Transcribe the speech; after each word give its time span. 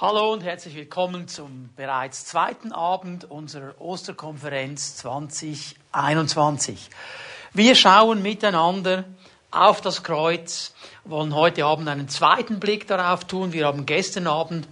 Hallo 0.00 0.32
und 0.32 0.42
herzlich 0.42 0.74
willkommen 0.76 1.28
zum 1.28 1.68
bereits 1.76 2.24
zweiten 2.24 2.72
Abend 2.72 3.30
unserer 3.30 3.78
Osterkonferenz 3.78 4.96
2021. 4.96 6.88
Wir 7.52 7.74
schauen 7.74 8.22
miteinander 8.22 9.04
auf 9.50 9.82
das 9.82 10.02
Kreuz, 10.02 10.72
wollen 11.04 11.34
heute 11.34 11.66
Abend 11.66 11.86
einen 11.86 12.08
zweiten 12.08 12.60
Blick 12.60 12.86
darauf 12.86 13.26
tun. 13.26 13.52
Wir 13.52 13.66
haben 13.66 13.84
gestern 13.84 14.26
Abend 14.26 14.68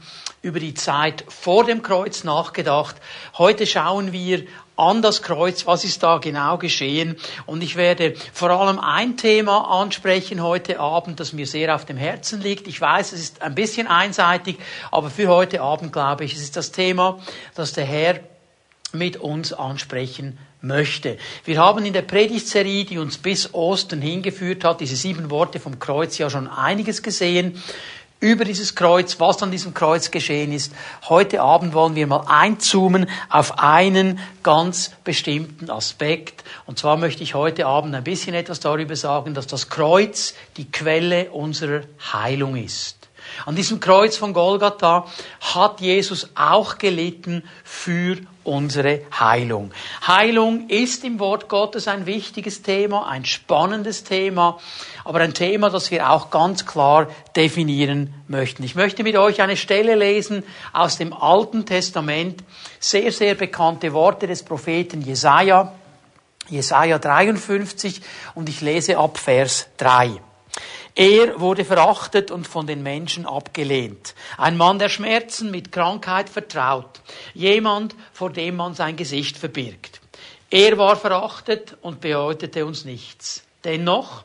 über 0.49 0.61
die 0.61 0.73
Zeit 0.73 1.25
vor 1.29 1.65
dem 1.65 1.83
Kreuz 1.83 2.25
nachgedacht. 2.25 2.97
Heute 3.37 3.67
schauen 3.67 4.13
wir 4.13 4.45
an 4.77 5.03
das 5.03 5.23
Kreuz, 5.23 5.67
was 5.67 5.85
ist 5.85 6.03
da 6.03 6.17
genau 6.17 6.57
geschehen. 6.57 7.17
Und 7.45 7.63
ich 7.63 7.77
werde 7.77 8.15
vor 8.33 8.51
allem 8.51 8.79
ein 8.79 9.19
Thema 9.19 9.83
ansprechen 9.83 10.43
heute 10.43 10.81
Abend, 10.81 11.21
das 11.21 11.35
mir 11.35 11.47
sehr 11.47 11.75
auf 11.75 11.85
dem 11.85 11.99
Herzen 11.99 12.41
liegt. 12.41 12.67
Ich 12.67 12.81
weiß, 12.81 13.13
es 13.13 13.21
ist 13.21 13.43
ein 13.43 13.55
bisschen 13.55 13.89
einseitig, 13.89 14.59
aber 14.91 15.11
für 15.11 15.29
heute 15.29 15.61
Abend 15.61 15.93
glaube 15.93 16.25
ich, 16.25 16.33
es 16.35 16.41
ist 16.41 16.57
das 16.57 16.73
Thema, 16.73 17.19
das 17.55 17.75
der 17.75 17.85
Herr 17.85 18.21
mit 18.93 19.19
uns 19.19 19.53
ansprechen 19.53 20.39
möchte. 20.63 21.19
Wir 21.45 21.59
haben 21.59 21.85
in 21.85 21.93
der 21.93 22.03
Predigtserie, 22.03 22.85
die 22.85 22.99
uns 22.99 23.19
bis 23.19 23.53
Ostern 23.53 24.01
hingeführt 24.01 24.65
hat, 24.65 24.81
diese 24.81 24.97
sieben 24.97 25.31
Worte 25.31 25.61
vom 25.61 25.79
Kreuz 25.79 26.17
ja 26.19 26.31
schon 26.31 26.49
einiges 26.49 27.03
gesehen 27.03 27.63
über 28.21 28.45
dieses 28.45 28.75
Kreuz, 28.75 29.21
was 29.21 29.43
an 29.43 29.51
diesem 29.51 29.75
Kreuz 29.75 30.11
geschehen 30.11 30.53
ist. 30.53 30.73
Heute 31.09 31.41
Abend 31.41 31.73
wollen 31.73 31.95
wir 31.95 32.07
mal 32.07 32.25
einzoomen 32.27 33.09
auf 33.29 33.59
einen 33.59 34.19
ganz 34.43 34.91
bestimmten 35.05 35.71
Aspekt. 35.71 36.43
Und 36.67 36.79
zwar 36.79 36.97
möchte 36.97 37.23
ich 37.23 37.35
heute 37.35 37.67
Abend 37.67 37.95
ein 37.95 38.05
bisschen 38.05 38.35
etwas 38.35 38.61
darüber 38.61 38.97
sagen, 38.97 39.35
dass 39.35 39.47
das 39.47 39.69
Kreuz 39.69 40.35
die 40.57 40.71
Quelle 40.71 41.31
unserer 41.31 41.83
Heilung 42.13 42.57
ist. 42.57 42.98
An 43.47 43.57
diesem 43.57 43.81
Kreuz 43.81 44.17
von 44.17 44.33
Golgatha 44.33 45.07
hat 45.41 45.81
Jesus 45.81 46.31
auch 46.35 46.79
gelitten 46.79 47.43
für 47.65 48.17
unsere 48.45 49.03
Heilung. 49.19 49.73
Heilung 50.07 50.69
ist 50.69 51.05
im 51.05 51.19
Wort 51.21 51.49
Gottes 51.49 51.87
ein 51.87 52.07
wichtiges 52.07 52.63
Thema, 52.63 53.07
ein 53.07 53.25
spannendes 53.25 54.05
Thema, 54.05 54.59
aber 55.05 55.21
ein 55.21 55.35
Thema, 55.35 55.71
das 55.71 55.91
wir 55.91 56.11
auch 56.11 56.31
ganz 56.31 56.67
klar 56.67 57.09
definieren 57.37 58.15
möchten. 58.27 58.63
Ich 58.65 58.75
möchte 58.75 59.03
mit 59.03 59.17
euch 59.17 59.43
eine 59.43 59.57
Stelle 59.57 59.95
lesen 59.95 60.43
aus 60.73 60.97
dem 60.97 61.13
Alten 61.13 61.67
Testament, 61.67 62.43
sehr, 62.81 63.13
sehr 63.13 63.35
bekannte 63.35 63.93
Worte 63.93 64.27
des 64.27 64.43
Propheten 64.43 65.03
Jesaja, 65.03 65.75
Jesaja 66.49 66.99
53, 66.99 68.01
und 68.35 68.49
ich 68.49 68.63
lese 68.63 68.97
ab 68.97 69.19
Vers 69.19 69.69
3. 69.77 70.23
Er 70.99 71.39
wurde 71.39 71.65
verachtet 71.65 72.33
und 72.33 72.49
von 72.49 72.67
den 72.67 72.83
Menschen 72.83 73.25
abgelehnt. 73.25 74.17
Ein 74.37 74.57
Mann 74.57 74.81
der 74.81 74.89
Schmerzen 74.89 75.53
mit 75.53 75.71
Krankheit 75.71 76.29
vertraut. 76.29 77.03
Jemand, 77.35 77.95
vor 78.13 78.31
dem 78.31 78.57
man 78.57 78.75
sein 78.75 78.97
Gesicht 78.97 79.37
verbirgt. 79.37 80.01
Er 80.51 80.77
war 80.77 80.97
verachtet 80.97 81.77
und 81.83 82.01
bedeutete 82.01 82.67
uns 82.67 82.85
nichts. 82.85 83.45
Dennoch, 83.63 84.25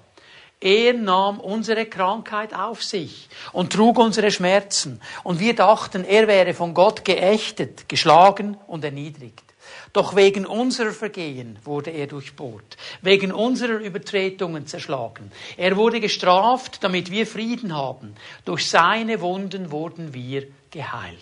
er 0.60 0.94
nahm 0.94 1.40
unsere 1.40 1.86
Krankheit 1.86 2.56
auf 2.56 2.82
sich 2.82 3.30
und 3.52 3.72
trug 3.72 4.00
unsere 4.00 4.32
Schmerzen. 4.32 5.00
Und 5.22 5.40
wir 5.40 5.54
dachten, 5.54 6.04
er 6.04 6.28
wäre 6.28 6.56
von 6.56 6.74
Gott 6.74 7.06
geächtet, 7.06 7.88
geschlagen 7.88 8.58
und 8.66 8.84
erniedrigt. 8.84 9.53
Doch 9.94 10.16
wegen 10.16 10.46
unserer 10.46 10.92
Vergehen 10.92 11.60
wurde 11.64 11.92
er 11.92 12.08
durchbohrt, 12.08 12.78
wegen 13.02 13.32
unserer 13.32 13.80
Übertretungen 13.80 14.68
zerschlagen. 14.68 15.32
Er 15.58 15.76
wurde 15.78 16.00
gestraft, 16.00 16.84
damit 16.84 17.12
wir 17.12 17.28
Frieden 17.28 17.76
haben. 17.76 18.16
Durch 18.46 18.70
seine 18.70 19.22
Wunden 19.22 19.72
wurden 19.72 20.14
wir 20.14 20.48
geheilt. 20.72 21.18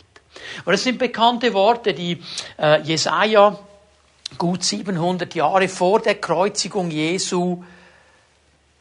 Und 0.66 0.72
das 0.72 0.84
sind 0.84 0.98
bekannte 0.98 1.54
Worte, 1.54 1.94
die 1.94 2.22
äh, 2.58 2.82
Jesaja 2.82 3.60
gut 4.38 4.64
700 4.64 5.36
Jahre 5.36 5.68
vor 5.68 6.00
der 6.00 6.16
Kreuzigung 6.16 6.90
Jesu 6.90 7.64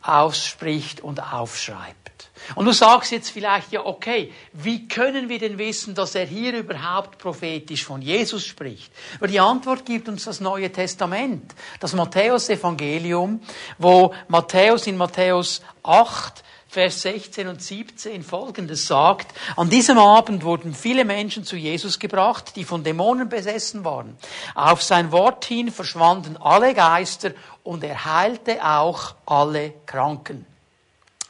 ausspricht 0.02 1.00
und 1.00 1.20
aufschreibt. 1.32 2.09
Und 2.54 2.66
du 2.66 2.72
sagst 2.72 3.12
jetzt 3.12 3.30
vielleicht, 3.30 3.72
ja, 3.72 3.84
okay, 3.84 4.32
wie 4.52 4.88
können 4.88 5.28
wir 5.28 5.38
denn 5.38 5.58
wissen, 5.58 5.94
dass 5.94 6.14
er 6.14 6.26
hier 6.26 6.56
überhaupt 6.56 7.18
prophetisch 7.18 7.84
von 7.84 8.02
Jesus 8.02 8.44
spricht? 8.46 8.92
Aber 9.16 9.28
die 9.28 9.40
Antwort 9.40 9.84
gibt 9.84 10.08
uns 10.08 10.24
das 10.24 10.40
Neue 10.40 10.70
Testament, 10.72 11.54
das 11.78 11.94
Matthäus-Evangelium, 11.94 13.40
wo 13.78 14.14
Matthäus 14.28 14.86
in 14.86 14.96
Matthäus 14.96 15.62
8 15.82 16.44
Vers 16.70 17.02
16 17.02 17.48
und 17.48 17.60
17 17.60 18.22
folgendes 18.22 18.86
sagt, 18.86 19.34
an 19.56 19.68
diesem 19.68 19.98
Abend 19.98 20.44
wurden 20.44 20.72
viele 20.72 21.04
Menschen 21.04 21.42
zu 21.42 21.56
Jesus 21.56 21.98
gebracht, 21.98 22.54
die 22.54 22.62
von 22.62 22.84
Dämonen 22.84 23.28
besessen 23.28 23.84
waren. 23.84 24.16
Auf 24.54 24.80
sein 24.80 25.10
Wort 25.10 25.44
hin 25.44 25.72
verschwanden 25.72 26.36
alle 26.36 26.72
Geister 26.72 27.32
und 27.64 27.82
er 27.82 28.04
heilte 28.04 28.64
auch 28.64 29.16
alle 29.26 29.72
Kranken. 29.84 30.46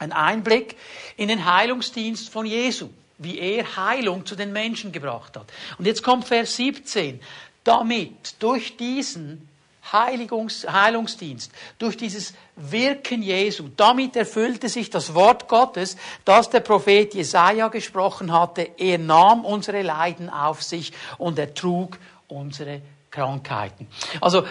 Ein 0.01 0.13
Einblick 0.13 0.75
in 1.15 1.27
den 1.27 1.45
Heilungsdienst 1.45 2.29
von 2.29 2.47
Jesu, 2.47 2.89
wie 3.19 3.37
er 3.37 3.77
Heilung 3.77 4.25
zu 4.25 4.35
den 4.35 4.51
Menschen 4.51 4.91
gebracht 4.91 5.37
hat. 5.37 5.45
Und 5.77 5.85
jetzt 5.85 6.01
kommt 6.01 6.27
Vers 6.27 6.55
17. 6.55 7.21
Damit, 7.63 8.33
durch 8.39 8.77
diesen 8.77 9.47
Heiligungs, 9.91 10.65
Heilungsdienst, 10.67 11.51
durch 11.77 11.97
dieses 11.97 12.33
Wirken 12.55 13.21
Jesu, 13.21 13.69
damit 13.77 14.15
erfüllte 14.15 14.69
sich 14.69 14.89
das 14.89 15.13
Wort 15.13 15.47
Gottes, 15.47 15.97
das 16.25 16.49
der 16.49 16.61
Prophet 16.61 17.13
Jesaja 17.13 17.67
gesprochen 17.67 18.31
hatte. 18.31 18.71
Er 18.79 18.97
nahm 18.97 19.45
unsere 19.45 19.83
Leiden 19.83 20.31
auf 20.31 20.63
sich 20.63 20.93
und 21.19 21.37
er 21.37 21.53
trug 21.53 21.99
unsere 22.27 22.81
Krankheiten. 23.11 23.87
Also, 24.19 24.45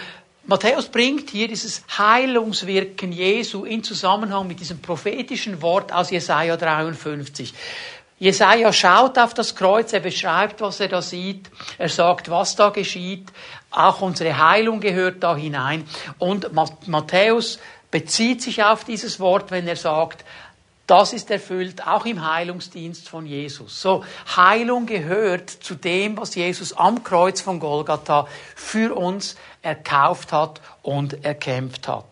Matthäus 0.45 0.87
bringt 0.87 1.29
hier 1.29 1.47
dieses 1.47 1.83
Heilungswirken 1.97 3.11
Jesu 3.11 3.63
in 3.63 3.83
Zusammenhang 3.83 4.47
mit 4.47 4.59
diesem 4.59 4.81
prophetischen 4.81 5.61
Wort 5.61 5.93
aus 5.93 6.09
Jesaja 6.09 6.57
53. 6.57 7.53
Jesaja 8.17 8.73
schaut 8.73 9.17
auf 9.17 9.33
das 9.33 9.55
Kreuz, 9.55 9.93
er 9.93 9.99
beschreibt, 9.99 10.61
was 10.61 10.79
er 10.79 10.87
da 10.87 11.01
sieht, 11.01 11.49
er 11.77 11.89
sagt, 11.89 12.29
was 12.29 12.55
da 12.55 12.69
geschieht, 12.69 13.31
auch 13.71 14.01
unsere 14.01 14.37
Heilung 14.37 14.79
gehört 14.79 15.23
da 15.23 15.35
hinein. 15.35 15.85
Und 16.17 16.49
Matthäus 16.87 17.59
bezieht 17.89 18.41
sich 18.41 18.63
auf 18.63 18.83
dieses 18.83 19.19
Wort, 19.19 19.51
wenn 19.51 19.67
er 19.67 19.75
sagt, 19.75 20.23
das 20.87 21.13
ist 21.13 21.31
erfüllt 21.31 21.87
auch 21.87 22.05
im 22.05 22.25
Heilungsdienst 22.29 23.07
von 23.07 23.25
Jesus. 23.25 23.81
So, 23.81 24.03
Heilung 24.35 24.85
gehört 24.85 25.49
zu 25.49 25.75
dem, 25.75 26.17
was 26.17 26.35
Jesus 26.35 26.73
am 26.73 27.03
Kreuz 27.03 27.39
von 27.41 27.59
Golgatha 27.59 28.27
für 28.55 28.95
uns 28.95 29.35
erkauft 29.61 30.33
hat 30.33 30.59
und 30.81 31.23
erkämpft 31.23 31.87
hat. 31.87 32.05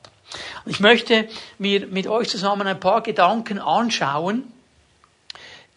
ich 0.65 0.79
möchte 0.79 1.27
mir 1.57 1.87
mit 1.87 2.07
euch 2.07 2.29
zusammen 2.29 2.67
ein 2.67 2.79
paar 2.79 3.01
Gedanken 3.01 3.59
anschauen, 3.59 4.51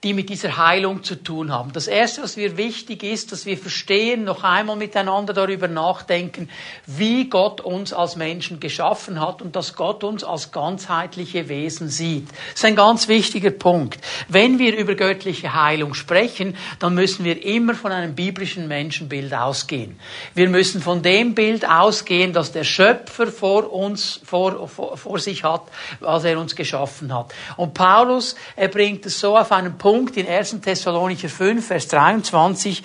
die 0.04 0.14
mit 0.14 0.30
dieser 0.30 0.56
Heilung 0.56 1.04
zu 1.04 1.14
tun 1.14 1.52
haben. 1.52 1.72
Das 1.72 1.86
Erste, 1.86 2.22
was 2.22 2.36
mir 2.36 2.56
wichtig 2.56 3.04
ist, 3.04 3.30
dass 3.30 3.46
wir 3.46 3.56
verstehen, 3.56 4.24
noch 4.24 4.42
einmal 4.42 4.74
miteinander 4.74 5.32
darüber 5.32 5.68
nachdenken, 5.68 6.48
wie 6.86 7.28
Gott 7.28 7.60
uns 7.60 7.92
als 7.92 8.16
Menschen 8.16 8.58
geschaffen 8.58 9.20
hat 9.20 9.42
und 9.42 9.54
dass 9.54 9.74
Gott 9.74 10.02
uns 10.02 10.24
als 10.24 10.50
ganzheitliche 10.50 11.48
Wesen 11.48 11.88
sieht. 11.88 12.28
Das 12.30 12.54
ist 12.54 12.64
ein 12.64 12.74
ganz 12.74 13.06
wichtiger 13.06 13.52
Punkt. 13.52 14.00
Wenn 14.26 14.58
wir 14.58 14.76
über 14.76 14.96
göttliche 14.96 15.54
Heilung 15.54 15.94
sprechen, 15.94 16.56
dann 16.80 16.94
müssen 16.94 17.24
wir 17.24 17.44
immer 17.44 17.74
von 17.74 17.92
einem 17.92 18.16
biblischen 18.16 18.66
Menschenbild 18.66 19.32
ausgehen. 19.32 20.00
Wir 20.34 20.48
müssen 20.48 20.82
von 20.82 21.02
dem 21.02 21.36
Bild 21.36 21.68
ausgehen, 21.68 22.32
dass 22.32 22.50
der 22.50 22.64
Schöpfer 22.64 23.28
vor 23.28 23.72
uns, 23.72 24.20
vor, 24.24 24.66
vor, 24.66 24.96
vor 24.96 25.20
sich 25.20 25.44
hat, 25.44 25.62
als 26.00 26.24
er 26.24 26.40
uns 26.40 26.56
geschaffen 26.56 27.14
hat. 27.14 27.32
Und 27.56 27.74
Paulus, 27.74 28.34
er 28.56 28.66
bringt 28.66 29.06
es 29.06 29.20
so 29.20 29.38
auf 29.38 29.52
einen 29.52 29.78
Punkt, 29.78 29.91
Punkt 29.92 30.16
in 30.16 30.26
1. 30.26 30.62
Thessalonicher 30.62 31.28
5, 31.28 31.66
Vers 31.66 31.86
23. 31.88 32.82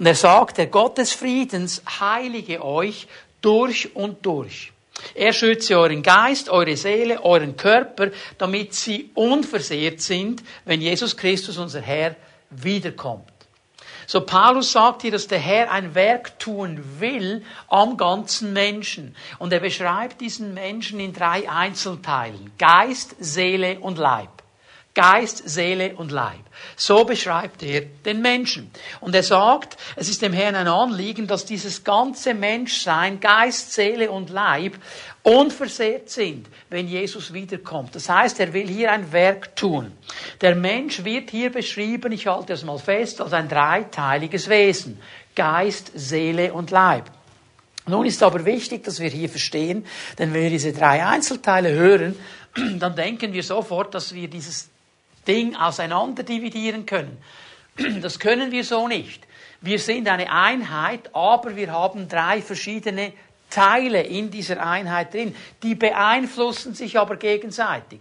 Und 0.00 0.06
er 0.06 0.16
sagt, 0.16 0.58
der 0.58 0.66
Gott 0.66 0.98
des 0.98 1.12
Friedens 1.12 1.80
heilige 2.00 2.64
euch 2.64 3.06
durch 3.40 3.94
und 3.94 4.26
durch. 4.26 4.72
Er 5.14 5.32
schütze 5.32 5.78
euren 5.78 6.02
Geist, 6.02 6.48
eure 6.48 6.76
Seele, 6.76 7.22
euren 7.22 7.56
Körper, 7.56 8.10
damit 8.38 8.74
sie 8.74 9.12
unversehrt 9.14 10.00
sind, 10.00 10.42
wenn 10.64 10.80
Jesus 10.80 11.16
Christus, 11.16 11.58
unser 11.58 11.80
Herr, 11.80 12.16
wiederkommt. 12.50 13.30
So 14.08 14.22
Paulus 14.22 14.72
sagt 14.72 15.02
hier, 15.02 15.12
dass 15.12 15.28
der 15.28 15.38
Herr 15.38 15.70
ein 15.70 15.94
Werk 15.94 16.40
tun 16.40 16.82
will 16.98 17.44
am 17.68 17.96
ganzen 17.96 18.52
Menschen. 18.52 19.14
Und 19.38 19.52
er 19.52 19.60
beschreibt 19.60 20.20
diesen 20.20 20.54
Menschen 20.54 20.98
in 20.98 21.12
drei 21.12 21.48
Einzelteilen. 21.48 22.50
Geist, 22.58 23.14
Seele 23.20 23.78
und 23.78 23.96
Leib. 23.96 24.38
Geist, 24.98 25.48
Seele 25.48 25.94
und 25.94 26.10
Leib. 26.10 26.40
So 26.74 27.04
beschreibt 27.04 27.62
er 27.62 27.82
den 27.82 28.20
Menschen. 28.20 28.68
Und 28.98 29.14
er 29.14 29.22
sagt, 29.22 29.76
es 29.94 30.08
ist 30.08 30.22
dem 30.22 30.32
Herrn 30.32 30.56
ein 30.56 30.66
Anliegen, 30.66 31.28
dass 31.28 31.44
dieses 31.44 31.84
ganze 31.84 32.34
Menschsein, 32.34 33.20
Geist, 33.20 33.72
Seele 33.72 34.10
und 34.10 34.28
Leib 34.28 34.74
unversehrt 35.22 36.10
sind, 36.10 36.48
wenn 36.68 36.88
Jesus 36.88 37.32
wiederkommt. 37.32 37.94
Das 37.94 38.08
heißt, 38.08 38.40
er 38.40 38.52
will 38.52 38.66
hier 38.66 38.90
ein 38.90 39.12
Werk 39.12 39.54
tun. 39.54 39.92
Der 40.40 40.56
Mensch 40.56 41.04
wird 41.04 41.30
hier 41.30 41.52
beschrieben, 41.52 42.10
ich 42.10 42.26
halte 42.26 42.54
es 42.54 42.64
mal 42.64 42.78
fest, 42.78 43.20
als 43.20 43.32
ein 43.32 43.48
dreiteiliges 43.48 44.48
Wesen. 44.48 45.00
Geist, 45.36 45.92
Seele 45.94 46.52
und 46.52 46.72
Leib. 46.72 47.04
Nun 47.86 48.04
ist 48.04 48.20
aber 48.24 48.44
wichtig, 48.44 48.82
dass 48.82 48.98
wir 48.98 49.10
hier 49.10 49.28
verstehen, 49.28 49.86
denn 50.18 50.34
wenn 50.34 50.42
wir 50.42 50.50
diese 50.50 50.72
drei 50.72 51.06
Einzelteile 51.06 51.70
hören, 51.70 52.16
dann 52.80 52.96
denken 52.96 53.32
wir 53.32 53.44
sofort, 53.44 53.94
dass 53.94 54.12
wir 54.12 54.26
dieses 54.26 54.70
Ding 55.28 55.54
auseinander 55.54 56.22
dividieren 56.22 56.86
können. 56.86 57.18
Das 58.02 58.18
können 58.18 58.50
wir 58.50 58.64
so 58.64 58.88
nicht. 58.88 59.24
Wir 59.60 59.78
sind 59.78 60.08
eine 60.08 60.32
Einheit, 60.32 61.14
aber 61.14 61.54
wir 61.54 61.70
haben 61.72 62.08
drei 62.08 62.42
verschiedene 62.42 63.12
Teile 63.50 64.02
in 64.02 64.30
dieser 64.30 64.64
Einheit 64.64 65.14
drin. 65.14 65.34
Die 65.62 65.74
beeinflussen 65.74 66.74
sich 66.74 66.98
aber 66.98 67.16
gegenseitig. 67.16 68.00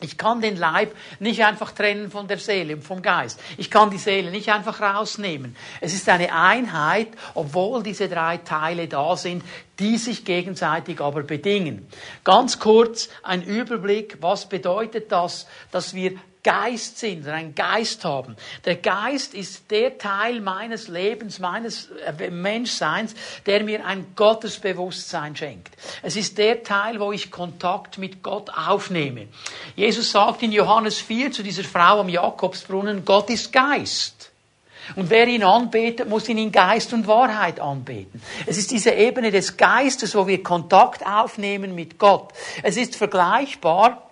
Ich 0.00 0.16
kann 0.16 0.40
den 0.40 0.56
Leib 0.56 0.94
nicht 1.18 1.44
einfach 1.44 1.72
trennen 1.72 2.10
von 2.12 2.28
der 2.28 2.38
Seele 2.38 2.76
und 2.76 2.82
vom 2.82 3.02
Geist. 3.02 3.40
Ich 3.56 3.68
kann 3.68 3.90
die 3.90 3.98
Seele 3.98 4.30
nicht 4.30 4.48
einfach 4.48 4.80
rausnehmen. 4.80 5.56
Es 5.80 5.92
ist 5.92 6.08
eine 6.08 6.32
Einheit, 6.32 7.08
obwohl 7.34 7.82
diese 7.82 8.08
drei 8.08 8.36
Teile 8.36 8.86
da 8.86 9.16
sind, 9.16 9.42
die 9.80 9.96
sich 9.96 10.24
gegenseitig 10.24 11.00
aber 11.00 11.24
bedingen. 11.24 11.88
Ganz 12.22 12.60
kurz 12.60 13.08
ein 13.24 13.42
Überblick, 13.42 14.18
was 14.20 14.48
bedeutet 14.48 15.10
das, 15.10 15.48
dass 15.72 15.94
wir 15.94 16.12
Geist 16.48 16.96
sind, 16.98 17.24
oder 17.24 17.34
einen 17.34 17.54
Geist 17.54 18.06
haben. 18.06 18.34
Der 18.64 18.76
Geist 18.76 19.34
ist 19.34 19.70
der 19.70 19.98
Teil 19.98 20.40
meines 20.40 20.88
Lebens, 20.88 21.40
meines 21.40 21.90
äh, 22.18 22.30
Menschseins, 22.30 23.14
der 23.44 23.62
mir 23.62 23.84
ein 23.84 24.06
Gottesbewusstsein 24.16 25.36
schenkt. 25.36 25.76
Es 26.02 26.16
ist 26.16 26.38
der 26.38 26.62
Teil, 26.62 27.00
wo 27.00 27.12
ich 27.12 27.30
Kontakt 27.30 27.98
mit 27.98 28.22
Gott 28.22 28.48
aufnehme. 28.48 29.28
Jesus 29.76 30.10
sagt 30.10 30.42
in 30.42 30.52
Johannes 30.52 30.98
4 30.98 31.32
zu 31.32 31.42
dieser 31.42 31.64
Frau 31.64 32.00
am 32.00 32.08
Jakobsbrunnen, 32.08 33.04
Gott 33.04 33.28
ist 33.28 33.52
Geist. 33.52 34.32
Und 34.96 35.10
wer 35.10 35.28
ihn 35.28 35.42
anbetet, 35.42 36.08
muss 36.08 36.30
ihn 36.30 36.38
in 36.38 36.50
Geist 36.50 36.94
und 36.94 37.06
Wahrheit 37.06 37.60
anbeten. 37.60 38.22
Es 38.46 38.56
ist 38.56 38.70
diese 38.70 38.92
Ebene 38.92 39.30
des 39.30 39.58
Geistes, 39.58 40.14
wo 40.14 40.26
wir 40.26 40.42
Kontakt 40.42 41.04
aufnehmen 41.06 41.74
mit 41.74 41.98
Gott. 41.98 42.32
Es 42.62 42.78
ist 42.78 42.96
vergleichbar 42.96 44.07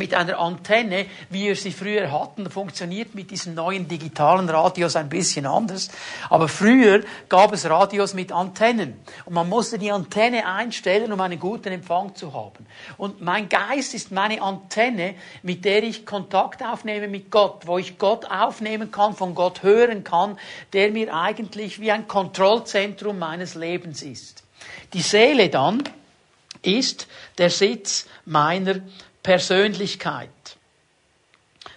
mit 0.00 0.14
einer 0.14 0.38
Antenne, 0.38 1.04
wie 1.28 1.44
wir 1.44 1.56
sie 1.56 1.72
früher 1.72 2.10
hatten, 2.10 2.50
funktioniert 2.50 3.14
mit 3.14 3.30
diesen 3.30 3.54
neuen 3.54 3.86
digitalen 3.86 4.48
Radios 4.48 4.96
ein 4.96 5.10
bisschen 5.10 5.44
anders. 5.44 5.90
Aber 6.30 6.48
früher 6.48 7.02
gab 7.28 7.52
es 7.52 7.68
Radios 7.68 8.14
mit 8.14 8.32
Antennen. 8.32 8.98
Und 9.26 9.34
man 9.34 9.46
musste 9.46 9.78
die 9.78 9.92
Antenne 9.92 10.46
einstellen, 10.46 11.12
um 11.12 11.20
einen 11.20 11.38
guten 11.38 11.68
Empfang 11.68 12.14
zu 12.14 12.32
haben. 12.32 12.66
Und 12.96 13.20
mein 13.20 13.50
Geist 13.50 13.92
ist 13.92 14.10
meine 14.10 14.40
Antenne, 14.40 15.16
mit 15.42 15.66
der 15.66 15.82
ich 15.82 16.06
Kontakt 16.06 16.62
aufnehme 16.62 17.06
mit 17.06 17.30
Gott, 17.30 17.66
wo 17.66 17.76
ich 17.76 17.98
Gott 17.98 18.24
aufnehmen 18.24 18.90
kann, 18.90 19.14
von 19.14 19.34
Gott 19.34 19.62
hören 19.62 20.02
kann, 20.02 20.38
der 20.72 20.92
mir 20.92 21.14
eigentlich 21.14 21.78
wie 21.78 21.92
ein 21.92 22.08
Kontrollzentrum 22.08 23.18
meines 23.18 23.54
Lebens 23.54 24.00
ist. 24.00 24.44
Die 24.94 25.02
Seele 25.02 25.50
dann 25.50 25.82
ist 26.62 27.06
der 27.38 27.50
Sitz 27.50 28.06
meiner 28.24 28.80
Persönlichkeit. 29.22 30.30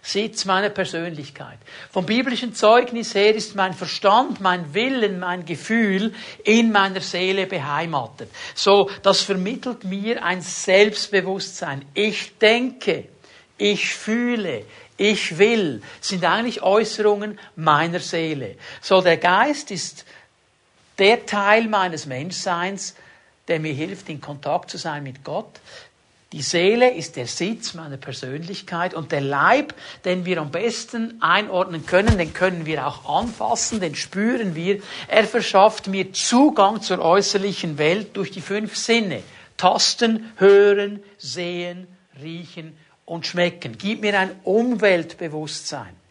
Sitz 0.02 0.44
meiner 0.44 0.70
Persönlichkeit. 0.70 1.58
Vom 1.90 2.06
biblischen 2.06 2.54
Zeugnis 2.54 3.16
her 3.16 3.34
ist 3.36 3.56
mein 3.56 3.74
Verstand, 3.74 4.42
mein 4.42 4.74
Willen, 4.74 5.20
mein 5.20 5.46
Gefühl 5.46 6.14
in 6.44 6.74
meiner 6.74 7.00
Seele 7.00 7.48
beheimatet. 7.48 8.30
So, 8.54 8.90
das 9.02 9.22
vermittelt 9.22 9.86
mir 9.86 10.24
ein 10.24 10.42
Selbstbewusstsein. 10.42 11.86
Ich 11.94 12.38
denke, 12.38 13.08
ich 13.58 13.96
fühle, 13.96 14.66
ich 14.98 15.38
will, 15.38 15.82
sind 16.02 16.26
eigentlich 16.26 16.62
Äußerungen 16.62 17.40
meiner 17.56 18.00
Seele. 18.00 18.58
So, 18.82 19.00
der 19.00 19.18
Geist 19.18 19.72
ist 19.72 20.06
der 21.00 21.26
Teil 21.26 21.68
meines 21.68 22.06
Menschseins, 22.06 22.96
der 23.48 23.60
mir 23.60 23.74
hilft, 23.74 24.10
in 24.10 24.22
Kontakt 24.22 24.70
zu 24.70 24.78
sein 24.78 25.04
mit 25.04 25.24
Gott. 25.24 25.60
Die 26.34 26.42
Seele 26.42 26.90
ist 26.90 27.16
der 27.16 27.28
Sitz 27.28 27.76
meiner 27.76 27.98
Persönlichkeit 27.98 28.96
und 28.96 29.12
der 29.12 29.22
Leib, 29.22 29.76
den 30.04 30.26
wir 30.26 30.42
am 30.42 30.50
besten 30.50 31.22
einordnen 31.22 31.86
können, 31.86 32.18
den 32.18 32.34
können 32.34 32.66
wir 32.66 32.88
auch 32.88 33.20
anfassen, 33.22 33.80
den 33.80 33.94
spüren 33.94 34.56
wir. 34.56 34.82
Er 35.08 35.26
verschafft 35.26 35.86
mir 35.88 36.12
Zugang 36.12 36.82
zur 36.82 37.00
äußerlichen 37.00 37.78
Welt 37.78 38.18
durch 38.18 38.32
die 38.32 38.42
fünf 38.42 38.76
Sinne. 38.76 39.22
Tasten, 39.58 40.34
hören, 40.38 41.04
sehen, 41.20 41.86
riechen 42.20 42.76
und 43.06 43.28
schmecken. 43.28 43.78
Gib 43.78 44.02
mir 44.02 44.20
ein 44.20 44.32
Umweltbewusstsein. 44.44 46.03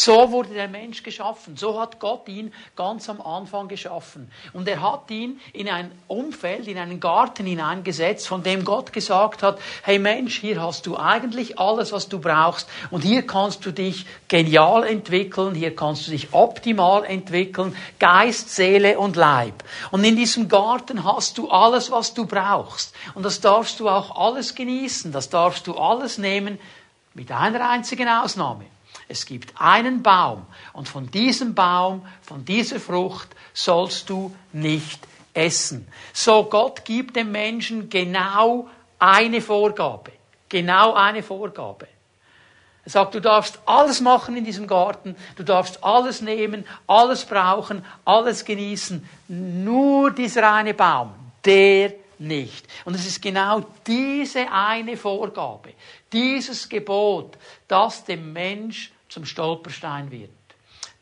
So 0.00 0.30
wurde 0.30 0.50
der 0.50 0.68
Mensch 0.68 1.02
geschaffen. 1.02 1.56
So 1.56 1.80
hat 1.80 1.98
Gott 1.98 2.28
ihn 2.28 2.54
ganz 2.76 3.08
am 3.08 3.20
Anfang 3.20 3.66
geschaffen. 3.66 4.30
Und 4.52 4.68
er 4.68 4.80
hat 4.80 5.10
ihn 5.10 5.40
in 5.52 5.68
ein 5.68 5.90
Umfeld, 6.06 6.68
in 6.68 6.78
einen 6.78 7.00
Garten 7.00 7.44
hineingesetzt, 7.46 8.28
von 8.28 8.44
dem 8.44 8.64
Gott 8.64 8.92
gesagt 8.92 9.42
hat, 9.42 9.58
hey 9.82 9.98
Mensch, 9.98 10.38
hier 10.38 10.62
hast 10.62 10.86
du 10.86 10.96
eigentlich 10.96 11.58
alles, 11.58 11.90
was 11.90 12.08
du 12.08 12.20
brauchst. 12.20 12.68
Und 12.92 13.02
hier 13.02 13.26
kannst 13.26 13.66
du 13.66 13.72
dich 13.72 14.06
genial 14.28 14.86
entwickeln. 14.86 15.56
Hier 15.56 15.74
kannst 15.74 16.06
du 16.06 16.12
dich 16.12 16.28
optimal 16.32 17.04
entwickeln. 17.04 17.74
Geist, 17.98 18.54
Seele 18.54 19.00
und 19.00 19.16
Leib. 19.16 19.64
Und 19.90 20.04
in 20.04 20.14
diesem 20.14 20.48
Garten 20.48 21.02
hast 21.02 21.38
du 21.38 21.50
alles, 21.50 21.90
was 21.90 22.14
du 22.14 22.24
brauchst. 22.24 22.94
Und 23.16 23.24
das 23.24 23.40
darfst 23.40 23.80
du 23.80 23.88
auch 23.88 24.14
alles 24.14 24.54
genießen. 24.54 25.10
Das 25.10 25.28
darfst 25.28 25.66
du 25.66 25.74
alles 25.74 26.18
nehmen. 26.18 26.60
Mit 27.14 27.32
einer 27.32 27.68
einzigen 27.68 28.08
Ausnahme. 28.08 28.64
Es 29.08 29.24
gibt 29.24 29.54
einen 29.58 30.02
Baum 30.02 30.46
und 30.74 30.86
von 30.86 31.10
diesem 31.10 31.54
Baum, 31.54 32.06
von 32.20 32.44
dieser 32.44 32.78
Frucht 32.78 33.28
sollst 33.54 34.10
du 34.10 34.34
nicht 34.52 35.00
essen. 35.32 35.88
So 36.12 36.44
Gott 36.44 36.84
gibt 36.84 37.16
dem 37.16 37.32
Menschen 37.32 37.88
genau 37.88 38.68
eine 38.98 39.40
Vorgabe. 39.40 40.12
Genau 40.48 40.92
eine 40.94 41.22
Vorgabe. 41.22 41.88
Er 42.84 42.90
sagt, 42.90 43.14
du 43.14 43.20
darfst 43.20 43.58
alles 43.66 44.00
machen 44.00 44.36
in 44.36 44.44
diesem 44.44 44.66
Garten, 44.66 45.14
du 45.36 45.42
darfst 45.42 45.84
alles 45.84 46.22
nehmen, 46.22 46.64
alles 46.86 47.24
brauchen, 47.24 47.84
alles 48.04 48.44
genießen, 48.44 49.06
nur 49.28 50.10
dieser 50.10 50.50
eine 50.52 50.72
Baum, 50.72 51.12
der 51.44 51.92
nicht. 52.18 52.66
Und 52.86 52.94
es 52.94 53.06
ist 53.06 53.20
genau 53.20 53.62
diese 53.86 54.50
eine 54.50 54.96
Vorgabe, 54.96 55.74
dieses 56.10 56.66
Gebot, 56.68 57.36
das 57.68 58.04
dem 58.04 58.32
Mensch 58.32 58.90
zum 59.18 59.26
Stolperstein 59.26 60.12
wird. 60.12 60.30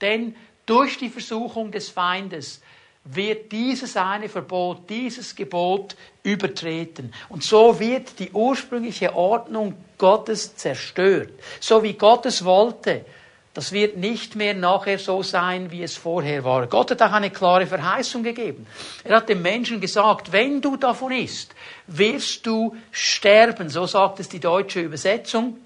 Denn 0.01 0.35
durch 0.65 0.97
die 0.97 1.11
Versuchung 1.11 1.71
des 1.71 1.91
Feindes 1.91 2.63
wird 3.05 3.53
dieses 3.53 3.95
eine 3.97 4.31
Verbot, 4.31 4.89
dieses 4.89 5.37
Gebot 5.37 5.97
übertreten. 6.23 7.13
Und 7.29 7.45
so 7.45 7.79
wird 7.79 8.19
die 8.19 8.33
ursprüngliche 8.33 9.15
Ordnung 9.15 9.75
Gottes 9.99 10.57
zerstört. 10.57 11.31
So 11.61 11.83
wie 11.83 11.93
Gott 11.93 12.25
es 12.25 12.43
wollte. 12.45 13.05
Das 13.53 13.73
wird 13.73 13.99
nicht 13.99 14.35
mehr 14.35 14.55
nachher 14.55 14.99
so 14.99 15.23
sein, 15.23 15.71
wie 15.71 15.83
es 15.83 15.97
vorher 15.97 16.43
war. 16.43 16.67
Gott 16.67 16.91
hat 16.91 17.03
auch 17.03 17.13
eine 17.13 17.31
klare 17.31 17.67
Verheißung 17.67 18.23
gegeben. 18.23 18.67
Er 19.05 19.17
hat 19.17 19.29
dem 19.29 19.43
Menschen 19.43 19.79
gesagt, 19.79 20.33
wenn 20.33 20.63
du 20.63 20.77
davon 20.77 21.13
isst, 21.13 21.55
wirst 21.87 22.47
du 22.47 22.75
sterben. 22.91 23.69
So 23.69 23.87
sagt 23.87 24.21
es 24.21 24.29
die 24.29 24.41
deutsche 24.41 24.81
Übersetzung. 24.81 25.59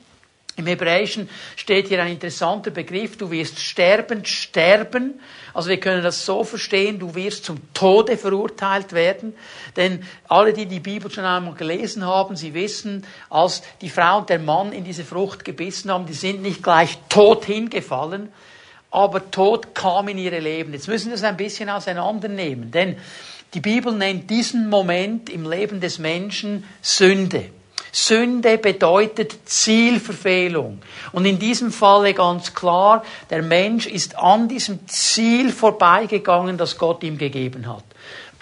Im 0.61 0.67
Hebräischen 0.67 1.29
steht 1.57 1.89
hier 1.89 2.03
ein 2.03 2.13
interessanter 2.13 2.71
Begriff, 2.71 3.17
du 3.17 3.31
wirst 3.31 3.59
sterbend 3.59 4.29
sterben. 4.29 5.19
Also 5.55 5.71
wir 5.71 5.81
können 5.81 6.03
das 6.03 6.27
so 6.27 6.45
verstehen, 6.45 6.99
du 6.99 7.15
wirst 7.15 7.47
zum 7.47 7.73
Tode 7.73 8.19
verurteilt 8.19 8.93
werden. 8.93 9.35
Denn 9.77 10.05
alle, 10.29 10.53
die 10.53 10.67
die 10.67 10.81
Bibel 10.81 11.11
schon 11.11 11.25
einmal 11.25 11.55
gelesen 11.55 12.05
haben, 12.05 12.37
sie 12.37 12.53
wissen, 12.53 13.07
als 13.31 13.63
die 13.81 13.89
Frau 13.89 14.19
und 14.19 14.29
der 14.29 14.39
Mann 14.39 14.73
in 14.73 14.85
diese 14.85 15.03
Frucht 15.03 15.47
gebissen 15.47 15.91
haben, 15.91 16.05
die 16.05 16.13
sind 16.13 16.43
nicht 16.43 16.63
gleich 16.63 16.99
tot 17.09 17.47
hingefallen, 17.47 18.29
aber 18.91 19.31
Tod 19.31 19.75
kam 19.75 20.09
in 20.09 20.19
ihre 20.19 20.41
Leben. 20.41 20.75
Jetzt 20.75 20.89
müssen 20.89 21.09
wir 21.09 21.15
es 21.15 21.23
ein 21.23 21.39
bisschen 21.39 21.71
auseinandernehmen, 21.71 22.71
denn 22.71 22.99
die 23.55 23.61
Bibel 23.61 23.95
nennt 23.95 24.29
diesen 24.29 24.69
Moment 24.69 25.31
im 25.31 25.49
Leben 25.49 25.81
des 25.81 25.99
Menschen 25.99 26.65
Sünde. 26.83 27.51
Sünde 27.93 28.59
bedeutet 28.59 29.49
Zielverfehlung. 29.49 30.81
Und 31.13 31.25
in 31.25 31.39
diesem 31.39 31.73
Falle 31.73 32.15
ganz 32.15 32.55
klar, 32.55 33.03
der 33.31 33.43
Mensch 33.43 33.87
ist 33.87 34.17
an 34.19 34.49
diesem 34.49 34.87
Ziel 34.87 35.51
vorbeigegangen, 35.51 36.57
das 36.57 36.79
Gott 36.79 37.03
ihm 37.03 37.19
gegeben 37.19 37.67
hat. 37.67 37.85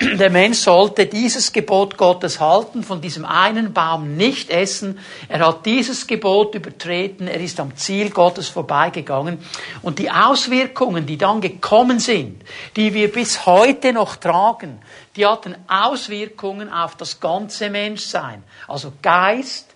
Der 0.00 0.30
Mensch 0.30 0.58
sollte 0.58 1.06
dieses 1.06 1.52
Gebot 1.52 1.96
Gottes 1.96 2.38
halten, 2.38 2.84
von 2.84 3.00
diesem 3.00 3.24
einen 3.24 3.72
Baum 3.72 4.16
nicht 4.16 4.48
essen. 4.48 5.00
Er 5.28 5.44
hat 5.44 5.66
dieses 5.66 6.06
Gebot 6.06 6.54
übertreten, 6.54 7.26
er 7.26 7.40
ist 7.40 7.58
am 7.58 7.76
Ziel 7.76 8.10
Gottes 8.10 8.48
vorbeigegangen. 8.48 9.38
Und 9.82 9.98
die 9.98 10.08
Auswirkungen, 10.08 11.04
die 11.04 11.18
dann 11.18 11.40
gekommen 11.40 11.98
sind, 11.98 12.42
die 12.76 12.94
wir 12.94 13.10
bis 13.10 13.44
heute 13.44 13.92
noch 13.92 14.14
tragen, 14.16 14.80
die 15.16 15.26
hatten 15.26 15.56
Auswirkungen 15.66 16.72
auf 16.72 16.94
das 16.94 17.18
ganze 17.18 17.68
Menschsein. 17.68 18.44
Also 18.68 18.92
Geist, 19.02 19.66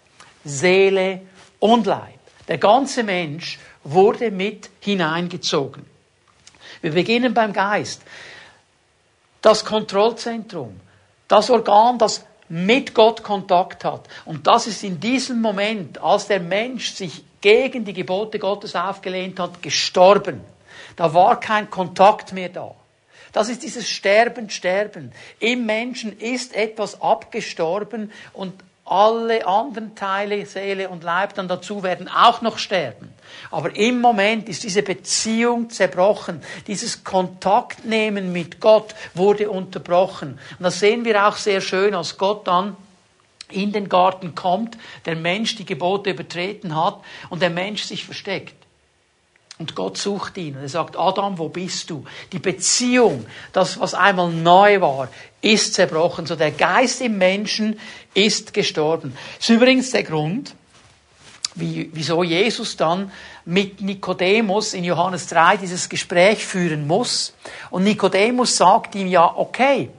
Seele 0.44 1.22
und 1.58 1.86
Leib. 1.86 2.20
Der 2.46 2.58
ganze 2.58 3.02
Mensch 3.02 3.58
wurde 3.82 4.30
mit 4.30 4.70
hineingezogen. 4.78 5.84
Wir 6.80 6.92
beginnen 6.92 7.34
beim 7.34 7.52
Geist 7.52 8.02
das 9.42 9.64
Kontrollzentrum, 9.64 10.80
das 11.28 11.50
Organ, 11.50 11.98
das 11.98 12.24
mit 12.48 12.94
Gott 12.94 13.22
Kontakt 13.22 13.84
hat. 13.84 14.08
Und 14.24 14.46
das 14.46 14.66
ist 14.66 14.82
in 14.84 15.00
diesem 15.00 15.40
Moment, 15.40 16.02
als 16.02 16.28
der 16.28 16.40
Mensch 16.40 16.92
sich 16.92 17.24
gegen 17.40 17.84
die 17.84 17.92
Gebote 17.92 18.38
Gottes 18.38 18.74
aufgelehnt 18.74 19.40
hat, 19.40 19.62
gestorben. 19.62 20.40
Da 20.96 21.12
war 21.12 21.40
kein 21.40 21.68
Kontakt 21.70 22.32
mehr 22.32 22.48
da. 22.48 22.74
Das 23.32 23.48
ist 23.48 23.62
dieses 23.62 23.88
Sterben, 23.88 24.50
Sterben. 24.50 25.12
Im 25.40 25.64
Menschen 25.64 26.18
ist 26.18 26.54
etwas 26.54 27.00
abgestorben 27.00 28.12
und 28.34 28.52
alle 28.84 29.46
anderen 29.46 29.94
Teile, 29.94 30.44
Seele 30.44 30.88
und 30.88 31.04
Leib 31.04 31.34
dann 31.34 31.48
dazu 31.48 31.82
werden 31.82 32.08
auch 32.08 32.42
noch 32.42 32.58
sterben. 32.58 33.12
Aber 33.50 33.74
im 33.76 34.00
Moment 34.00 34.48
ist 34.48 34.64
diese 34.64 34.82
Beziehung 34.82 35.70
zerbrochen. 35.70 36.42
Dieses 36.66 37.04
Kontaktnehmen 37.04 38.32
mit 38.32 38.60
Gott 38.60 38.94
wurde 39.14 39.50
unterbrochen. 39.50 40.38
Und 40.58 40.62
das 40.62 40.80
sehen 40.80 41.04
wir 41.04 41.26
auch 41.26 41.36
sehr 41.36 41.60
schön, 41.60 41.94
als 41.94 42.18
Gott 42.18 42.46
dann 42.46 42.76
in 43.50 43.72
den 43.72 43.88
Garten 43.88 44.34
kommt, 44.34 44.76
der 45.04 45.16
Mensch 45.16 45.56
die 45.56 45.66
Gebote 45.66 46.10
übertreten 46.10 46.74
hat 46.74 47.00
und 47.30 47.42
der 47.42 47.50
Mensch 47.50 47.84
sich 47.84 48.04
versteckt. 48.04 48.54
Und 49.58 49.76
Gott 49.76 49.98
sucht 49.98 50.38
ihn 50.38 50.56
und 50.56 50.62
er 50.62 50.68
sagt, 50.68 50.98
Adam, 50.98 51.38
wo 51.38 51.48
bist 51.48 51.90
du? 51.90 52.04
Die 52.32 52.38
Beziehung, 52.38 53.26
das, 53.52 53.78
was 53.78 53.94
einmal 53.94 54.30
neu 54.30 54.80
war, 54.80 55.08
ist 55.40 55.74
zerbrochen. 55.74 56.26
So 56.26 56.36
der 56.36 56.50
Geist 56.50 57.00
im 57.00 57.18
Menschen 57.18 57.78
ist 58.14 58.54
gestorben. 58.54 59.16
Das 59.36 59.48
ist 59.48 59.54
übrigens 59.54 59.90
der 59.90 60.02
Grund, 60.02 60.54
wie, 61.54 61.90
wieso 61.92 62.22
Jesus 62.22 62.76
dann 62.76 63.12
mit 63.44 63.80
Nikodemus 63.80 64.74
in 64.74 64.84
Johannes 64.84 65.26
3 65.28 65.58
dieses 65.58 65.88
Gespräch 65.88 66.44
führen 66.44 66.86
muss. 66.86 67.34
Und 67.70 67.84
Nikodemus 67.84 68.56
sagt 68.56 68.94
ihm 68.94 69.06
ja, 69.06 69.32
okay, 69.36 69.90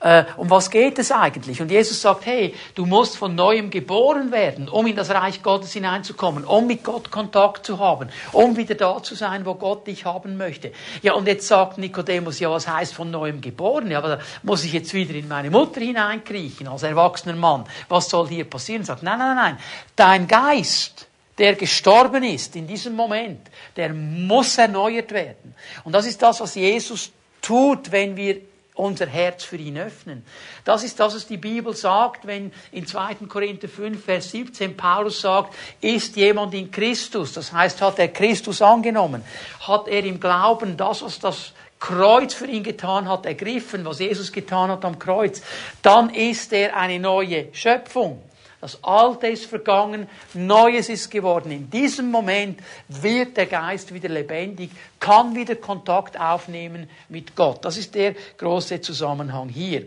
äh, 0.00 0.24
um 0.36 0.50
was 0.50 0.70
geht 0.70 0.98
es 0.98 1.10
eigentlich? 1.10 1.62
Und 1.62 1.70
Jesus 1.70 2.02
sagt, 2.02 2.26
hey, 2.26 2.54
du 2.74 2.84
musst 2.84 3.16
von 3.16 3.34
neuem 3.34 3.70
geboren 3.70 4.30
werden, 4.30 4.68
um 4.68 4.86
in 4.86 4.96
das 4.96 5.10
Reich 5.10 5.42
Gottes 5.42 5.72
hineinzukommen, 5.72 6.44
um 6.44 6.66
mit 6.66 6.84
Gott 6.84 7.10
Kontakt 7.10 7.64
zu 7.64 7.78
haben, 7.78 8.10
um 8.32 8.56
wieder 8.56 8.74
da 8.74 9.02
zu 9.02 9.14
sein, 9.14 9.46
wo 9.46 9.54
Gott 9.54 9.86
dich 9.86 10.04
haben 10.04 10.36
möchte. 10.36 10.72
Ja, 11.02 11.14
und 11.14 11.26
jetzt 11.26 11.48
sagt 11.48 11.78
Nikodemus, 11.78 12.40
ja, 12.40 12.50
was 12.50 12.68
heißt 12.68 12.94
von 12.94 13.10
neuem 13.10 13.40
geboren? 13.40 13.90
Ja, 13.90 13.98
aber 13.98 14.16
da 14.16 14.18
muss 14.42 14.64
ich 14.64 14.72
jetzt 14.72 14.92
wieder 14.92 15.14
in 15.14 15.28
meine 15.28 15.50
Mutter 15.50 15.80
hineinkriechen, 15.80 16.68
als 16.68 16.82
erwachsener 16.82 17.36
Mann. 17.36 17.64
Was 17.88 18.10
soll 18.10 18.28
hier 18.28 18.44
passieren? 18.44 18.84
Sagt, 18.84 19.02
nein, 19.02 19.18
nein, 19.18 19.36
nein, 19.36 19.58
dein 19.94 20.28
Geist, 20.28 21.06
der 21.38 21.54
gestorben 21.54 22.22
ist 22.22 22.56
in 22.56 22.66
diesem 22.66 22.94
Moment, 22.94 23.40
der 23.76 23.92
muss 23.92 24.58
erneuert 24.58 25.12
werden. 25.12 25.54
Und 25.84 25.92
das 25.92 26.06
ist 26.06 26.20
das, 26.20 26.40
was 26.40 26.54
Jesus 26.54 27.10
tut, 27.42 27.92
wenn 27.92 28.16
wir 28.16 28.40
unser 28.76 29.06
Herz 29.06 29.44
für 29.44 29.56
ihn 29.56 29.78
öffnen. 29.78 30.24
Das 30.64 30.84
ist 30.84 31.00
das, 31.00 31.14
was 31.14 31.26
die 31.26 31.38
Bibel 31.38 31.74
sagt, 31.74 32.26
wenn 32.26 32.52
in 32.72 32.86
2. 32.86 33.14
Korinther 33.28 33.68
5, 33.68 34.04
Vers 34.04 34.30
17 34.30 34.76
Paulus 34.76 35.20
sagt, 35.20 35.54
ist 35.80 36.16
jemand 36.16 36.54
in 36.54 36.70
Christus, 36.70 37.32
das 37.32 37.52
heißt, 37.52 37.80
hat 37.80 37.98
er 37.98 38.08
Christus 38.08 38.62
angenommen, 38.62 39.24
hat 39.66 39.88
er 39.88 40.04
im 40.04 40.20
Glauben 40.20 40.76
das, 40.76 41.02
was 41.02 41.18
das 41.18 41.52
Kreuz 41.78 42.34
für 42.34 42.46
ihn 42.46 42.62
getan 42.62 43.08
hat, 43.08 43.26
ergriffen, 43.26 43.84
was 43.84 43.98
Jesus 43.98 44.32
getan 44.32 44.70
hat 44.70 44.84
am 44.84 44.98
Kreuz, 44.98 45.42
dann 45.82 46.10
ist 46.10 46.52
er 46.52 46.76
eine 46.76 46.98
neue 46.98 47.48
Schöpfung. 47.52 48.22
Das 48.60 48.82
Alte 48.82 49.28
ist 49.28 49.46
vergangen, 49.46 50.08
Neues 50.34 50.88
ist 50.88 51.10
geworden. 51.10 51.50
In 51.50 51.70
diesem 51.70 52.10
Moment 52.10 52.60
wird 52.88 53.36
der 53.36 53.46
Geist 53.46 53.92
wieder 53.92 54.08
lebendig, 54.08 54.70
kann 54.98 55.34
wieder 55.34 55.56
Kontakt 55.56 56.18
aufnehmen 56.18 56.88
mit 57.08 57.36
Gott. 57.36 57.64
Das 57.64 57.76
ist 57.76 57.94
der 57.94 58.14
große 58.38 58.80
Zusammenhang 58.80 59.48
hier. 59.48 59.86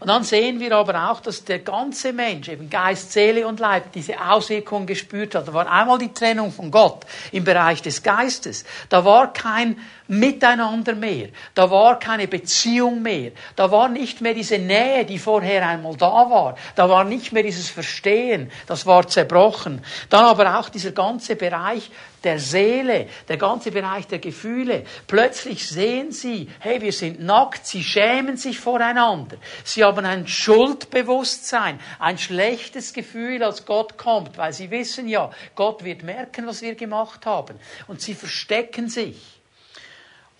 Und 0.00 0.08
dann 0.08 0.24
sehen 0.24 0.60
wir 0.60 0.72
aber 0.72 1.10
auch, 1.10 1.20
dass 1.20 1.44
der 1.44 1.60
ganze 1.60 2.12
Mensch, 2.12 2.48
eben 2.48 2.68
Geist, 2.68 3.12
Seele 3.12 3.46
und 3.46 3.60
Leib, 3.60 3.92
diese 3.92 4.20
Auswirkungen 4.20 4.86
gespürt 4.86 5.34
hat. 5.34 5.48
Da 5.48 5.54
war 5.54 5.70
einmal 5.70 5.98
die 5.98 6.12
Trennung 6.12 6.52
von 6.52 6.70
Gott 6.70 7.06
im 7.32 7.44
Bereich 7.44 7.80
des 7.80 8.02
Geistes. 8.02 8.64
Da 8.90 9.04
war 9.06 9.32
kein 9.32 9.78
Miteinander 10.06 10.94
mehr. 10.94 11.28
Da 11.54 11.70
war 11.70 11.98
keine 11.98 12.28
Beziehung 12.28 13.00
mehr. 13.00 13.32
Da 13.56 13.70
war 13.70 13.88
nicht 13.88 14.20
mehr 14.20 14.34
diese 14.34 14.58
Nähe, 14.58 15.06
die 15.06 15.18
vorher 15.18 15.66
einmal 15.66 15.96
da 15.96 16.30
war. 16.30 16.56
Da 16.74 16.90
war 16.90 17.04
nicht 17.04 17.32
mehr 17.32 17.42
dieses 17.42 17.70
Verstehen. 17.70 18.50
Das 18.66 18.84
war 18.84 19.06
zerbrochen. 19.08 19.82
Dann 20.10 20.26
aber 20.26 20.58
auch 20.58 20.68
dieser 20.68 20.92
ganze 20.92 21.36
Bereich 21.36 21.90
der 22.22 22.38
Seele, 22.38 23.08
der 23.28 23.36
ganze 23.36 23.70
Bereich 23.70 24.06
der 24.06 24.18
Gefühle. 24.18 24.84
Plötzlich 25.06 25.68
sehen 25.68 26.10
sie, 26.12 26.50
hey, 26.58 26.80
wir 26.80 26.92
sind 26.92 27.22
nackt, 27.22 27.66
sie 27.66 27.82
schämen 27.82 28.36
sich 28.36 28.58
voreinander. 28.58 29.36
Sie 29.62 29.84
haben 29.84 30.04
ein 30.04 30.26
Schuldbewusstsein, 30.26 31.78
ein 31.98 32.18
schlechtes 32.18 32.92
Gefühl, 32.92 33.42
als 33.42 33.64
Gott 33.64 33.96
kommt, 33.96 34.36
weil 34.36 34.52
sie 34.52 34.70
wissen 34.70 35.08
ja, 35.08 35.30
Gott 35.54 35.84
wird 35.84 36.02
merken, 36.02 36.46
was 36.46 36.62
wir 36.62 36.74
gemacht 36.74 37.26
haben. 37.26 37.58
Und 37.86 38.00
sie 38.00 38.14
verstecken 38.14 38.88
sich. 38.88 39.33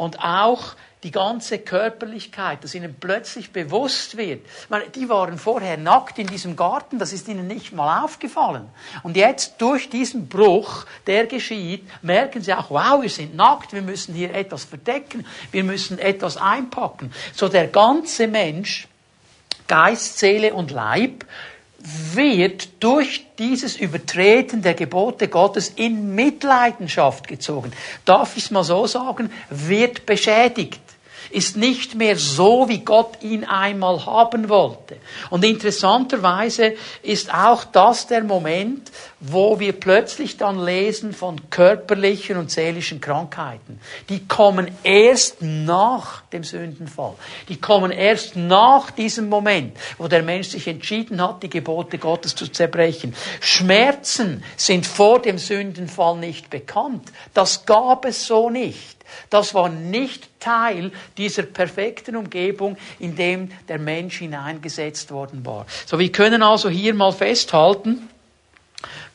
Und 0.04 0.20
auch 0.20 0.74
die 1.02 1.10
ganze 1.10 1.58
Körperlichkeit, 1.58 2.62
dass 2.62 2.74
ihnen 2.74 2.94
plötzlich 3.00 3.52
bewusst 3.52 4.18
wird. 4.18 4.44
Meine, 4.68 4.88
die 4.90 5.08
waren 5.08 5.38
vorher 5.38 5.78
nackt 5.78 6.18
in 6.18 6.26
diesem 6.26 6.56
Garten, 6.56 6.98
das 6.98 7.14
ist 7.14 7.26
ihnen 7.26 7.46
nicht 7.46 7.72
mal 7.72 8.04
aufgefallen. 8.04 8.68
Und 9.02 9.16
jetzt 9.16 9.54
durch 9.62 9.88
diesen 9.88 10.28
Bruch, 10.28 10.84
der 11.06 11.26
geschieht, 11.26 11.88
merken 12.02 12.42
sie 12.42 12.52
auch, 12.52 12.68
wow, 12.68 13.00
wir 13.00 13.08
sind 13.08 13.34
nackt, 13.34 13.72
wir 13.72 13.80
müssen 13.80 14.14
hier 14.14 14.34
etwas 14.34 14.64
verdecken, 14.64 15.26
wir 15.52 15.64
müssen 15.64 15.98
etwas 15.98 16.36
einpacken. 16.36 17.12
So 17.34 17.48
der 17.48 17.68
ganze 17.68 18.26
Mensch, 18.26 18.86
Geist, 19.66 20.18
Seele 20.18 20.52
und 20.52 20.70
Leib, 20.70 21.24
wird 22.14 22.82
durch 22.82 23.26
dieses 23.38 23.76
Übertreten 23.76 24.62
der 24.62 24.74
Gebote 24.74 25.28
Gottes 25.28 25.72
in 25.76 26.14
Mitleidenschaft 26.14 27.28
gezogen. 27.28 27.72
Darf 28.04 28.36
ich 28.36 28.44
es 28.44 28.50
mal 28.50 28.64
so 28.64 28.86
sagen? 28.86 29.30
Wird 29.50 30.06
beschädigt 30.06 30.80
ist 31.34 31.56
nicht 31.56 31.96
mehr 31.96 32.16
so, 32.16 32.68
wie 32.68 32.84
Gott 32.84 33.22
ihn 33.22 33.44
einmal 33.44 34.06
haben 34.06 34.48
wollte. 34.48 34.96
Und 35.30 35.44
interessanterweise 35.44 36.74
ist 37.02 37.34
auch 37.34 37.64
das 37.64 38.06
der 38.06 38.22
Moment, 38.22 38.92
wo 39.18 39.58
wir 39.58 39.72
plötzlich 39.72 40.36
dann 40.36 40.62
lesen 40.64 41.12
von 41.12 41.50
körperlichen 41.50 42.36
und 42.36 42.50
seelischen 42.50 43.00
Krankheiten. 43.00 43.80
Die 44.08 44.26
kommen 44.28 44.70
erst 44.84 45.42
nach 45.42 46.20
dem 46.32 46.44
Sündenfall. 46.44 47.14
Die 47.48 47.60
kommen 47.60 47.90
erst 47.90 48.36
nach 48.36 48.92
diesem 48.92 49.28
Moment, 49.28 49.76
wo 49.98 50.06
der 50.06 50.22
Mensch 50.22 50.48
sich 50.48 50.68
entschieden 50.68 51.20
hat, 51.20 51.42
die 51.42 51.50
Gebote 51.50 51.98
Gottes 51.98 52.34
zu 52.36 52.46
zerbrechen. 52.46 53.14
Schmerzen 53.40 54.44
sind 54.56 54.86
vor 54.86 55.20
dem 55.20 55.38
Sündenfall 55.38 56.16
nicht 56.16 56.48
bekannt. 56.50 57.10
Das 57.32 57.66
gab 57.66 58.04
es 58.04 58.26
so 58.26 58.50
nicht. 58.50 59.03
Das 59.30 59.54
war 59.54 59.68
nicht 59.68 60.28
Teil 60.40 60.92
dieser 61.16 61.42
perfekten 61.42 62.16
Umgebung, 62.16 62.76
in 62.98 63.16
dem 63.16 63.50
der 63.68 63.78
Mensch 63.78 64.18
hineingesetzt 64.18 65.10
worden 65.10 65.44
war. 65.44 65.66
So, 65.86 65.98
wir 65.98 66.12
können 66.12 66.42
also 66.42 66.68
hier 66.68 66.94
mal 66.94 67.12
festhalten, 67.12 68.08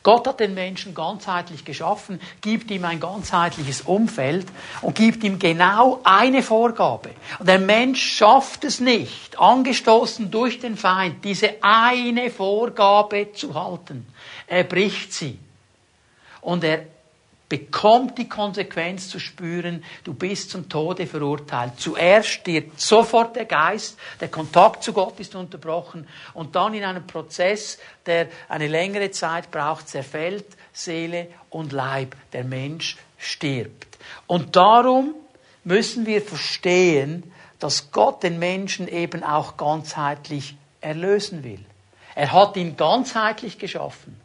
Gott 0.02 0.26
hat 0.26 0.40
den 0.40 0.54
Menschen 0.54 0.94
ganzheitlich 0.94 1.64
geschaffen, 1.64 2.20
gibt 2.40 2.70
ihm 2.70 2.84
ein 2.86 3.00
ganzheitliches 3.00 3.82
Umfeld 3.82 4.46
und 4.80 4.94
gibt 4.94 5.22
ihm 5.24 5.38
genau 5.38 6.00
eine 6.04 6.42
Vorgabe. 6.42 7.10
Und 7.38 7.48
der 7.48 7.58
Mensch 7.58 8.02
schafft 8.02 8.64
es 8.64 8.80
nicht, 8.80 9.38
angestoßen 9.38 10.30
durch 10.30 10.58
den 10.58 10.78
Feind, 10.78 11.22
diese 11.22 11.56
eine 11.60 12.30
Vorgabe 12.30 13.32
zu 13.34 13.54
halten. 13.54 14.06
Er 14.46 14.64
bricht 14.64 15.12
sie. 15.12 15.38
Und 16.40 16.64
er 16.64 16.86
bekommt 17.50 18.16
die 18.16 18.28
Konsequenz 18.28 19.08
zu 19.08 19.18
spüren, 19.18 19.84
du 20.04 20.14
bist 20.14 20.50
zum 20.50 20.68
Tode 20.68 21.06
verurteilt. 21.06 21.72
Zuerst 21.78 22.28
stirbt 22.28 22.80
sofort 22.80 23.34
der 23.34 23.44
Geist, 23.44 23.98
der 24.20 24.28
Kontakt 24.28 24.84
zu 24.84 24.92
Gott 24.92 25.18
ist 25.18 25.34
unterbrochen 25.34 26.06
und 26.32 26.54
dann 26.54 26.72
in 26.72 26.84
einem 26.84 27.06
Prozess, 27.06 27.78
der 28.06 28.28
eine 28.48 28.68
längere 28.68 29.10
Zeit 29.10 29.50
braucht, 29.50 29.88
zerfällt 29.88 30.46
Seele 30.72 31.26
und 31.50 31.72
Leib. 31.72 32.14
Der 32.32 32.44
Mensch 32.44 32.96
stirbt. 33.18 33.98
Und 34.28 34.54
darum 34.54 35.14
müssen 35.64 36.06
wir 36.06 36.22
verstehen, 36.22 37.32
dass 37.58 37.90
Gott 37.90 38.22
den 38.22 38.38
Menschen 38.38 38.86
eben 38.86 39.24
auch 39.24 39.56
ganzheitlich 39.56 40.54
erlösen 40.80 41.42
will. 41.42 41.64
Er 42.14 42.32
hat 42.32 42.56
ihn 42.56 42.76
ganzheitlich 42.76 43.58
geschaffen. 43.58 44.20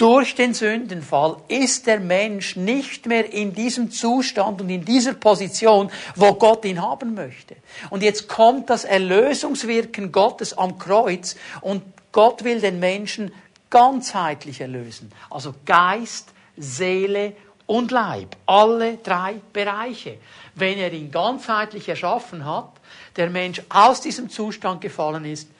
Durch 0.00 0.34
den 0.34 0.54
Sündenfall 0.54 1.36
ist 1.48 1.86
der 1.86 2.00
Mensch 2.00 2.56
nicht 2.56 3.04
mehr 3.04 3.30
in 3.30 3.52
diesem 3.52 3.90
Zustand 3.90 4.62
und 4.62 4.70
in 4.70 4.82
dieser 4.82 5.12
Position, 5.12 5.90
wo 6.16 6.32
Gott 6.32 6.64
ihn 6.64 6.80
haben 6.80 7.12
möchte. 7.12 7.56
Und 7.90 8.02
jetzt 8.02 8.26
kommt 8.26 8.70
das 8.70 8.84
Erlösungswirken 8.84 10.10
Gottes 10.10 10.56
am 10.56 10.78
Kreuz 10.78 11.36
und 11.60 11.82
Gott 12.12 12.44
will 12.44 12.62
den 12.62 12.80
Menschen 12.80 13.30
ganzheitlich 13.68 14.62
erlösen. 14.62 15.12
Also 15.28 15.54
Geist, 15.66 16.30
Seele 16.56 17.34
und 17.66 17.90
Leib. 17.90 18.36
Alle 18.46 18.96
drei 19.02 19.34
Bereiche. 19.52 20.16
Wenn 20.54 20.78
er 20.78 20.94
ihn 20.94 21.10
ganzheitlich 21.10 21.86
erschaffen 21.90 22.46
hat, 22.46 22.70
der 23.16 23.28
Mensch 23.28 23.60
aus 23.68 24.00
diesem 24.00 24.30
Zustand 24.30 24.80
gefallen 24.80 25.26
ist, 25.26 25.50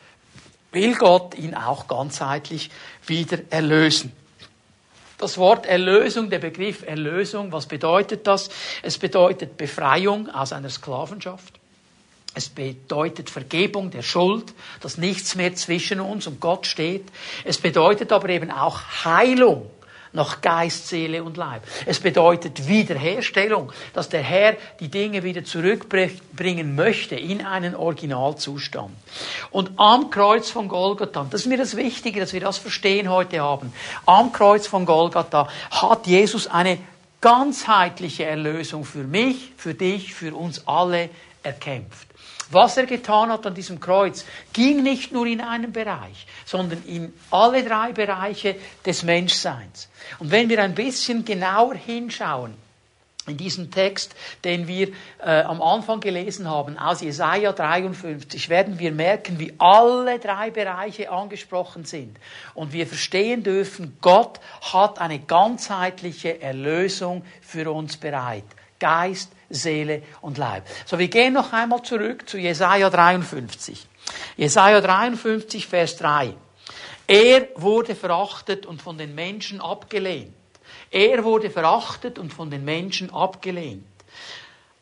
will 0.73 0.95
Gott 0.95 1.35
ihn 1.37 1.55
auch 1.55 1.87
ganzheitlich 1.87 2.71
wieder 3.07 3.41
erlösen. 3.51 4.19
Das 5.21 5.37
Wort 5.37 5.67
Erlösung, 5.67 6.31
der 6.31 6.39
Begriff 6.39 6.83
Erlösung, 6.83 7.53
was 7.53 7.67
bedeutet 7.67 8.27
das? 8.27 8.49
Es 8.83 8.97
bedeutet 8.97 9.59
Befreiung 9.59 10.31
aus 10.31 10.55
einer 10.55 10.71
Sklavenschaft. 10.71 11.61
Es 12.35 12.49
bedeutet 12.49 13.29
Vergebung 13.29 13.91
der 13.91 14.01
Schuld, 14.01 14.55
dass 14.81 14.97
nichts 14.97 15.35
mehr 15.35 15.55
zwischen 15.55 16.01
uns 16.01 16.27
und 16.27 16.41
Gott 16.41 16.67
steht. 16.67 17.05
Es 17.45 17.59
bedeutet 17.59 18.13
aber 18.13 18.31
eben 18.31 18.51
auch 18.51 18.81
Heilung 19.05 19.71
nach 20.13 20.41
Geist, 20.41 20.89
Seele 20.89 21.23
und 21.23 21.37
Leib. 21.37 21.63
Es 21.87 22.01
bedeutet 22.01 22.67
Wiederherstellung, 22.67 23.73
dass 23.93 24.09
der 24.09 24.23
Herr 24.23 24.57
die 24.81 24.89
Dinge 24.89 25.23
wieder 25.23 25.45
zurückbringen 25.45 26.75
möchte 26.75 27.15
in 27.15 27.45
einen 27.45 27.75
Originalzustand. 27.75 28.95
Und 29.51 29.73
am 29.77 30.11
Kreuz 30.11 30.51
von 30.51 30.69
Golgatha, 30.69 31.27
das 31.31 31.43
ist 31.43 31.47
mir 31.47 31.59
das 31.59 31.77
Wichtige, 31.77 32.21
dass 32.21 32.33
wir 32.33 32.41
das 32.41 32.59
verstehen 32.59 33.09
heute 33.09 33.43
Abend, 33.43 33.73
am 34.07 34.33
Kreuz 34.33 34.67
von 34.67 34.87
Golgatha 34.87 35.49
hat 35.71 36.07
Jesus 36.07 36.47
eine 36.47 36.79
ganzheitliche 37.21 38.25
Erlösung 38.25 38.85
für 38.85 39.05
mich, 39.05 39.53
für 39.57 39.75
dich, 39.75 40.15
für 40.15 40.35
uns 40.35 40.67
alle 40.67 41.11
erkämpft. 41.43 42.10
Was 42.51 42.77
er 42.77 42.87
getan 42.87 43.31
hat 43.31 43.47
an 43.47 43.55
diesem 43.55 43.79
Kreuz, 43.79 44.25
ging 44.53 44.83
nicht 44.83 45.13
nur 45.13 45.27
in 45.27 45.41
einen 45.41 45.73
Bereich, 45.73 46.27
sondern 46.45 46.83
in 46.85 47.15
alle 47.31 47.65
drei 47.65 47.93
Bereiche 47.93 48.57
des 48.85 49.05
Menschseins. 49.05 49.89
Und 50.19 50.33
wenn 50.33 50.49
wir 50.49 50.61
ein 50.63 50.75
bisschen 50.75 51.25
genauer 51.25 51.75
hinschauen, 51.75 52.55
in 53.27 53.37
diesem 53.37 53.71
Text, 53.71 54.15
den 54.45 54.67
wir 54.67 54.89
äh, 55.23 55.43
am 55.43 55.63
Anfang 55.63 56.01
gelesen 56.01 56.49
haben, 56.49 56.79
aus 56.79 57.01
Jesaja 57.01 57.53
53, 57.53 58.49
werden 58.49 58.79
wir 58.79 58.93
merken, 58.93 59.39
wie 59.39 59.55
alle 59.59 60.19
drei 60.19 60.51
Bereiche 60.51 61.11
angesprochen 61.11 61.85
sind. 61.85 62.17
Und 62.55 62.73
wir 62.73 62.87
verstehen 62.87 63.43
dürfen, 63.43 63.97
Gott 64.01 64.41
hat 64.73 65.01
eine 65.01 65.21
ganzheitliche 65.21 66.41
Erlösung 66.41 67.25
für 67.43 67.71
uns 67.71 67.97
bereit. 67.97 68.45
Geist, 68.79 69.31
Seele 69.51 70.03
und 70.21 70.39
Leib. 70.39 70.65
So, 70.87 70.99
wir 70.99 71.09
gehen 71.09 71.35
noch 71.35 71.53
einmal 71.53 71.83
zurück 71.83 72.29
zu 72.29 72.39
Jesaja 72.39 72.89
53. 72.89 73.87
Jesaja 74.37 74.81
53, 74.81 75.67
Vers 75.67 75.97
3. 75.97 76.35
Er 77.07 77.49
wurde 77.57 77.95
verachtet 77.95 78.67
und 78.67 78.81
von 78.81 78.97
den 78.97 79.15
Menschen 79.15 79.61
abgelehnt. 79.61 80.35
Er 80.91 81.25
wurde 81.25 81.51
verachtet 81.51 82.19
und 82.19 82.33
von 82.33 82.51
den 82.51 82.65
Menschen 82.65 83.13
abgelehnt. 83.13 83.85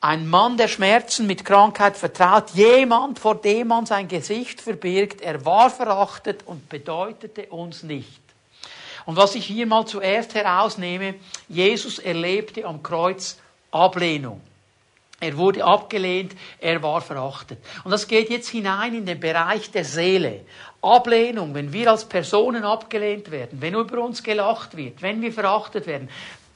Ein 0.01 0.29
Mann, 0.29 0.57
der 0.57 0.69
Schmerzen 0.69 1.27
mit 1.27 1.45
Krankheit 1.45 1.97
vertraut, 1.97 2.51
jemand, 2.51 3.19
vor 3.19 3.35
dem 3.35 3.69
man 3.69 3.85
sein 3.85 4.07
Gesicht 4.07 4.61
verbirgt, 4.61 5.21
er 5.21 5.45
war 5.45 5.71
verachtet 5.71 6.45
und 6.47 6.69
bedeutete 6.69 7.47
uns 7.47 7.83
nicht. 7.83 8.23
Und 9.07 9.17
was 9.17 9.35
ich 9.35 9.47
hier 9.47 9.67
mal 9.67 9.87
zuerst 9.87 10.35
herausnehme, 10.35 11.15
Jesus 11.49 11.99
erlebte 11.99 12.65
am 12.65 12.83
Kreuz 12.83 13.39
Ablehnung. 13.71 14.41
Er 15.21 15.37
wurde 15.37 15.65
abgelehnt, 15.65 16.33
er 16.61 16.81
war 16.83 17.01
verachtet. 17.01 17.59
Und 17.83 17.91
das 17.91 18.07
geht 18.07 18.31
jetzt 18.31 18.49
hinein 18.49 18.95
in 18.95 19.05
den 19.05 19.19
Bereich 19.19 19.71
der 19.73 19.85
Seele. 19.85 20.45
Ablehnung, 20.81 21.55
wenn 21.55 21.73
wir 21.73 21.91
als 21.91 22.05
Personen 22.05 22.63
abgelehnt 22.63 23.33
werden, 23.33 23.61
wenn 23.61 23.75
über 23.75 24.01
uns 24.01 24.23
gelacht 24.23 24.77
wird, 24.77 25.03
wenn 25.03 25.21
wir 25.21 25.33
verachtet 25.33 25.89
werden, 25.89 26.09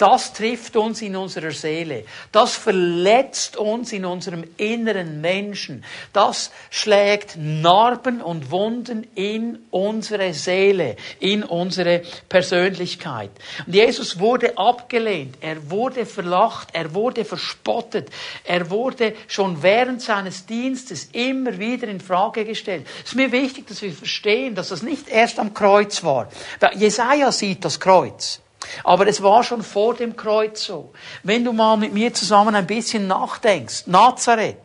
das 0.03 0.33
trifft 0.33 0.75
uns 0.75 1.01
in 1.01 1.15
unserer 1.15 1.53
Seele. 1.53 2.03
Das 2.33 2.57
verletzt 2.57 3.57
uns 3.57 3.93
in 3.93 4.05
unserem 4.05 4.43
inneren 4.57 5.21
Menschen. 5.21 5.85
Das 6.13 6.51
schlägt 6.71 7.37
Narben 7.37 8.21
und 8.21 8.51
Wunden 8.51 9.07
in 9.15 9.61
unsere 9.71 10.35
Seele, 10.35 10.97
in 11.21 11.45
unsere 11.45 12.03
Persönlichkeit. 12.29 13.31
Und 13.65 13.77
Jesus 13.77 14.19
wurde 14.19 14.59
abgelehnt. 14.59 15.37
Er 15.41 15.71
wurde 15.71 16.05
verlacht. 16.05 16.71
Er 16.73 16.93
wurde 16.95 17.25
verspottet. 17.25 18.11
Er 18.43 18.71
wurde 18.71 19.15
schon 19.29 19.63
während 19.63 20.03
seines 20.03 20.47
Dienstes 20.47 21.11
immer 21.13 21.57
wieder 21.61 21.87
in 21.87 22.01
Frage 22.01 22.45
gestellt. 22.45 22.89
Es 23.05 23.11
ist 23.11 23.15
mir 23.15 23.31
wichtig, 23.31 23.69
dass 23.69 23.83
wir 23.83 23.93
verstehen, 23.93 24.57
dass 24.57 24.71
das 24.71 24.83
nicht 24.83 25.09
erst 25.09 25.39
am 25.39 25.55
Kreuz 25.55 26.03
war. 26.03 26.29
Jesaja 26.75 27.31
sieht 27.31 27.65
das 27.65 27.79
Kreuz. 27.79 28.43
Aber 28.85 29.07
es 29.07 29.23
war 29.23 29.45
schon 29.45 29.63
vor 29.63 29.95
dem 29.95 30.17
Kreuz 30.17 30.65
so. 30.65 30.93
Wenn 31.23 31.45
du 31.45 31.53
mal 31.53 31.77
mit 31.77 31.93
mir 31.93 32.13
zusammen 32.15 32.55
ein 32.55 32.67
bisschen 32.67 33.07
nachdenkst, 33.07 33.87
Nazareth, 33.87 34.59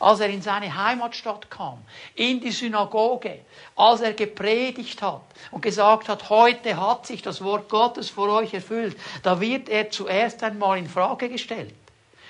als 0.00 0.20
er 0.20 0.28
in 0.28 0.42
seine 0.42 0.74
Heimatstadt 0.74 1.50
kam, 1.50 1.78
in 2.14 2.40
die 2.40 2.50
Synagoge, 2.50 3.40
als 3.76 4.00
er 4.00 4.12
gepredigt 4.12 5.02
hat 5.02 5.22
und 5.50 5.62
gesagt 5.62 6.08
hat, 6.08 6.30
heute 6.30 6.76
hat 6.76 7.06
sich 7.06 7.22
das 7.22 7.42
Wort 7.42 7.68
Gottes 7.68 8.10
vor 8.10 8.28
euch 8.28 8.54
erfüllt, 8.54 8.96
da 9.22 9.40
wird 9.40 9.68
er 9.68 9.90
zuerst 9.90 10.42
einmal 10.42 10.78
in 10.78 10.88
Frage 10.88 11.28
gestellt. 11.28 11.74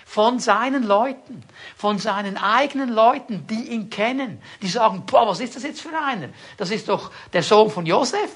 Von 0.05 0.41
seinen 0.41 0.83
Leuten, 0.83 1.43
von 1.77 1.99
seinen 1.99 2.37
eigenen 2.37 2.91
Leuten, 2.91 3.47
die 3.47 3.71
ihn 3.71 3.89
kennen, 3.89 4.43
die 4.61 4.69
sagen, 4.69 5.05
boah, 5.07 5.27
was 5.27 5.41
ist 5.41 5.57
das 5.57 5.63
jetzt 5.63 5.81
für 5.81 5.99
einer? 5.99 6.29
Das 6.59 6.71
ist 6.71 6.89
doch 6.89 7.11
der 7.33 7.43
Sohn 7.43 7.71
von 7.71 7.87
Josef. 7.87 8.31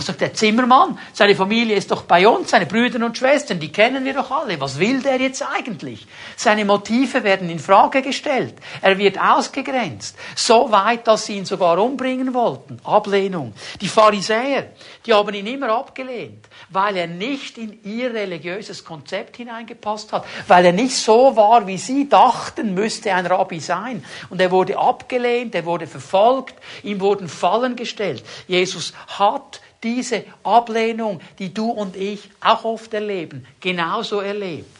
Sagt 0.00 0.20
der 0.20 0.32
Zimmermann, 0.32 0.96
seine 1.12 1.34
Familie 1.34 1.74
ist 1.74 1.90
doch 1.90 2.02
bei 2.02 2.28
uns, 2.28 2.50
seine 2.50 2.66
Brüder 2.66 3.04
und 3.04 3.18
Schwestern, 3.18 3.58
die 3.58 3.72
kennen 3.72 4.04
wir 4.04 4.14
doch 4.14 4.30
alle. 4.30 4.60
Was 4.60 4.78
will 4.78 5.02
der 5.02 5.16
jetzt 5.20 5.42
eigentlich? 5.42 6.06
Seine 6.36 6.64
Motive 6.64 7.24
werden 7.24 7.50
in 7.50 7.58
Frage 7.58 8.00
gestellt. 8.00 8.54
Er 8.80 8.96
wird 8.96 9.18
ausgegrenzt. 9.18 10.16
So 10.36 10.70
weit, 10.70 11.08
dass 11.08 11.26
sie 11.26 11.36
ihn 11.38 11.46
sogar 11.46 11.82
umbringen 11.82 12.32
wollten. 12.32 12.78
Ablehnung. 12.84 13.54
Die 13.80 13.88
Pharisäer, 13.88 14.70
die 15.04 15.12
haben 15.12 15.34
ihn 15.34 15.48
immer 15.48 15.70
abgelehnt, 15.70 16.46
weil 16.70 16.96
er 16.96 17.08
nicht 17.08 17.58
in 17.58 17.82
ihr 17.82 18.14
religiöses 18.14 18.84
Konzept 18.84 19.36
hineingepasst 19.36 20.12
hat, 20.12 20.24
weil 20.46 20.64
er 20.64 20.72
nicht 20.72 20.94
so 20.94 21.34
war, 21.34 21.66
wie 21.66 21.76
sie 21.76 22.08
dachten, 22.08 22.72
müsste 22.72 23.12
ein 23.12 23.26
Rabbi 23.26 23.58
sein. 23.58 24.04
Und 24.30 24.40
er 24.40 24.52
wurde 24.52 24.78
abgelehnt, 24.78 25.56
er 25.56 25.64
wurde 25.64 25.88
verfolgt, 25.88 26.54
ihm 26.84 27.00
wurden 27.00 27.28
Fallen 27.28 27.74
gestellt. 27.74 28.22
Jesus 28.46 28.92
hat 29.18 29.60
diese 29.82 30.24
Ablehnung, 30.42 31.20
die 31.38 31.54
du 31.54 31.70
und 31.70 31.96
ich 31.96 32.30
auch 32.40 32.64
oft 32.64 32.92
erleben, 32.94 33.46
genauso 33.60 34.20
erlebt. 34.20 34.76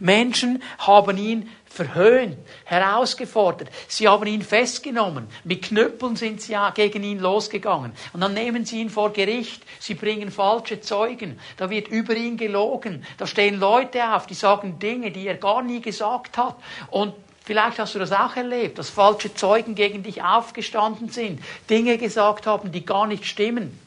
Menschen 0.00 0.62
haben 0.78 1.16
ihn 1.18 1.50
verhöhnt, 1.68 2.36
herausgefordert. 2.64 3.68
Sie 3.86 4.08
haben 4.08 4.26
ihn 4.26 4.42
festgenommen. 4.42 5.28
Mit 5.44 5.62
Knüppeln 5.62 6.16
sind 6.16 6.40
sie 6.40 6.56
gegen 6.74 7.04
ihn 7.04 7.20
losgegangen. 7.20 7.92
Und 8.12 8.20
dann 8.20 8.34
nehmen 8.34 8.64
sie 8.64 8.80
ihn 8.80 8.90
vor 8.90 9.12
Gericht. 9.12 9.62
Sie 9.78 9.94
bringen 9.94 10.32
falsche 10.32 10.80
Zeugen. 10.80 11.38
Da 11.56 11.70
wird 11.70 11.88
über 11.88 12.16
ihn 12.16 12.36
gelogen. 12.36 13.04
Da 13.18 13.26
stehen 13.26 13.60
Leute 13.60 14.12
auf, 14.14 14.26
die 14.26 14.34
sagen 14.34 14.78
Dinge, 14.80 15.12
die 15.12 15.26
er 15.26 15.36
gar 15.36 15.62
nie 15.62 15.80
gesagt 15.80 16.36
hat. 16.36 16.56
Und 16.90 17.14
Vielleicht 17.44 17.78
hast 17.78 17.94
du 17.94 17.98
das 17.98 18.12
auch 18.12 18.36
erlebt, 18.36 18.76
dass 18.76 18.90
falsche 18.90 19.34
Zeugen 19.34 19.74
gegen 19.74 20.02
dich 20.02 20.22
aufgestanden 20.22 21.08
sind, 21.08 21.40
Dinge 21.70 21.96
gesagt 21.96 22.46
haben, 22.46 22.72
die 22.72 22.84
gar 22.84 23.06
nicht 23.06 23.24
stimmen 23.24 23.80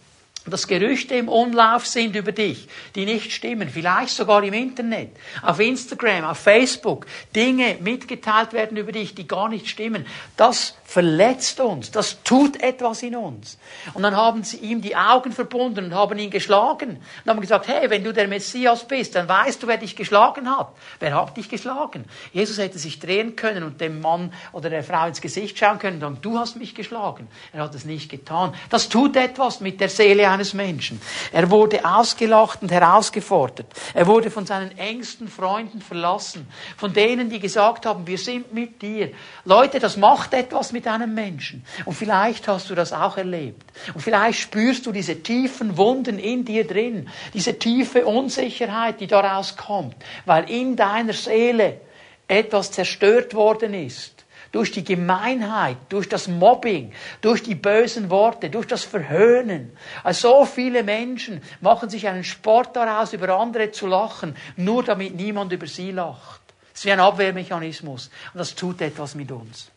dass 0.47 0.67
Gerüchte 0.67 1.15
im 1.15 1.30
Umlauf 1.30 1.86
sind 1.86 2.15
über 2.15 2.32
dich, 2.32 2.67
die 2.95 3.06
nicht 3.06 3.32
stimmen, 3.32 3.69
vielleicht 3.69 4.10
sogar 4.10 4.43
im 4.43 4.54
Internet, 4.54 5.12
auf 5.43 5.60
Instagram, 5.60 6.25
auf 6.25 6.39
Facebook, 6.39 7.06
Dinge 7.36 7.77
mitgeteilt 7.80 8.51
werden 8.54 8.77
über 8.77 8.91
dich, 8.91 9.13
die 9.13 9.27
gar 9.27 9.49
nicht 9.49 9.67
stimmen, 9.67 10.06
das 10.38 10.75
verletzt 10.84 11.60
uns, 11.60 11.91
das 11.91 12.23
tut 12.23 12.62
etwas 12.62 13.04
in 13.04 13.15
uns. 13.15 13.60
Und 13.93 14.01
dann 14.04 14.15
haben 14.15 14.43
sie 14.43 14.58
ihm 14.58 14.82
die 14.82 14.95
Augen 14.95 15.32
verbunden 15.32 15.86
und 15.86 15.95
haben 15.95 16.17
ihn 16.17 16.32
geschlagen 16.32 16.97
und 17.23 17.30
haben 17.30 17.39
gesagt, 17.39 17.67
hey, 17.67 17.89
wenn 17.89 18.04
du 18.04 18.12
der 18.12 18.27
Messias 18.27 18.86
bist, 18.86 19.15
dann 19.15 19.30
weißt 19.30 19.62
du, 19.62 19.67
wer 19.67 19.77
dich 19.77 19.95
geschlagen 19.95 20.49
hat. 20.49 20.69
Wer 20.99 21.15
hat 21.15 21.38
dich 21.38 21.49
geschlagen? 21.49 22.06
Jesus 22.34 22.58
hätte 22.58 22.80
sich 22.80 22.99
drehen 22.99 23.36
können 23.36 23.63
und 23.63 23.80
dem 23.80 24.01
Mann 24.01 24.34
oder 24.51 24.69
der 24.69 24.84
Frau 24.84 25.06
ins 25.08 25.21
Gesicht 25.21 25.58
schauen 25.58 25.77
können 25.77 25.95
und 25.97 26.01
sagen, 26.01 26.17
du 26.21 26.39
hast 26.39 26.56
mich 26.58 26.73
geschlagen. 26.73 27.27
Er 27.54 27.63
hat 27.63 27.75
es 27.75 27.86
nicht 27.86 28.10
getan. 28.10 28.54
Das 28.69 28.89
tut 28.89 29.15
etwas 29.15 29.62
mit 29.62 29.80
der 29.80 29.89
Seele 29.89 30.31
eines 30.32 30.54
Menschen. 30.54 31.02
Er 31.32 31.50
wurde 31.50 31.86
ausgelacht 31.86 32.62
und 32.62 32.72
herausgefordert. 32.72 33.67
Er 33.94 34.08
wurde 34.08 34.32
von 34.32 34.46
seinen 34.46 34.78
engsten 34.78 35.28
Freunden 35.28 35.82
verlassen. 35.82 36.48
Von 36.78 36.94
denen, 36.94 37.30
die 37.30 37.39
gesagt 37.39 37.86
haben, 37.86 38.08
wir 38.08 38.17
sind 38.17 38.54
mit 38.54 38.82
dir. 38.82 39.12
Leute, 39.46 39.80
das 39.80 39.98
macht 39.98 40.34
etwas 40.34 40.72
mit 40.72 40.88
einem 40.88 41.13
Menschen. 41.13 41.65
Und 41.86 41.94
vielleicht 41.94 42.48
hast 42.48 42.70
du 42.70 42.76
das 42.76 42.94
auch 42.94 43.17
erlebt. 43.17 43.63
Und 43.94 44.02
vielleicht 44.02 44.39
spürst 44.39 44.86
du 44.86 44.91
diese 44.91 45.22
tiefen 45.22 45.78
Wunden 45.78 46.17
in 46.17 46.46
dir 46.46 46.65
drin. 46.65 47.10
Diese 47.34 47.60
tiefe 47.60 48.06
Unsicherheit, 48.06 49.00
die 49.02 49.08
daraus 49.08 49.58
kommt. 49.58 49.96
Weil 50.26 50.50
in 50.50 50.76
deiner 50.76 51.13
Seele 51.13 51.82
etwas 52.28 52.72
zerstört 52.72 53.34
worden 53.34 53.74
ist 53.74 54.21
durch 54.52 54.72
die 54.72 54.84
Gemeinheit, 54.84 55.78
durch 55.90 56.10
das 56.10 56.28
Mobbing, 56.28 56.92
durch 57.22 57.42
die 57.44 57.56
bösen 57.56 58.10
Worte, 58.10 58.50
durch 58.50 58.68
das 58.68 58.84
Verhöhnen. 58.84 59.76
Also 60.04 60.30
so 60.30 60.46
viele 60.46 60.84
Menschen 60.84 61.42
machen 61.62 61.90
sich 61.90 62.08
einen 62.08 62.24
Sport 62.24 62.76
daraus, 62.76 63.14
über 63.14 63.38
andere 63.38 63.72
zu 63.72 63.88
lachen, 63.88 64.36
nur 64.58 64.84
damit 64.84 65.16
niemand 65.16 65.52
über 65.54 65.68
sie 65.68 65.92
lacht. 65.92 66.42
Das 66.72 66.82
ist 66.82 66.86
wie 66.86 66.92
ein 66.92 67.00
Abwehrmechanismus 67.00 68.10
und 68.34 68.40
das 68.40 68.56
tut 68.56 68.82
etwas 68.82 69.16
mit 69.16 69.32
uns. 69.32 69.72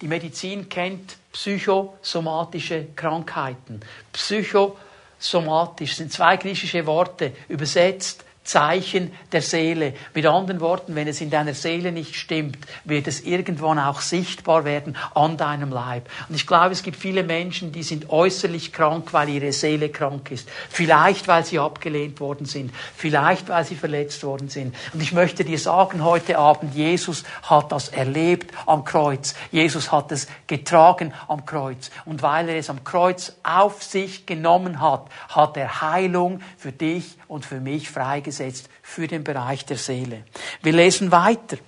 Die 0.00 0.08
Medizin 0.08 0.68
kennt 0.68 1.16
psychosomatische 1.32 2.88
Krankheiten. 2.96 3.80
Psychosomatisch 4.12 5.96
sind 5.96 6.12
zwei 6.12 6.36
griechische 6.36 6.84
Worte 6.86 7.32
übersetzt 7.48 8.24
Zeichen 8.44 9.10
der 9.32 9.40
Seele. 9.40 9.94
Mit 10.12 10.26
anderen 10.26 10.60
Worten, 10.60 10.94
wenn 10.94 11.08
es 11.08 11.22
in 11.22 11.30
deiner 11.30 11.54
Seele 11.54 11.92
nicht 11.92 12.14
stimmt, 12.14 12.58
wird 12.84 13.06
es 13.06 13.22
irgendwann 13.22 13.78
auch 13.78 14.02
sichtbar 14.02 14.66
werden 14.66 14.96
an 15.14 15.38
deinem 15.38 15.70
Leib. 15.70 16.10
Und 16.28 16.34
ich 16.34 16.46
glaube, 16.46 16.72
es 16.72 16.82
gibt 16.82 16.98
viele 16.98 17.22
Menschen, 17.22 17.72
die 17.72 17.82
sind 17.82 18.10
äußerlich 18.10 18.74
krank, 18.74 19.14
weil 19.14 19.30
ihre 19.30 19.52
Seele 19.52 19.88
krank 19.88 20.30
ist. 20.30 20.46
Vielleicht, 20.68 21.26
weil 21.26 21.44
sie 21.46 21.58
abgelehnt 21.58 22.20
worden 22.20 22.44
sind. 22.44 22.70
Vielleicht, 22.94 23.48
weil 23.48 23.64
sie 23.64 23.76
verletzt 23.76 24.22
worden 24.24 24.50
sind. 24.50 24.74
Und 24.92 25.02
ich 25.02 25.12
möchte 25.12 25.44
dir 25.44 25.58
sagen 25.58 26.04
heute 26.04 26.38
Abend, 26.38 26.74
Jesus 26.74 27.24
hat 27.44 27.72
das 27.72 27.88
erlebt 27.88 28.52
am 28.66 28.84
Kreuz. 28.84 29.34
Jesus 29.52 29.90
hat 29.90 30.12
es 30.12 30.28
getragen 30.46 31.14
am 31.28 31.46
Kreuz. 31.46 31.90
Und 32.04 32.20
weil 32.20 32.50
er 32.50 32.56
es 32.56 32.68
am 32.68 32.84
Kreuz 32.84 33.32
auf 33.42 33.82
sich 33.82 34.26
genommen 34.26 34.82
hat, 34.82 35.06
hat 35.30 35.56
er 35.56 35.80
Heilung 35.80 36.40
für 36.58 36.72
dich 36.72 37.16
und 37.26 37.46
für 37.46 37.60
mich 37.60 37.88
freigesetzt 37.88 38.33
für 38.82 39.06
den 39.06 39.24
Bereich 39.24 39.64
der 39.64 39.76
Seele. 39.76 40.24
Wir 40.62 40.72
lesen 40.72 41.10
weiter. 41.10 41.58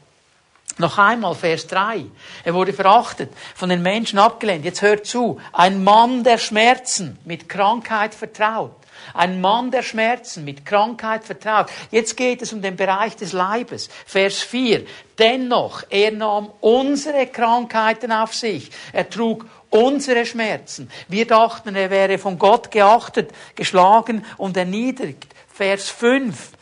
Noch 0.79 0.98
einmal 0.98 1.35
Vers 1.35 1.66
3. 1.68 2.05
Er 2.44 2.55
wurde 2.55 2.74
verachtet, 2.74 3.31
von 3.55 3.70
den 3.70 3.81
Menschen 3.81 4.18
abgelehnt. 4.18 4.64
Jetzt 4.64 4.83
hört 4.83 5.07
zu. 5.07 5.40
Ein 5.52 5.83
Mann 5.83 6.22
der 6.22 6.37
Schmerzen, 6.37 7.18
mit 7.24 7.48
Krankheit 7.48 8.14
vertraut. 8.14 8.76
Ein 9.14 9.40
Mann 9.40 9.70
der 9.70 9.83
Schmerzen, 9.83 10.44
mit 10.44 10.66
Krankheit 10.66 11.24
vertraut. 11.24 11.70
Jetzt 11.90 12.16
geht 12.16 12.42
es 12.42 12.52
um 12.52 12.61
den 12.61 12.76
Bereich 12.76 13.16
des 13.16 13.33
Leibes. 13.33 13.88
Vers 14.05 14.42
4. 14.42 14.85
Dennoch, 15.18 15.85
er 15.88 16.12
nahm 16.12 16.50
unsere 16.61 17.26
Krankheiten 17.26 18.12
auf 18.12 18.35
sich. 18.35 18.70
Er 18.92 19.09
trug 19.09 19.46
unsere 19.70 20.26
Schmerzen. 20.26 20.90
Wir 21.09 21.26
dachten, 21.26 21.74
er 21.74 21.90
wäre 21.90 22.18
von 22.18 22.38
Gott 22.38 22.70
geachtet, 22.70 23.31
geschlagen 23.55 24.24
und 24.37 24.57
erniedrigt. 24.59 25.35
Vers 25.48 25.88
5 25.88 26.56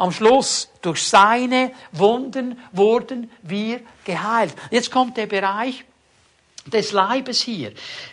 am 0.00 0.12
Schluss, 0.12 0.70
durch 0.80 1.06
seine 1.06 1.72
Wunden 1.92 2.58
wurden 2.72 3.30
wir 3.42 3.82
geheilt. 4.06 4.54
Jetzt 4.70 4.90
kommt 4.90 5.18
der 5.18 5.26
Bereich 5.26 5.84
des 6.64 6.92
Leibes 6.92 7.42
hier. 7.42 7.72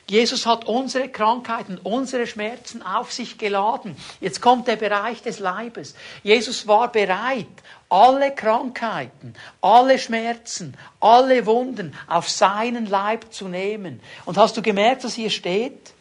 Jesus 0.10 0.46
hat 0.46 0.66
unsere 0.66 1.08
Krankheiten, 1.08 1.80
unsere 1.82 2.28
Schmerzen 2.28 2.82
auf 2.82 3.14
sich 3.14 3.38
geladen. 3.38 3.96
Jetzt 4.20 4.42
kommt 4.42 4.68
der 4.68 4.76
Bereich 4.76 5.22
des 5.22 5.40
Leibes. 5.40 5.96
Jesus 6.24 6.68
war 6.68 6.92
bereit, 6.92 7.48
alle 7.88 8.36
Krankheiten, 8.36 9.34
alle 9.62 9.98
Schmerzen, 9.98 10.76
alle 11.00 11.46
Wunden 11.46 11.96
auf 12.08 12.30
seinen 12.30 12.88
Leib 12.88 13.34
zu 13.34 13.48
nehmen. 13.48 14.02
Und 14.26 14.38
hast 14.38 14.58
du 14.58 14.62
gemerkt, 14.62 15.06
was 15.06 15.14
hier 15.14 15.30
steht? 15.30 15.94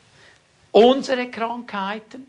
Unsere 0.73 1.31
Krankheiten, 1.31 2.27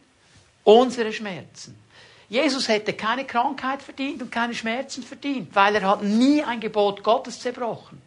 unsere 0.64 1.12
Schmerzen. 1.12 1.87
Jesus 2.30 2.68
hätte 2.68 2.94
keine 2.94 3.26
Krankheit 3.26 3.82
verdient 3.82 4.22
und 4.22 4.32
keine 4.32 4.54
Schmerzen 4.54 5.02
verdient, 5.04 5.56
weil 5.56 5.76
er 5.76 5.90
hat 5.90 6.04
nie 6.04 6.44
ein 6.44 6.60
Gebot 6.60 7.04
Gottes 7.04 7.40
zerbrochen. 7.40 8.02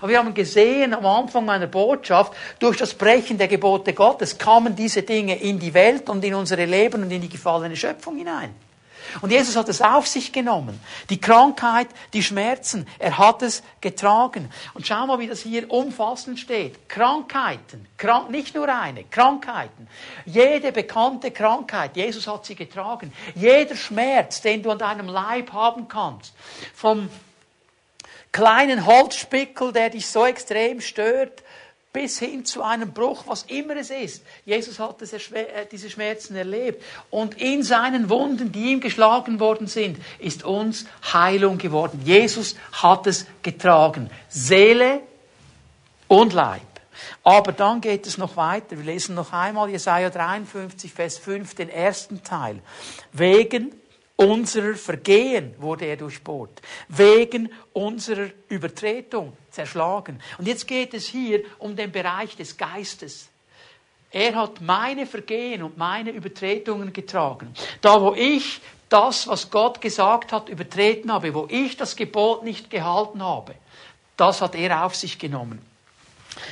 Aber 0.00 0.08
wir 0.08 0.18
haben 0.18 0.34
gesehen 0.34 0.94
am 0.94 1.06
Anfang 1.06 1.44
meiner 1.44 1.66
Botschaft, 1.66 2.32
durch 2.58 2.76
das 2.76 2.94
Brechen 2.94 3.38
der 3.38 3.48
Gebote 3.48 3.92
Gottes 3.92 4.36
kamen 4.36 4.74
diese 4.74 5.02
Dinge 5.02 5.38
in 5.38 5.58
die 5.58 5.72
Welt 5.74 6.08
und 6.08 6.24
in 6.24 6.34
unsere 6.34 6.64
Leben 6.64 7.02
und 7.02 7.10
in 7.10 7.20
die 7.20 7.28
gefallene 7.28 7.76
Schöpfung 7.76 8.16
hinein. 8.16 8.54
Und 9.20 9.30
Jesus 9.30 9.56
hat 9.56 9.68
es 9.68 9.80
auf 9.80 10.06
sich 10.06 10.32
genommen. 10.32 10.80
Die 11.10 11.20
Krankheit, 11.20 11.88
die 12.12 12.22
Schmerzen, 12.22 12.86
er 12.98 13.18
hat 13.18 13.42
es 13.42 13.62
getragen. 13.80 14.50
Und 14.74 14.86
schau 14.86 15.06
mal, 15.06 15.18
wie 15.18 15.26
das 15.26 15.40
hier 15.40 15.70
umfassend 15.70 16.38
steht. 16.38 16.88
Krankheiten, 16.88 17.86
krank, 17.96 18.30
nicht 18.30 18.54
nur 18.54 18.68
eine, 18.68 19.04
Krankheiten. 19.04 19.88
Jede 20.24 20.72
bekannte 20.72 21.30
Krankheit, 21.30 21.96
Jesus 21.96 22.26
hat 22.26 22.46
sie 22.46 22.54
getragen. 22.54 23.12
Jeder 23.34 23.76
Schmerz, 23.76 24.40
den 24.40 24.62
du 24.62 24.70
an 24.70 24.78
deinem 24.78 25.08
Leib 25.08 25.52
haben 25.52 25.88
kannst, 25.88 26.34
vom 26.74 27.08
kleinen 28.32 28.84
Holzspickel, 28.84 29.72
der 29.72 29.90
dich 29.90 30.06
so 30.06 30.26
extrem 30.26 30.80
stört, 30.80 31.42
bis 31.96 32.18
hin 32.18 32.44
zu 32.44 32.62
einem 32.62 32.92
Bruch, 32.92 33.24
was 33.26 33.44
immer 33.44 33.74
es 33.76 33.88
ist. 33.88 34.22
Jesus 34.44 34.78
hat 34.78 35.00
äh, 35.00 35.64
diese 35.72 35.88
Schmerzen 35.88 36.36
erlebt. 36.36 36.84
Und 37.08 37.40
in 37.40 37.62
seinen 37.62 38.10
Wunden, 38.10 38.52
die 38.52 38.72
ihm 38.72 38.80
geschlagen 38.80 39.40
worden 39.40 39.66
sind, 39.66 39.96
ist 40.18 40.44
uns 40.44 40.84
Heilung 41.10 41.56
geworden. 41.56 42.02
Jesus 42.04 42.54
hat 42.70 43.06
es 43.06 43.24
getragen. 43.42 44.10
Seele 44.28 45.00
und 46.06 46.34
Leib. 46.34 46.60
Aber 47.24 47.52
dann 47.52 47.80
geht 47.80 48.06
es 48.06 48.18
noch 48.18 48.36
weiter. 48.36 48.76
Wir 48.76 48.84
lesen 48.84 49.14
noch 49.14 49.32
einmal 49.32 49.70
Jesaja 49.70 50.10
53, 50.10 50.92
Vers 50.92 51.16
5, 51.16 51.54
den 51.54 51.70
ersten 51.70 52.22
Teil. 52.22 52.60
Wegen 53.14 53.72
unserer 54.16 54.74
Vergehen 54.74 55.54
wurde 55.58 55.84
er 55.84 55.96
durchbohrt. 55.96 56.62
Wegen 56.88 57.50
unserer 57.72 58.30
Übertretung 58.48 59.34
zerschlagen. 59.50 60.20
Und 60.38 60.48
jetzt 60.48 60.66
geht 60.66 60.94
es 60.94 61.06
hier 61.06 61.44
um 61.58 61.76
den 61.76 61.92
Bereich 61.92 62.36
des 62.36 62.56
Geistes. 62.56 63.28
Er 64.10 64.34
hat 64.34 64.60
meine 64.60 65.06
Vergehen 65.06 65.62
und 65.62 65.76
meine 65.76 66.10
Übertretungen 66.10 66.92
getragen. 66.92 67.52
Da, 67.82 68.00
wo 68.00 68.14
ich 68.14 68.60
das, 68.88 69.26
was 69.26 69.50
Gott 69.50 69.80
gesagt 69.80 70.32
hat, 70.32 70.48
übertreten 70.48 71.12
habe, 71.12 71.34
wo 71.34 71.46
ich 71.50 71.76
das 71.76 71.96
Gebot 71.96 72.42
nicht 72.42 72.70
gehalten 72.70 73.22
habe, 73.22 73.54
das 74.16 74.40
hat 74.40 74.54
er 74.54 74.84
auf 74.84 74.94
sich 74.94 75.18
genommen. 75.18 75.60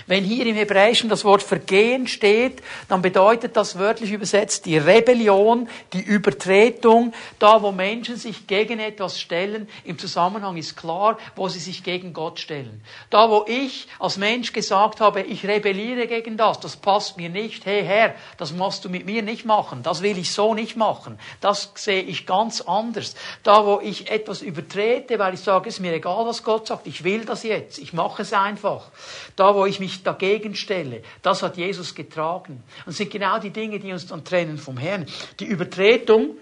Wenn 0.07 0.25
hier 0.25 0.47
im 0.47 0.57
Hebräischen 0.57 1.09
das 1.09 1.25
Wort 1.25 1.43
Vergehen 1.43 2.07
steht, 2.07 2.63
dann 2.89 3.03
bedeutet 3.03 3.57
das 3.57 3.79
wörtlich 3.79 4.13
übersetzt 4.13 4.67
die 4.67 4.79
Rebellion, 4.79 5.69
die 5.93 6.01
Übertretung, 6.01 7.13
da 7.39 7.63
wo 7.63 7.73
Menschen 7.73 8.17
sich 8.17 8.47
gegen 8.47 8.81
etwas 8.81 9.21
stellen. 9.21 9.69
Im 9.85 9.99
Zusammenhang 9.99 10.57
ist 10.57 10.77
klar, 10.77 11.19
wo 11.37 11.49
sie 11.49 11.59
sich 11.59 11.83
gegen 11.83 12.13
Gott 12.13 12.41
stellen. 12.41 12.83
Da 13.11 13.31
wo 13.31 13.45
ich 13.47 13.89
als 13.99 14.17
Mensch 14.17 14.53
gesagt 14.53 15.01
habe, 15.01 15.23
ich 15.23 15.47
rebelliere 15.47 16.07
gegen 16.07 16.37
das, 16.37 16.61
das 16.61 16.77
passt 16.77 17.17
mir 17.17 17.29
nicht, 17.29 17.67
hey 17.67 17.85
Herr, 17.85 18.15
das 18.37 18.53
musst 18.53 18.85
du 18.85 18.89
mit 18.89 19.07
mir 19.07 19.23
nicht 19.23 19.45
machen, 19.45 19.83
das 19.83 20.03
will 20.03 20.19
ich 20.19 20.33
so 20.33 20.55
nicht 20.55 20.77
machen, 20.77 21.19
das 21.41 21.73
sehe 21.75 22.03
ich 22.03 22.27
ganz 22.27 22.61
anders. 22.61 23.15
Da 23.43 23.67
wo 23.67 23.81
ich 23.81 24.11
etwas 24.11 24.43
übertrete, 24.43 25.19
weil 25.19 25.35
ich 25.35 25.41
sage, 25.41 25.69
es 25.69 25.77
ist 25.77 25.81
mir 25.81 25.93
egal, 25.93 26.27
was 26.27 26.43
Gott 26.43 26.67
sagt, 26.67 26.87
ich 26.87 27.05
will 27.05 27.25
das 27.25 27.43
jetzt, 27.43 27.79
ich 27.79 27.93
mache 27.93 28.23
es 28.23 28.33
einfach. 28.33 28.91
Da 29.37 29.55
wo 29.55 29.67
ich 29.67 29.74
mich 29.81 30.03
dagegen 30.03 30.55
stelle, 30.55 31.03
das 31.23 31.43
hat 31.43 31.57
Jesus 31.57 31.95
getragen. 31.95 32.63
Und 32.87 32.93
sind 32.93 33.11
genau 33.11 33.39
die 33.39 33.51
Dinge, 33.51 33.79
die 33.79 33.93
uns 33.93 34.07
dann 34.07 34.25
trennen 34.25 34.59
vom 34.59 34.77
Herrn. 34.77 35.07
Die 35.41 35.47
Übertretung 35.47 36.37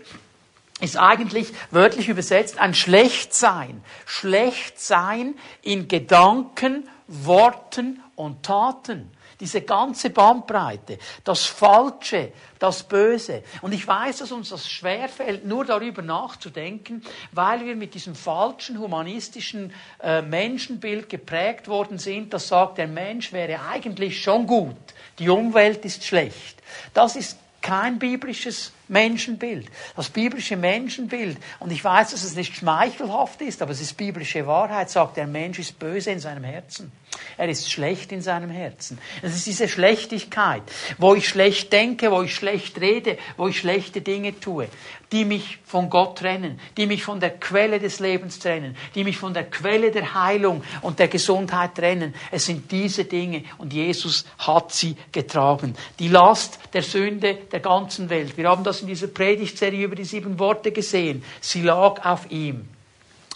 ist 0.80 0.96
eigentlich 0.96 1.52
wörtlich 1.70 2.08
übersetzt 2.08 2.58
ein 2.58 2.74
Schlechtsein. 2.74 3.82
Schlechtsein 4.04 5.34
in 5.62 5.88
Gedanken, 5.88 6.88
Worten 7.06 8.00
und 8.16 8.42
Taten. 8.42 9.10
Diese 9.42 9.62
ganze 9.62 10.10
Bandbreite, 10.10 10.98
das 11.24 11.46
Falsche, 11.46 12.30
das 12.60 12.84
Böse. 12.84 13.42
Und 13.60 13.72
ich 13.72 13.84
weiß, 13.84 14.18
dass 14.18 14.30
uns 14.30 14.50
das 14.50 14.70
schwerfällt, 14.70 15.44
nur 15.44 15.64
darüber 15.64 16.00
nachzudenken, 16.00 17.02
weil 17.32 17.66
wir 17.66 17.74
mit 17.74 17.94
diesem 17.94 18.14
falschen 18.14 18.78
humanistischen 18.78 19.74
äh, 20.00 20.22
Menschenbild 20.22 21.08
geprägt 21.08 21.66
worden 21.66 21.98
sind, 21.98 22.32
das 22.32 22.46
sagt, 22.46 22.78
der 22.78 22.86
Mensch 22.86 23.32
wäre 23.32 23.58
eigentlich 23.68 24.22
schon 24.22 24.46
gut, 24.46 24.76
die 25.18 25.28
Umwelt 25.28 25.84
ist 25.84 26.04
schlecht. 26.04 26.62
Das 26.94 27.16
ist 27.16 27.36
kein 27.62 27.98
biblisches 27.98 28.70
Menschenbild. 28.88 29.68
Das 29.96 30.08
biblische 30.08 30.56
Menschenbild, 30.56 31.38
und 31.60 31.70
ich 31.70 31.82
weiß, 31.82 32.10
dass 32.10 32.24
es 32.24 32.34
nicht 32.34 32.56
schmeichelhaft 32.56 33.40
ist, 33.42 33.62
aber 33.62 33.72
es 33.72 33.80
ist 33.80 33.96
biblische 33.96 34.46
Wahrheit, 34.46 34.90
sagt, 34.90 35.16
der 35.16 35.26
Mensch 35.26 35.58
ist 35.58 35.78
böse 35.78 36.10
in 36.10 36.20
seinem 36.20 36.44
Herzen. 36.44 36.92
Er 37.36 37.48
ist 37.48 37.70
schlecht 37.70 38.12
in 38.12 38.22
seinem 38.22 38.50
Herzen. 38.50 38.98
Es 39.22 39.34
ist 39.34 39.46
diese 39.46 39.68
Schlechtigkeit, 39.68 40.62
wo 40.98 41.14
ich 41.14 41.28
schlecht 41.28 41.72
denke, 41.72 42.10
wo 42.10 42.22
ich 42.22 42.34
schlecht 42.34 42.80
rede, 42.80 43.18
wo 43.36 43.48
ich 43.48 43.58
schlechte 43.58 44.00
Dinge 44.00 44.38
tue, 44.38 44.68
die 45.12 45.24
mich 45.24 45.58
von 45.64 45.90
Gott 45.90 46.18
trennen, 46.18 46.58
die 46.76 46.86
mich 46.86 47.04
von 47.04 47.20
der 47.20 47.38
Quelle 47.38 47.78
des 47.78 48.00
Lebens 48.00 48.38
trennen, 48.38 48.76
die 48.94 49.04
mich 49.04 49.18
von 49.18 49.34
der 49.34 49.44
Quelle 49.44 49.90
der 49.90 50.14
Heilung 50.14 50.62
und 50.80 50.98
der 50.98 51.08
Gesundheit 51.08 51.74
trennen. 51.74 52.14
Es 52.30 52.46
sind 52.46 52.70
diese 52.70 53.04
Dinge 53.04 53.44
und 53.58 53.72
Jesus 53.72 54.24
hat 54.38 54.72
sie 54.72 54.96
getragen. 55.12 55.74
Die 55.98 56.08
Last 56.08 56.58
der 56.72 56.82
Sünde 56.82 57.34
der 57.50 57.60
ganzen 57.60 58.08
Welt. 58.08 58.36
Wir 58.38 58.48
haben 58.48 58.64
das 58.64 58.71
in 58.80 58.88
dieser 58.88 59.08
Predigtserie 59.08 59.84
über 59.84 59.96
die 59.96 60.04
sieben 60.04 60.38
Worte 60.38 60.72
gesehen. 60.72 61.22
Sie 61.40 61.62
lag 61.62 62.04
auf 62.04 62.30
ihm. 62.30 62.68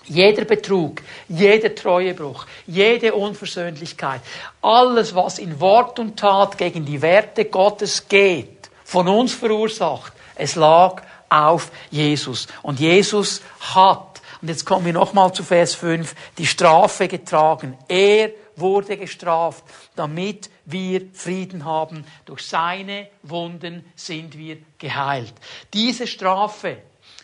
Jeder 0.09 0.45
Betrug, 0.45 1.03
jeder 1.29 1.75
Treuebruch, 1.75 2.47
jede 2.67 3.13
Unversöhnlichkeit, 3.13 4.21
alles, 4.63 5.15
was 5.15 5.39
in 5.39 5.59
Wort 5.61 5.99
und 5.99 6.17
Tat 6.17 6.57
gegen 6.57 6.85
die 6.85 7.03
Werte 7.03 7.47
Gottes 7.47 8.07
geht, 8.09 8.71
von 8.85 9.09
uns 9.09 9.35
verursacht, 9.35 10.13
es 10.37 10.55
lag 10.55 11.03
auf 11.29 11.73
Jesus. 11.91 12.47
Und 12.63 12.79
Jesus 12.79 13.43
hat, 13.75 14.21
und 14.41 14.49
jetzt 14.49 14.65
kommen 14.65 14.87
wir 14.87 14.93
nochmal 14.93 15.33
zu 15.33 15.43
Vers 15.43 15.75
5, 15.75 16.15
die 16.39 16.47
Strafe 16.47 17.09
getragen. 17.09 17.77
Er 17.89 18.31
wurde 18.57 18.97
gestraft, 18.97 19.65
damit 19.95 20.51
wir 20.65 21.03
Frieden 21.13 21.65
haben. 21.65 22.05
Durch 22.25 22.43
seine 22.43 23.09
Wunden 23.23 23.85
sind 23.95 24.37
wir 24.37 24.59
geheilt. 24.79 25.35
Diese 25.73 26.07
Strafe, 26.07 26.79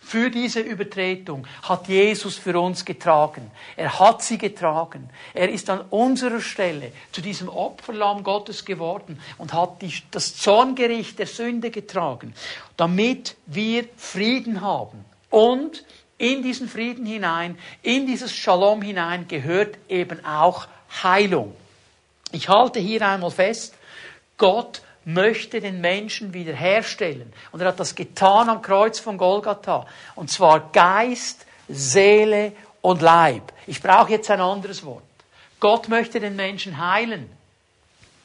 für 0.05 0.31
diese 0.31 0.61
Übertretung 0.61 1.47
hat 1.62 1.88
Jesus 1.88 2.37
für 2.37 2.61
uns 2.61 2.85
getragen. 2.85 3.51
Er 3.77 3.99
hat 3.99 4.21
sie 4.21 4.37
getragen. 4.37 5.09
Er 5.33 5.49
ist 5.49 5.71
an 5.71 5.81
unserer 5.90 6.40
Stelle 6.40 6.92
zu 7.12 7.23
diesem 7.23 7.49
Opferlamm 7.49 8.23
Gottes 8.23 8.64
geworden 8.64 9.21
und 9.38 9.53
hat 9.55 9.81
die, 9.81 9.95
das 10.11 10.37
Zorngericht 10.37 11.18
der 11.18 11.27
Sünde 11.27 11.71
getragen, 11.71 12.35
damit 12.77 13.37
wir 13.47 13.85
Frieden 13.97 14.61
haben. 14.61 15.05
Und 15.31 15.85
in 16.18 16.42
diesen 16.42 16.68
Frieden 16.68 17.07
hinein, 17.07 17.57
in 17.81 18.07
dieses 18.07 18.35
Shalom 18.37 18.83
hinein 18.83 19.29
gehört 19.29 19.79
eben 19.88 20.25
auch 20.27 20.66
Heilung. 21.03 21.55
Ich 22.33 22.49
halte 22.49 22.81
hier 22.81 23.07
einmal 23.07 23.31
fest, 23.31 23.75
Gott 24.39 24.83
möchte 25.05 25.61
den 25.61 25.81
Menschen 25.81 26.33
wiederherstellen. 26.33 27.33
Und 27.51 27.61
er 27.61 27.69
hat 27.69 27.81
das 27.81 27.95
getan 27.95 28.49
am 28.49 28.63
Kreuz 28.63 28.99
von 28.99 29.19
Golgatha. 29.19 29.87
Und 30.15 30.31
zwar 30.31 30.71
Geist, 30.73 31.47
Seele 31.69 32.53
und 32.81 33.03
Leib. 33.03 33.53
Ich 33.67 33.83
brauche 33.83 34.13
jetzt 34.13 34.31
ein 34.31 34.41
anderes 34.41 34.85
Wort. 34.85 35.03
Gott 35.61 35.89
möchte 35.89 36.21
den 36.21 36.37
Menschen 36.37 36.79
heilen. 36.79 37.31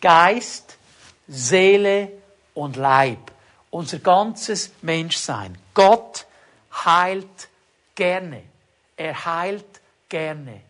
Geist, 0.01 0.77
Seele 1.27 2.11
und 2.53 2.75
Leib. 2.75 3.31
Unser 3.69 3.99
ganzes 3.99 4.71
Menschsein. 4.81 5.57
Gott 5.73 6.25
heilt 6.85 7.49
gerne. 7.95 8.43
Er 8.95 9.25
heilt 9.25 9.65
gerne, 10.09 10.61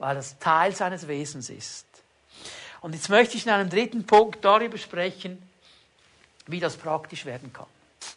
weil 0.00 0.16
das 0.16 0.38
Teil 0.38 0.74
seines 0.74 1.06
Wesens 1.06 1.50
ist. 1.50 1.86
Und 2.80 2.94
jetzt 2.94 3.10
möchte 3.10 3.36
ich 3.36 3.46
in 3.46 3.52
einem 3.52 3.68
dritten 3.68 4.06
Punkt 4.06 4.44
darüber 4.44 4.78
sprechen, 4.78 5.40
wie 6.46 6.58
das 6.58 6.76
praktisch 6.76 7.26
werden 7.26 7.52
kann. 7.52 7.66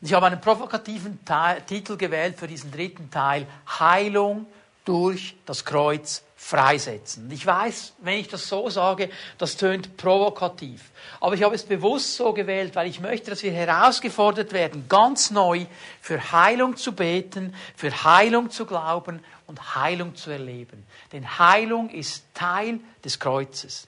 Ich 0.01 0.13
habe 0.13 0.25
einen 0.25 0.39
provokativen 0.39 1.23
Teil, 1.25 1.61
Titel 1.61 1.97
gewählt 1.97 2.39
für 2.39 2.47
diesen 2.47 2.71
dritten 2.71 3.11
Teil, 3.11 3.45
Heilung 3.79 4.47
durch 4.85 5.35
das 5.45 5.65
Kreuz 5.65 6.23
freisetzen. 6.37 7.29
Ich 7.31 7.45
weiß, 7.45 7.93
wenn 7.99 8.19
ich 8.19 8.27
das 8.27 8.47
so 8.47 8.69
sage, 8.69 9.09
das 9.37 9.55
tönt 9.55 9.95
provokativ. 9.97 10.91
Aber 11.19 11.35
ich 11.35 11.43
habe 11.43 11.55
es 11.55 11.63
bewusst 11.63 12.15
so 12.15 12.33
gewählt, 12.33 12.75
weil 12.75 12.87
ich 12.87 12.99
möchte, 12.99 13.29
dass 13.29 13.43
wir 13.43 13.51
herausgefordert 13.51 14.51
werden, 14.51 14.85
ganz 14.89 15.31
neu 15.31 15.65
für 16.01 16.31
Heilung 16.31 16.75
zu 16.75 16.93
beten, 16.93 17.53
für 17.75 17.91
Heilung 18.03 18.49
zu 18.49 18.65
glauben 18.65 19.23
und 19.53 19.75
Heilung 19.75 20.15
zu 20.15 20.31
erleben. 20.31 20.83
Denn 21.11 21.37
Heilung 21.37 21.91
ist 21.91 22.25
Teil 22.33 22.79
des 23.05 23.19
Kreuzes. 23.19 23.87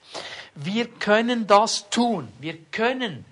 Wir 0.54 0.88
können 0.88 1.48
das 1.48 1.90
tun. 1.90 2.32
Wir 2.40 2.56
können 2.72 3.26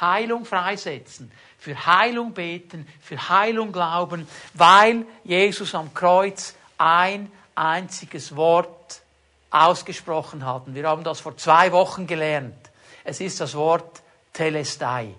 Heilung 0.00 0.44
freisetzen, 0.44 1.32
für 1.58 1.86
Heilung 1.86 2.34
beten, 2.34 2.86
für 3.00 3.28
Heilung 3.28 3.72
glauben, 3.72 4.28
weil 4.54 5.06
Jesus 5.24 5.74
am 5.74 5.92
Kreuz 5.92 6.54
ein 6.78 7.32
einziges 7.56 8.36
Wort 8.36 9.02
ausgesprochen 9.50 10.46
hat. 10.46 10.72
Wir 10.72 10.86
haben 10.86 11.02
das 11.02 11.18
vor 11.18 11.36
zwei 11.36 11.72
Wochen 11.72 12.06
gelernt. 12.06 12.70
Es 13.02 13.20
ist 13.20 13.40
das 13.40 13.56
Wort 13.56 14.02
Telestai. 14.32 15.14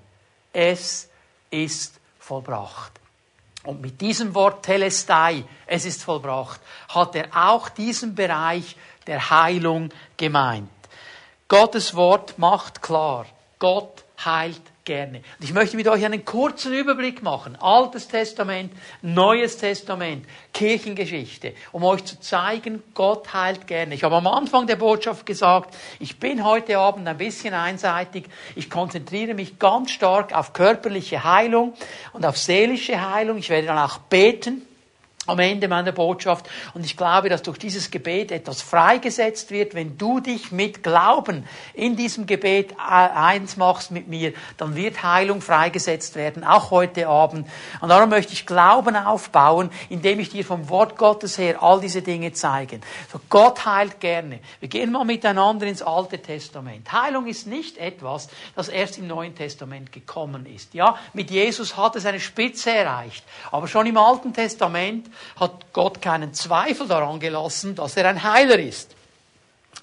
Es 0.54 1.10
ist 1.50 2.00
vollbracht. 2.20 2.94
Und 3.68 3.82
mit 3.82 4.00
diesem 4.00 4.34
Wort 4.34 4.64
Telestai, 4.64 5.44
es 5.66 5.84
ist 5.84 6.02
vollbracht, 6.02 6.62
hat 6.88 7.16
er 7.16 7.28
auch 7.36 7.68
diesen 7.68 8.16
Bereich 8.16 8.78
der 9.08 9.30
Heilung 9.30 9.90
gemeint. 10.16 10.70
Gottes 11.50 11.94
Wort 11.94 12.40
macht 12.40 12.82
klar, 12.82 13.26
Gott 13.60 14.06
heilt 14.24 14.62
gerne. 14.88 15.17
Und 15.19 15.43
ich 15.43 15.54
möchte 15.54 15.76
mit 15.76 15.88
euch 15.88 16.04
einen 16.04 16.26
kurzen 16.26 16.73
Überblick 16.73 17.21
machen. 17.21 17.56
Altes 17.58 18.08
Testament, 18.08 18.71
Neues 19.04 19.58
Testament, 19.58 20.26
Kirchengeschichte, 20.54 21.54
um 21.71 21.84
euch 21.84 22.04
zu 22.06 22.19
zeigen, 22.19 22.82
Gott 22.95 23.32
heilt 23.34 23.67
gerne. 23.67 23.93
Ich 23.93 24.04
habe 24.04 24.15
am 24.15 24.26
Anfang 24.26 24.65
der 24.65 24.78
Botschaft 24.78 25.26
gesagt, 25.26 25.76
ich 26.00 26.19
bin 26.19 26.43
heute 26.43 26.80
Abend 26.80 27.08
ein 27.08 27.17
bisschen 27.17 27.54
einseitig. 27.54 28.26
Ich 28.56 28.69
konzentriere 28.69 29.36
mich 29.36 29.60
ganz 29.60 29.91
stark 29.91 30.34
auf 30.34 30.54
körperliche 30.54 31.23
Heilung 31.23 31.73
und 32.13 32.26
auf 32.26 32.38
seelische 32.38 33.12
Heilung. 33.13 33.38
Ich 33.38 33.50
werde 33.50 33.67
dann 33.67 33.78
auch 33.78 34.00
beten 34.00 34.63
am 35.28 35.40
Ende 35.40 35.68
meiner 35.68 35.92
Botschaft. 35.92 36.50
Und 36.74 36.86
ich 36.86 36.98
glaube, 36.98 37.30
dass 37.30 37.44
durch 37.44 37.60
dieses 37.60 37.92
Gebet 37.92 38.32
etwas 38.32 38.62
freigesetzt 38.62 39.52
wird. 39.52 39.76
Wenn 39.76 39.98
du 39.98 40.20
dich 40.20 40.52
mit 40.52 40.82
Glauben 40.84 41.46
in 41.74 41.96
diesem 41.96 42.26
Gebet 42.26 42.74
eins 42.80 43.58
machst 43.58 43.92
mit 43.92 44.08
mir, 44.08 44.34
dann 44.58 44.76
wird 44.76 45.04
Heilung 45.04 45.42
freigesetzt 45.42 46.16
werden, 46.16 46.44
auch 46.44 46.72
heute 46.72 47.08
Abend. 47.08 47.48
Und 47.82 47.90
darum 47.90 48.10
möchte 48.10 48.34
ich 48.34 48.46
Glauben 48.46 48.96
aufbauen, 48.96 49.70
indem 49.90 50.20
ich 50.20 50.30
dir 50.30 50.46
vom 50.46 50.70
Wort 50.70 50.98
Gottes 50.98 51.38
her 51.38 51.62
all 51.62 51.80
diese 51.80 52.02
Dinge 52.02 52.32
zeige. 52.34 52.80
So, 53.12 53.20
Gott 53.30 53.66
heilt 53.66 54.00
gerne. 54.00 54.40
Wir 54.60 54.70
gehen 54.70 54.92
mal 54.92 55.04
miteinander 55.04 55.68
ins 55.68 55.82
Alte 55.82 56.20
Testament. 56.20 56.92
Heilung 56.92 57.28
ist 57.28 57.48
nicht 57.48 57.78
etwas, 57.78 58.30
das 58.56 58.70
erst 58.70 58.98
im 58.98 59.08
Neuen 59.08 59.36
Testament 59.36 59.92
gekommen 59.92 60.46
ist. 60.46 60.74
Ja, 60.74 60.98
mit 61.13 61.30
Jesus 61.30 61.76
hat 61.76 61.96
es 61.96 62.06
eine 62.06 62.20
Spitze 62.20 62.72
erreicht. 62.72 63.24
Aber 63.52 63.68
schon 63.68 63.86
im 63.86 63.98
Alten 63.98 64.34
Testament 64.34 65.08
hat 65.38 65.74
Gott 65.74 66.02
keinen 66.02 66.34
Zweifel 66.34 66.88
daran 66.88 67.20
gelassen, 67.20 67.76
dass 67.76 67.98
er 67.98 68.08
ein 68.10 68.24
Heiler 68.24 68.60
ist. 68.60 68.96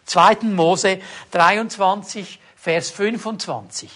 2. 0.07 0.39
Mose 0.43 1.01
23, 1.31 2.41
Vers 2.57 2.91
25. 2.91 3.91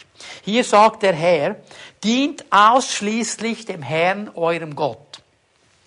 Hier 0.44 0.64
sagt 0.64 1.02
der 1.02 1.14
Herr, 1.14 1.56
dient 2.04 2.44
ausschließlich 2.50 3.64
dem 3.64 3.82
Herrn, 3.82 4.30
eurem 4.34 4.76
Gott. 4.76 5.22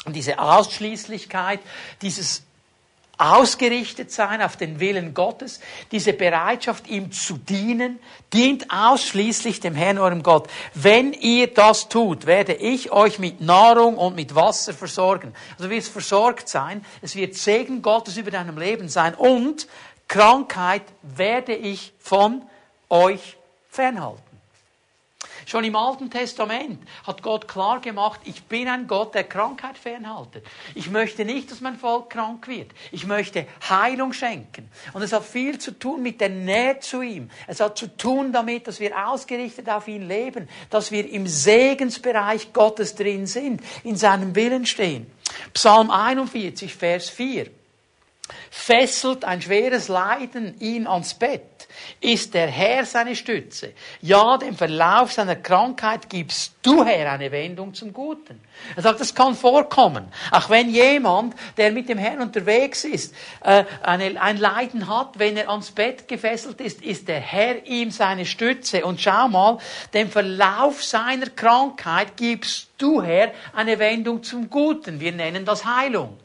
Und 0.05 0.15
diese 0.15 0.39
Ausschließlichkeit, 0.39 1.59
dieses 2.01 2.43
ausgerichtet 3.21 4.11
sein 4.11 4.41
auf 4.41 4.57
den 4.57 4.79
Willen 4.79 5.13
Gottes, 5.13 5.59
diese 5.91 6.13
Bereitschaft, 6.13 6.87
ihm 6.87 7.11
zu 7.11 7.37
dienen, 7.37 7.99
dient 8.33 8.71
ausschließlich 8.71 9.59
dem 9.59 9.75
Herrn, 9.75 9.99
eurem 9.99 10.23
Gott. 10.23 10.49
Wenn 10.73 11.13
ihr 11.13 11.53
das 11.53 11.87
tut, 11.87 12.25
werde 12.25 12.53
ich 12.53 12.91
euch 12.91 13.19
mit 13.19 13.39
Nahrung 13.39 13.97
und 13.97 14.15
mit 14.15 14.33
Wasser 14.33 14.73
versorgen. 14.73 15.33
Also 15.57 15.69
wird 15.69 15.83
es 15.83 15.89
versorgt 15.89 16.49
sein, 16.49 16.83
es 17.01 17.15
wird 17.15 17.35
Segen 17.35 17.81
Gottes 17.81 18.17
über 18.17 18.31
deinem 18.31 18.57
Leben 18.57 18.89
sein 18.89 19.13
und 19.13 19.67
Krankheit 20.07 20.83
werde 21.03 21.55
ich 21.55 21.93
von 21.99 22.41
euch 22.89 23.37
fernhalten. 23.69 24.30
Schon 25.51 25.65
im 25.65 25.75
Alten 25.75 26.09
Testament 26.09 26.81
hat 27.05 27.21
Gott 27.21 27.45
klar 27.45 27.81
gemacht, 27.81 28.21
ich 28.23 28.41
bin 28.43 28.69
ein 28.69 28.87
Gott, 28.87 29.13
der 29.13 29.25
Krankheit 29.25 29.77
fernhaltet. 29.77 30.45
Ich 30.75 30.89
möchte 30.89 31.25
nicht, 31.25 31.51
dass 31.51 31.59
mein 31.59 31.75
Volk 31.75 32.09
krank 32.09 32.47
wird. 32.47 32.71
Ich 32.93 33.05
möchte 33.05 33.45
Heilung 33.67 34.13
schenken. 34.13 34.71
Und 34.93 35.01
es 35.01 35.11
hat 35.11 35.25
viel 35.25 35.59
zu 35.59 35.77
tun 35.77 36.03
mit 36.03 36.21
der 36.21 36.29
Nähe 36.29 36.79
zu 36.79 37.01
ihm. 37.01 37.29
Es 37.47 37.59
hat 37.59 37.77
zu 37.77 37.87
tun 37.97 38.31
damit, 38.31 38.65
dass 38.65 38.79
wir 38.79 39.09
ausgerichtet 39.09 39.67
auf 39.67 39.89
ihn 39.89 40.07
leben, 40.07 40.47
dass 40.69 40.89
wir 40.89 41.11
im 41.11 41.27
Segensbereich 41.27 42.53
Gottes 42.53 42.95
drin 42.95 43.27
sind, 43.27 43.59
in 43.83 43.97
seinem 43.97 44.33
Willen 44.37 44.65
stehen. 44.65 45.11
Psalm 45.53 45.91
41, 45.91 46.73
Vers 46.73 47.09
4. 47.09 47.47
fesselt 48.49 49.25
ein 49.25 49.41
schweres 49.41 49.87
Leiden 49.87 50.59
ihn 50.59 50.87
ans 50.87 51.13
Bett, 51.13 51.67
ist 51.99 52.33
der 52.33 52.47
Herr 52.47 52.85
seine 52.85 53.15
Stütze. 53.15 53.73
Ja, 54.01 54.37
dem 54.37 54.55
Verlauf 54.55 55.11
seiner 55.11 55.35
Krankheit 55.35 56.09
gibst 56.09 56.53
du, 56.61 56.85
Herr, 56.85 57.11
eine 57.11 57.31
Wendung 57.31 57.73
zum 57.73 57.93
Guten. 57.93 58.41
Er 58.75 58.81
sagt, 58.81 58.99
das 58.99 59.15
kann 59.15 59.35
vorkommen. 59.35 60.05
Auch 60.31 60.49
wenn 60.49 60.69
jemand, 60.69 61.35
der 61.57 61.71
mit 61.71 61.89
dem 61.89 61.97
Herrn 61.97 62.21
unterwegs 62.21 62.83
ist, 62.83 63.15
äh, 63.43 63.65
eine, 63.81 64.21
ein 64.21 64.37
Leiden 64.37 64.87
hat, 64.87 65.17
wenn 65.19 65.37
er 65.37 65.49
ans 65.49 65.71
Bett 65.71 66.07
gefesselt 66.07 66.61
ist, 66.61 66.81
ist 66.81 67.07
der 67.07 67.19
Herr 67.19 67.65
ihm 67.65 67.91
seine 67.91 68.25
Stütze. 68.25 68.85
Und 68.85 69.01
schau 69.01 69.27
mal, 69.27 69.57
dem 69.93 70.09
Verlauf 70.09 70.83
seiner 70.83 71.27
Krankheit 71.27 72.17
gibst 72.17 72.69
du, 72.77 73.01
Herr, 73.01 73.31
eine 73.53 73.79
Wendung 73.79 74.23
zum 74.23 74.49
Guten. 74.49 74.99
Wir 74.99 75.11
nennen 75.11 75.45
das 75.45 75.65
Heilung. 75.65 76.17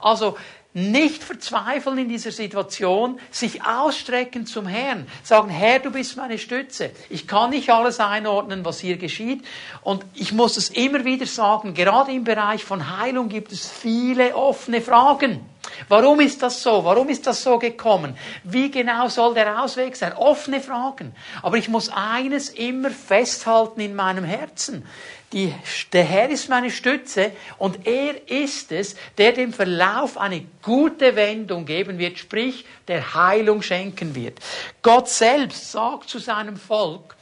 Also 0.00 0.36
nicht 0.78 1.22
verzweifeln 1.24 1.98
in 1.98 2.08
dieser 2.08 2.30
Situation, 2.30 3.18
sich 3.30 3.64
ausstrecken 3.64 4.46
zum 4.46 4.66
Herrn, 4.66 5.06
sagen, 5.22 5.50
Herr, 5.50 5.80
du 5.80 5.90
bist 5.90 6.16
meine 6.16 6.38
Stütze. 6.38 6.90
Ich 7.10 7.26
kann 7.26 7.50
nicht 7.50 7.70
alles 7.70 8.00
einordnen, 8.00 8.64
was 8.64 8.78
hier 8.78 8.96
geschieht. 8.96 9.44
Und 9.82 10.04
ich 10.14 10.32
muss 10.32 10.56
es 10.56 10.70
immer 10.70 11.04
wieder 11.04 11.26
sagen, 11.26 11.74
gerade 11.74 12.12
im 12.12 12.24
Bereich 12.24 12.64
von 12.64 12.98
Heilung 12.98 13.28
gibt 13.28 13.52
es 13.52 13.68
viele 13.68 14.36
offene 14.36 14.80
Fragen. 14.80 15.40
Warum 15.88 16.20
ist 16.20 16.42
das 16.42 16.62
so? 16.62 16.84
Warum 16.84 17.08
ist 17.08 17.26
das 17.26 17.42
so 17.42 17.58
gekommen? 17.58 18.16
Wie 18.42 18.70
genau 18.70 19.08
soll 19.08 19.34
der 19.34 19.62
Ausweg 19.62 19.94
sein? 19.96 20.12
Offene 20.14 20.60
Fragen. 20.60 21.14
Aber 21.42 21.56
ich 21.56 21.68
muss 21.68 21.90
eines 21.90 22.50
immer 22.50 22.90
festhalten 22.90 23.80
in 23.80 23.94
meinem 23.94 24.24
Herzen. 24.24 24.84
Die, 25.32 25.54
der 25.92 26.04
Herr 26.04 26.30
ist 26.30 26.48
meine 26.48 26.70
Stütze 26.70 27.32
und 27.58 27.86
er 27.86 28.30
ist 28.30 28.72
es, 28.72 28.96
der 29.18 29.32
dem 29.32 29.52
Verlauf 29.52 30.16
eine 30.16 30.46
gute 30.62 31.16
Wendung 31.16 31.66
geben 31.66 31.98
wird, 31.98 32.18
sprich 32.18 32.64
der 32.88 33.14
Heilung 33.14 33.60
schenken 33.60 34.14
wird. 34.14 34.40
Gott 34.80 35.10
selbst 35.10 35.70
sagt 35.70 36.08
zu 36.08 36.18
seinem 36.18 36.56
Volk, 36.56 37.17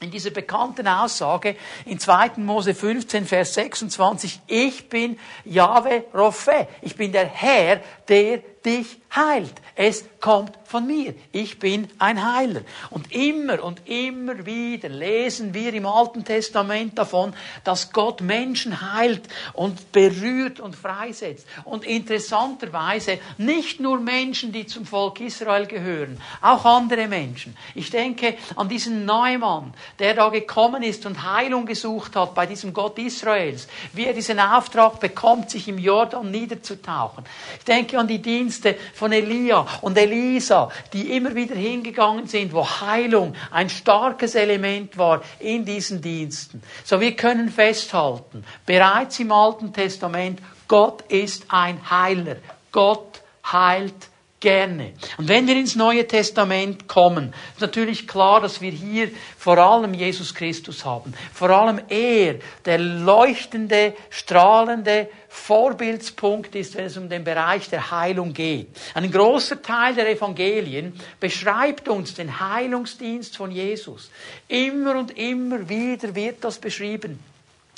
in 0.00 0.10
dieser 0.10 0.30
bekannten 0.30 0.88
Aussage 0.88 1.56
in 1.84 1.98
2. 1.98 2.32
Mose 2.36 2.74
15, 2.74 3.26
Vers 3.26 3.54
26, 3.54 4.40
ich 4.46 4.88
bin 4.88 5.18
Yahweh 5.44 6.02
Rophe, 6.14 6.68
ich 6.80 6.96
bin 6.96 7.12
der 7.12 7.26
Herr, 7.26 7.80
der 8.08 8.38
dich 8.64 8.98
heilt. 9.14 9.52
Es 9.82 10.04
kommt 10.20 10.58
von 10.64 10.86
mir. 10.86 11.14
Ich 11.32 11.58
bin 11.58 11.88
ein 11.98 12.22
Heiler. 12.34 12.60
Und 12.90 13.12
immer 13.12 13.64
und 13.64 13.88
immer 13.88 14.44
wieder 14.44 14.90
lesen 14.90 15.54
wir 15.54 15.72
im 15.72 15.86
Alten 15.86 16.22
Testament 16.22 16.98
davon, 16.98 17.32
dass 17.64 17.90
Gott 17.90 18.20
Menschen 18.20 18.94
heilt 18.94 19.22
und 19.54 19.90
berührt 19.90 20.60
und 20.60 20.76
freisetzt. 20.76 21.46
Und 21.64 21.86
interessanterweise 21.86 23.20
nicht 23.38 23.80
nur 23.80 24.00
Menschen, 24.00 24.52
die 24.52 24.66
zum 24.66 24.84
Volk 24.84 25.18
Israel 25.20 25.64
gehören, 25.64 26.20
auch 26.42 26.66
andere 26.66 27.08
Menschen. 27.08 27.56
Ich 27.74 27.88
denke 27.88 28.36
an 28.56 28.68
diesen 28.68 29.06
Neumann, 29.06 29.72
der 29.98 30.12
da 30.12 30.28
gekommen 30.28 30.82
ist 30.82 31.06
und 31.06 31.22
Heilung 31.22 31.64
gesucht 31.64 32.16
hat 32.16 32.34
bei 32.34 32.44
diesem 32.44 32.74
Gott 32.74 32.98
Israels, 32.98 33.66
wie 33.94 34.04
er 34.04 34.12
diesen 34.12 34.40
Auftrag 34.40 35.00
bekommt, 35.00 35.48
sich 35.48 35.68
im 35.68 35.78
Jordan 35.78 36.30
niederzutauchen. 36.30 37.24
Ich 37.58 37.64
denke 37.64 37.98
an 37.98 38.06
die 38.06 38.20
Dienste 38.20 38.76
von 38.92 39.12
Elia 39.12 39.69
und 39.82 39.96
Elisa, 39.96 40.70
die 40.92 41.16
immer 41.16 41.34
wieder 41.34 41.54
hingegangen 41.54 42.26
sind, 42.26 42.52
wo 42.52 42.66
Heilung 42.66 43.34
ein 43.50 43.70
starkes 43.70 44.34
Element 44.34 44.96
war 44.98 45.22
in 45.38 45.64
diesen 45.64 46.00
Diensten. 46.00 46.62
So 46.84 47.00
wir 47.00 47.16
können 47.16 47.48
festhalten, 47.48 48.44
bereits 48.66 49.18
im 49.20 49.32
Alten 49.32 49.72
Testament, 49.72 50.40
Gott 50.68 51.02
ist 51.08 51.46
ein 51.48 51.90
Heiler. 51.90 52.36
Gott 52.72 53.22
heilt 53.50 54.08
gerne. 54.40 54.94
Und 55.18 55.28
wenn 55.28 55.46
wir 55.46 55.54
ins 55.54 55.76
Neue 55.76 56.06
Testament 56.06 56.88
kommen, 56.88 57.34
ist 57.52 57.60
natürlich 57.60 58.08
klar, 58.08 58.40
dass 58.40 58.60
wir 58.60 58.70
hier 58.70 59.10
vor 59.38 59.58
allem 59.58 59.92
Jesus 59.92 60.34
Christus 60.34 60.84
haben. 60.84 61.12
Vor 61.32 61.50
allem 61.50 61.80
er, 61.88 62.36
der 62.64 62.78
leuchtende, 62.78 63.94
strahlende 64.08 65.08
Vorbildspunkt 65.28 66.54
ist, 66.54 66.74
wenn 66.76 66.86
es 66.86 66.96
um 66.96 67.08
den 67.08 67.22
Bereich 67.22 67.68
der 67.68 67.90
Heilung 67.90 68.32
geht. 68.32 68.68
Ein 68.94 69.10
großer 69.12 69.62
Teil 69.62 69.94
der 69.94 70.10
Evangelien 70.10 70.98
beschreibt 71.20 71.88
uns 71.88 72.14
den 72.14 72.40
Heilungsdienst 72.40 73.36
von 73.36 73.50
Jesus. 73.50 74.10
Immer 74.48 74.98
und 74.98 75.16
immer 75.18 75.68
wieder 75.68 76.14
wird 76.14 76.42
das 76.42 76.58
beschrieben, 76.58 77.20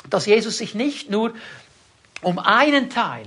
dass 0.08 0.26
Jesus 0.26 0.58
sich 0.58 0.74
nicht 0.74 1.10
nur 1.10 1.34
um 2.22 2.38
einen 2.38 2.88
Teil 2.88 3.26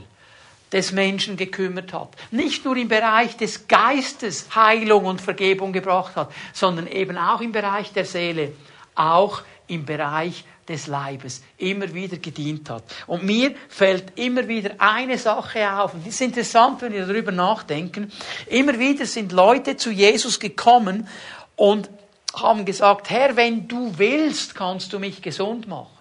des 0.71 0.91
Menschen 0.91 1.38
gekümmert 1.38 1.93
hat. 1.93 2.10
Nicht 2.32 2.65
nur 2.65 2.75
im 2.75 2.88
Bereich 2.88 3.38
des 3.38 3.67
Geistes 3.67 4.47
Heilung 4.56 5.06
und 5.06 5.21
Vergebung 5.21 5.71
gebracht 5.73 6.15
hat, 6.15 6.32
sondern 6.54 6.88
eben 6.88 7.17
auch 7.17 7.41
im 7.41 7.51
Bereich 7.51 7.93
der 7.93 8.06
Seele, 8.06 8.54
auch 8.95 9.41
im 9.67 9.86
Bereich 9.86 10.43
des 10.67 10.88
Leibes 10.88 11.43
immer 11.58 11.93
wieder 11.93 12.17
gedient 12.17 12.69
hat. 12.69 12.84
Und 13.06 13.23
mir 13.23 13.54
fällt 13.69 14.17
immer 14.17 14.47
wieder 14.47 14.71
eine 14.80 15.17
Sache 15.17 15.71
auf, 15.71 15.93
und 15.93 16.06
das 16.06 16.15
ist 16.15 16.21
interessant, 16.21 16.82
wenn 16.82 16.93
wir 16.93 17.06
darüber 17.06 17.32
nachdenken. 17.32 18.12
Immer 18.47 18.80
wieder 18.80 19.06
sind 19.06 19.32
Leute 19.32 19.78
zu 19.78 19.91
Jesus 19.91 20.39
gekommen 20.39 21.08
und 21.56 21.89
haben 22.36 22.65
gesagt, 22.65 23.10
Herr, 23.12 23.36
wenn 23.36 23.67
du 23.67 23.93
willst, 23.97 24.56
kannst 24.56 24.91
du 24.91 24.99
mich 24.99 25.21
gesund 25.21 25.67
machen. 25.67 25.94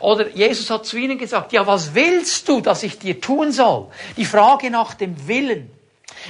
Oder 0.00 0.28
Jesus 0.28 0.70
hat 0.70 0.86
zu 0.86 0.96
ihnen 0.96 1.18
gesagt, 1.18 1.52
ja, 1.52 1.66
was 1.66 1.94
willst 1.94 2.48
du, 2.48 2.60
dass 2.60 2.82
ich 2.82 2.98
dir 2.98 3.20
tun 3.20 3.52
soll? 3.52 3.86
Die 4.16 4.24
Frage 4.24 4.70
nach 4.70 4.94
dem 4.94 5.28
Willen. 5.28 5.70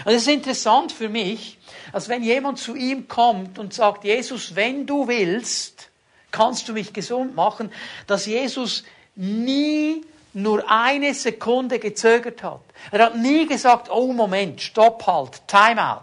Und 0.04 0.12
es 0.12 0.22
ist 0.22 0.28
interessant 0.28 0.92
für 0.92 1.08
mich, 1.08 1.58
als 1.92 2.08
wenn 2.08 2.22
jemand 2.22 2.58
zu 2.58 2.74
ihm 2.74 3.08
kommt 3.08 3.58
und 3.58 3.72
sagt, 3.72 4.04
Jesus, 4.04 4.54
wenn 4.54 4.86
du 4.86 5.08
willst, 5.08 5.88
kannst 6.30 6.68
du 6.68 6.72
mich 6.72 6.92
gesund 6.92 7.34
machen, 7.34 7.70
dass 8.06 8.26
Jesus 8.26 8.84
nie 9.14 10.02
nur 10.34 10.70
eine 10.70 11.14
Sekunde 11.14 11.78
gezögert 11.78 12.42
hat. 12.42 12.60
Er 12.90 13.06
hat 13.06 13.16
nie 13.16 13.46
gesagt, 13.46 13.90
oh 13.90 14.12
Moment, 14.12 14.60
stopp 14.60 15.06
halt, 15.06 15.42
time 15.48 15.82
out. 15.82 16.02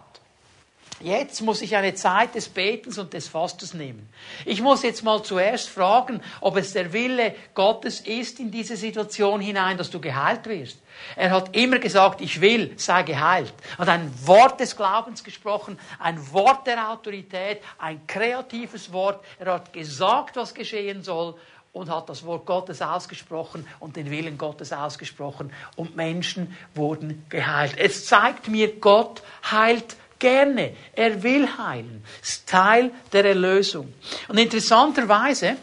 Jetzt 1.06 1.42
muss 1.42 1.62
ich 1.62 1.76
eine 1.76 1.94
Zeit 1.94 2.34
des 2.34 2.50
Betens 2.50 2.98
und 2.98 3.14
des 3.14 3.28
Fastens 3.28 3.76
nehmen. 3.76 4.10
Ich 4.44 4.60
muss 4.60 4.82
jetzt 4.82 5.04
mal 5.04 5.22
zuerst 5.22 5.70
fragen, 5.70 6.20
ob 6.42 6.58
es 6.58 6.74
der 6.74 6.94
Wille 6.94 7.36
Gottes 7.54 8.00
ist 8.00 8.40
in 8.40 8.50
diese 8.50 8.76
Situation 8.76 9.40
hinein, 9.40 9.78
dass 9.78 9.92
du 9.92 10.02
geheilt 10.02 10.48
wirst. 10.48 10.80
Er 11.16 11.30
hat 11.30 11.56
immer 11.56 11.78
gesagt, 11.78 12.22
ich 12.22 12.42
will, 12.42 12.74
sei 12.78 13.04
geheilt. 13.04 13.54
Er 13.74 13.78
hat 13.78 13.90
ein 13.90 14.12
Wort 14.26 14.60
des 14.60 14.76
Glaubens 14.76 15.24
gesprochen, 15.24 15.78
ein 16.00 16.34
Wort 16.34 16.66
der 16.66 16.90
Autorität, 16.90 17.62
ein 17.78 18.08
kreatives 18.08 18.92
Wort. 18.92 19.24
Er 19.38 19.54
hat 19.54 19.74
gesagt, 19.74 20.36
was 20.38 20.56
geschehen 20.56 21.04
soll 21.04 21.36
und 21.72 21.88
hat 21.92 22.10
das 22.10 22.26
Wort 22.26 22.48
Gottes 22.48 22.82
ausgesprochen 22.82 23.68
und 23.80 23.96
den 23.96 24.10
Willen 24.10 24.40
Gottes 24.40 24.74
ausgesprochen 24.74 25.54
und 25.76 25.96
Menschen 25.96 26.58
wurden 26.74 27.24
geheilt. 27.30 27.76
Es 27.78 28.08
zeigt 28.08 28.48
mir, 28.48 28.80
Gott 28.80 29.22
heilt 29.52 29.98
gerne. 30.20 30.74
Er 30.94 31.22
will 31.24 31.48
heilen. 31.58 32.04
Das 32.22 32.30
ist 32.30 32.48
Teil 32.48 32.92
der 33.12 33.26
Erlösung. 33.26 33.94
Und 34.28 34.38
interessanterweise 34.38 35.58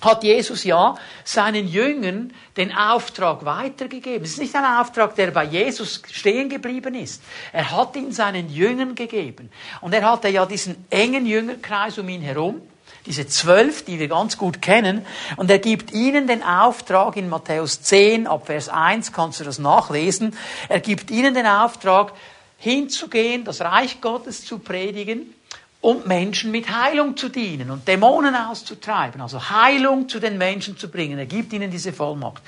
hat 0.00 0.22
Jesus 0.24 0.64
ja 0.64 0.94
seinen 1.24 1.68
Jüngern 1.68 2.32
den 2.56 2.74
Auftrag 2.74 3.44
weitergegeben. 3.44 4.24
Es 4.24 4.32
ist 4.32 4.38
nicht 4.40 4.54
ein 4.54 4.64
Auftrag, 4.64 5.14
der 5.14 5.30
bei 5.30 5.44
Jesus 5.44 6.02
stehen 6.10 6.48
geblieben 6.48 6.94
ist. 6.94 7.22
Er 7.52 7.70
hat 7.70 7.96
ihn 7.96 8.12
seinen 8.12 8.50
Jüngern 8.50 8.94
gegeben. 8.94 9.50
Und 9.80 9.92
er 9.92 10.10
hatte 10.10 10.28
ja 10.28 10.46
diesen 10.46 10.86
engen 10.90 11.26
Jüngerkreis 11.26 11.98
um 11.98 12.08
ihn 12.08 12.22
herum 12.22 12.62
diese 13.06 13.26
zwölf, 13.26 13.84
die 13.84 13.98
wir 13.98 14.08
ganz 14.08 14.36
gut 14.36 14.60
kennen, 14.60 15.06
und 15.36 15.50
er 15.50 15.58
gibt 15.58 15.92
ihnen 15.92 16.26
den 16.26 16.42
Auftrag 16.42 17.16
in 17.16 17.28
Matthäus 17.28 17.82
10 17.82 18.26
ab 18.26 18.46
Vers 18.46 18.68
1, 18.68 19.12
kannst 19.12 19.40
du 19.40 19.44
das 19.44 19.58
nachlesen, 19.58 20.36
er 20.68 20.80
gibt 20.80 21.10
ihnen 21.10 21.34
den 21.34 21.46
Auftrag, 21.46 22.12
hinzugehen, 22.60 23.44
das 23.44 23.60
Reich 23.60 24.00
Gottes 24.00 24.44
zu 24.44 24.58
predigen 24.58 25.34
und 25.80 26.06
Menschen 26.06 26.50
mit 26.50 26.70
Heilung 26.70 27.16
zu 27.16 27.30
dienen 27.30 27.70
und 27.70 27.88
Dämonen 27.88 28.34
auszutreiben, 28.34 29.20
also 29.22 29.50
Heilung 29.50 30.08
zu 30.08 30.20
den 30.20 30.36
Menschen 30.36 30.76
zu 30.76 30.90
bringen. 30.90 31.18
Er 31.18 31.26
gibt 31.26 31.54
ihnen 31.54 31.70
diese 31.70 31.92
Vollmacht. 31.92 32.42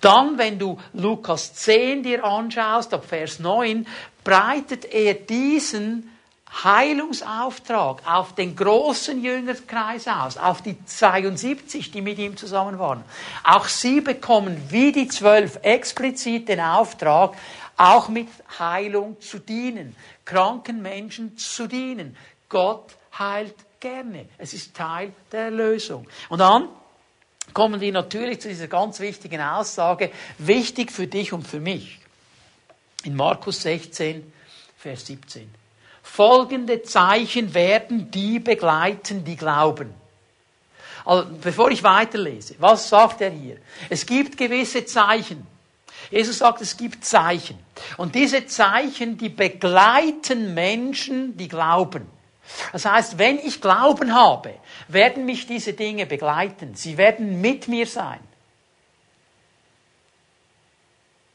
Dann, 0.00 0.38
wenn 0.38 0.58
du 0.58 0.78
Lukas 0.94 1.52
10 1.54 2.02
dir 2.02 2.24
anschaust, 2.24 2.94
ab 2.94 3.04
Vers 3.06 3.40
9, 3.40 3.86
breitet 4.24 4.86
er 4.86 5.14
diesen 5.14 6.10
Heilungsauftrag 6.64 8.00
auf 8.06 8.34
den 8.34 8.56
großen 8.56 9.22
Jüngerkreis 9.22 10.08
aus, 10.08 10.38
auf 10.38 10.62
die 10.62 10.82
72, 10.82 11.90
die 11.90 12.00
mit 12.00 12.18
ihm 12.18 12.38
zusammen 12.38 12.78
waren. 12.78 13.04
Auch 13.44 13.66
sie 13.66 14.00
bekommen 14.00 14.56
wie 14.70 14.92
die 14.92 15.08
zwölf 15.08 15.58
explizit 15.62 16.48
den 16.48 16.60
Auftrag, 16.60 17.34
auch 17.78 18.08
mit 18.08 18.28
Heilung 18.58 19.20
zu 19.20 19.38
dienen, 19.38 19.96
kranken 20.24 20.82
Menschen 20.82 21.38
zu 21.38 21.66
dienen. 21.66 22.16
Gott 22.48 22.96
heilt 23.18 23.54
gerne. 23.80 24.28
Es 24.36 24.52
ist 24.52 24.74
Teil 24.74 25.12
der 25.32 25.44
Erlösung. 25.44 26.06
Und 26.28 26.40
dann 26.40 26.68
kommen 27.54 27.80
wir 27.80 27.92
natürlich 27.92 28.40
zu 28.40 28.48
dieser 28.48 28.68
ganz 28.68 29.00
wichtigen 29.00 29.40
Aussage, 29.40 30.10
wichtig 30.38 30.92
für 30.92 31.06
dich 31.06 31.32
und 31.32 31.46
für 31.46 31.60
mich. 31.60 32.00
in 33.04 33.14
Markus 33.14 33.62
16, 33.62 34.32
Vers 34.76 35.06
17. 35.06 35.48
Folgende 36.02 36.82
Zeichen 36.82 37.54
werden 37.54 38.10
die 38.10 38.38
begleiten, 38.38 39.24
die 39.24 39.36
glauben. 39.36 39.94
Also, 41.04 41.28
bevor 41.40 41.70
ich 41.70 41.82
weiterlese, 41.82 42.56
was 42.58 42.88
sagt 42.88 43.20
er 43.20 43.30
hier? 43.30 43.58
Es 43.88 44.04
gibt 44.04 44.36
gewisse 44.36 44.84
Zeichen. 44.84 45.46
Jesus 46.10 46.38
sagt, 46.38 46.60
es 46.60 46.76
gibt 46.76 47.04
Zeichen. 47.04 47.58
Und 47.96 48.14
diese 48.14 48.46
Zeichen, 48.46 49.18
die 49.18 49.28
begleiten 49.28 50.54
Menschen, 50.54 51.36
die 51.36 51.48
glauben. 51.48 52.06
Das 52.72 52.84
heißt, 52.84 53.18
wenn 53.18 53.38
ich 53.38 53.60
Glauben 53.60 54.14
habe, 54.14 54.54
werden 54.88 55.26
mich 55.26 55.46
diese 55.46 55.74
Dinge 55.74 56.06
begleiten. 56.06 56.74
Sie 56.74 56.96
werden 56.96 57.40
mit 57.40 57.68
mir 57.68 57.86
sein. 57.86 58.20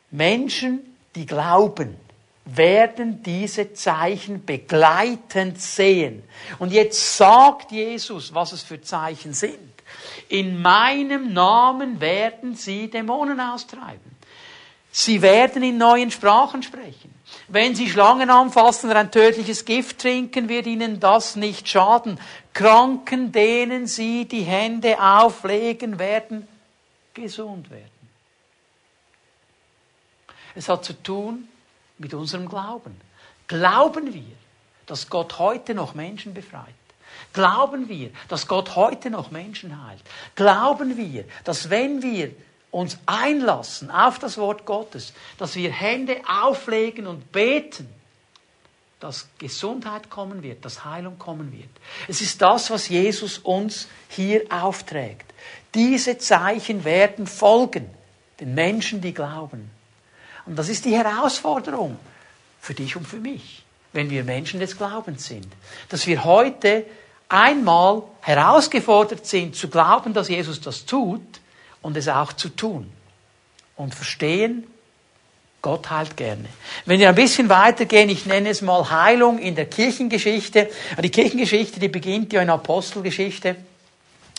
Menschen, 0.09 0.95
die 1.15 1.25
glauben, 1.25 1.97
werden 2.45 3.23
diese 3.23 3.73
Zeichen 3.73 4.45
begleitend 4.45 5.61
sehen. 5.61 6.23
Und 6.59 6.71
jetzt 6.71 7.17
sagt 7.17 7.71
Jesus, 7.71 8.33
was 8.33 8.51
es 8.51 8.61
für 8.63 8.81
Zeichen 8.81 9.33
sind. 9.33 9.73
In 10.29 10.61
meinem 10.61 11.33
Namen 11.33 12.01
werden 12.01 12.55
sie 12.55 12.89
Dämonen 12.89 13.39
austreiben. 13.39 14.12
Sie 14.95 15.23
werden 15.23 15.63
in 15.63 15.79
neuen 15.79 16.11
Sprachen 16.11 16.61
sprechen. 16.61 17.11
Wenn 17.47 17.73
sie 17.73 17.89
Schlangen 17.89 18.29
anfassen 18.29 18.91
oder 18.91 18.99
ein 18.99 19.11
tödliches 19.11 19.65
Gift 19.65 19.99
trinken, 19.99 20.49
wird 20.49 20.67
ihnen 20.67 20.99
das 20.99 21.35
nicht 21.35 21.67
schaden. 21.67 22.19
Kranken, 22.53 23.31
denen 23.31 23.87
sie 23.87 24.25
die 24.25 24.43
Hände 24.43 25.01
auflegen, 25.01 25.97
werden 25.97 26.47
gesund 27.15 27.71
werden. 27.71 27.89
Es 30.53 30.69
hat 30.69 30.85
zu 30.85 30.93
tun 30.93 31.47
mit 31.97 32.13
unserem 32.13 32.47
Glauben. 32.47 32.95
Glauben 33.47 34.13
wir, 34.13 34.35
dass 34.85 35.09
Gott 35.09 35.39
heute 35.39 35.73
noch 35.73 35.95
Menschen 35.95 36.35
befreit? 36.35 36.75
Glauben 37.33 37.89
wir, 37.89 38.11
dass 38.27 38.45
Gott 38.45 38.75
heute 38.75 39.09
noch 39.09 39.31
Menschen 39.31 39.87
heilt? 39.87 40.03
Glauben 40.35 40.97
wir, 40.97 41.25
dass 41.45 41.71
wenn 41.71 42.03
wir 42.03 42.31
uns 42.73 42.97
einlassen 43.05 43.91
auf 43.91 44.17
das 44.17 44.37
Wort 44.37 44.65
Gottes, 44.65 45.13
dass 45.37 45.55
wir 45.55 45.71
Hände 45.71 46.17
auflegen 46.27 47.05
und 47.05 47.31
beten, 47.31 47.87
dass 48.99 49.27
Gesundheit 49.37 50.09
kommen 50.09 50.41
wird, 50.41 50.65
dass 50.65 50.83
Heilung 50.83 51.19
kommen 51.19 51.51
wird. 51.51 51.69
Es 52.07 52.21
ist 52.21 52.41
das, 52.41 52.71
was 52.71 52.89
Jesus 52.89 53.37
uns 53.37 53.87
hier 54.07 54.43
aufträgt. 54.49 55.33
Diese 55.75 56.17
Zeichen 56.17 56.83
werden 56.83 57.27
folgen 57.27 57.89
den 58.39 58.55
Menschen, 58.55 59.01
die 59.01 59.13
glauben. 59.13 59.69
Und 60.45 60.57
das 60.57 60.69
ist 60.69 60.85
die 60.85 60.95
Herausforderung 60.95 61.99
für 62.59 62.73
dich 62.73 62.95
und 62.95 63.07
für 63.07 63.17
mich, 63.17 63.63
wenn 63.91 64.09
wir 64.09 64.23
Menschen 64.23 64.59
des 64.59 64.77
Glaubens 64.77 65.25
sind. 65.25 65.47
Dass 65.89 66.07
wir 66.07 66.23
heute 66.23 66.85
einmal 67.29 68.03
herausgefordert 68.21 69.27
sind 69.27 69.55
zu 69.55 69.67
glauben, 69.67 70.13
dass 70.13 70.29
Jesus 70.29 70.59
das 70.59 70.85
tut 70.85 71.21
und 71.83 71.95
es 71.95 72.07
auch 72.07 72.33
zu 72.33 72.49
tun. 72.49 72.91
Und 73.75 73.93
verstehen, 73.93 74.65
Gott 75.61 75.89
heilt 75.91 76.17
gerne. 76.17 76.45
Wenn 76.85 76.99
wir 76.99 77.09
ein 77.09 77.15
bisschen 77.15 77.47
weitergehen, 77.49 78.09
ich 78.09 78.25
nenne 78.25 78.49
es 78.49 78.61
mal 78.61 78.89
Heilung 78.89 79.37
in 79.37 79.55
der 79.55 79.67
Kirchengeschichte. 79.67 80.69
Die 81.01 81.09
Kirchengeschichte, 81.09 81.79
die 81.79 81.87
beginnt 81.87 82.33
ja 82.33 82.41
in 82.41 82.49
Apostelgeschichte 82.49 83.55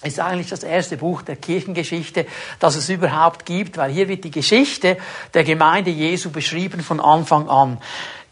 ist 0.04 0.20
eigentlich 0.20 0.48
das 0.50 0.62
erste 0.62 0.96
Buch 0.96 1.22
der 1.22 1.36
Kirchengeschichte, 1.36 2.26
das 2.58 2.76
es 2.76 2.88
überhaupt 2.88 3.46
gibt, 3.46 3.76
weil 3.76 3.90
hier 3.90 4.08
wird 4.08 4.24
die 4.24 4.30
Geschichte 4.30 4.98
der 5.32 5.44
Gemeinde 5.44 5.90
Jesu 5.90 6.30
beschrieben 6.30 6.80
von 6.80 7.00
Anfang 7.00 7.48
an. 7.48 7.78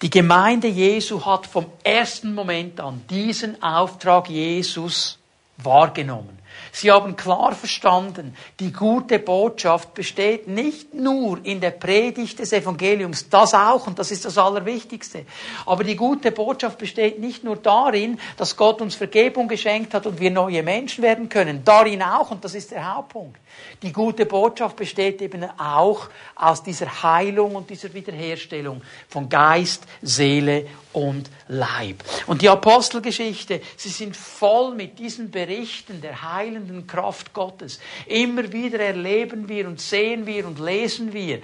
Die 0.02 0.10
Gemeinde 0.10 0.68
Jesu 0.68 1.24
hat 1.24 1.46
vom 1.46 1.66
ersten 1.82 2.34
Moment 2.34 2.80
an 2.80 3.02
diesen 3.08 3.62
Auftrag 3.62 4.28
Jesus 4.28 5.18
wahrgenommen. 5.58 6.38
Sie 6.74 6.90
haben 6.90 7.16
klar 7.16 7.54
verstanden, 7.54 8.34
die 8.58 8.72
gute 8.72 9.18
Botschaft 9.18 9.92
besteht 9.92 10.48
nicht 10.48 10.94
nur 10.94 11.44
in 11.44 11.60
der 11.60 11.70
Predigt 11.70 12.38
des 12.38 12.54
Evangeliums, 12.54 13.28
das 13.28 13.52
auch, 13.52 13.86
und 13.86 13.98
das 13.98 14.10
ist 14.10 14.24
das 14.24 14.38
Allerwichtigste. 14.38 15.26
Aber 15.66 15.84
die 15.84 15.96
gute 15.96 16.32
Botschaft 16.32 16.78
besteht 16.78 17.20
nicht 17.20 17.44
nur 17.44 17.56
darin, 17.56 18.18
dass 18.38 18.56
Gott 18.56 18.80
uns 18.80 18.94
Vergebung 18.94 19.48
geschenkt 19.48 19.92
hat 19.92 20.06
und 20.06 20.18
wir 20.18 20.30
neue 20.30 20.62
Menschen 20.62 21.02
werden 21.02 21.28
können, 21.28 21.62
darin 21.62 22.02
auch, 22.02 22.30
und 22.30 22.42
das 22.42 22.54
ist 22.54 22.70
der 22.70 22.94
Hauptpunkt. 22.94 23.38
Die 23.82 23.92
gute 23.92 24.26
Botschaft 24.26 24.76
besteht 24.76 25.20
eben 25.22 25.44
auch 25.58 26.08
aus 26.36 26.62
dieser 26.62 27.02
Heilung 27.02 27.56
und 27.56 27.68
dieser 27.68 27.92
Wiederherstellung 27.92 28.80
von 29.08 29.28
Geist, 29.28 29.84
Seele 30.02 30.68
und 30.92 31.28
Leib. 31.48 32.04
Und 32.26 32.42
die 32.42 32.48
Apostelgeschichte, 32.48 33.60
sie 33.76 33.88
sind 33.88 34.16
voll 34.16 34.74
mit 34.74 34.98
diesen 34.98 35.30
Berichten 35.30 36.00
der 36.00 36.22
heilenden 36.22 36.86
Kraft 36.86 37.32
Gottes. 37.32 37.80
Immer 38.06 38.52
wieder 38.52 38.78
erleben 38.78 39.48
wir 39.48 39.66
und 39.66 39.80
sehen 39.80 40.26
wir 40.26 40.46
und 40.46 40.60
lesen 40.60 41.12
wir 41.12 41.38
äh, 41.38 41.40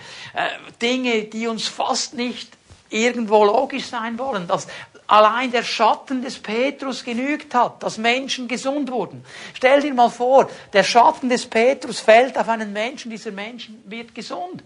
Dinge, 0.81 1.25
die 1.25 1.49
uns 1.49 1.67
fast 1.67 2.15
nicht 2.15 2.57
irgendwo 2.91 3.45
logisch 3.45 3.87
sein 3.87 4.19
wollen, 4.19 4.47
dass 4.47 4.67
allein 5.09 5.51
der 5.51 5.65
Schatten 5.65 6.23
des 6.23 6.39
Petrus 6.39 7.03
genügt 7.03 7.55
hat, 7.55 7.83
dass 7.83 7.99
Menschen 7.99 8.47
gesund 8.47 8.91
wurden. 8.91 9.25
Stell 9.55 9.81
dir 9.81 9.95
mal 9.95 10.11
vor, 10.11 10.49
der 10.73 10.85
Schatten 10.85 11.29
des 11.29 11.47
Petrus 11.47 11.99
fällt 11.99 12.39
auf 12.39 12.49
einen 12.49 12.73
Menschen, 12.73 13.11
dieser 13.11 13.33
Mensch 13.33 13.71
wird 13.87 14.15
gesund. 14.15 14.63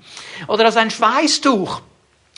Oder 0.48 0.66
als 0.66 0.76
ein 0.76 0.90
Schweißtuch 0.90 1.80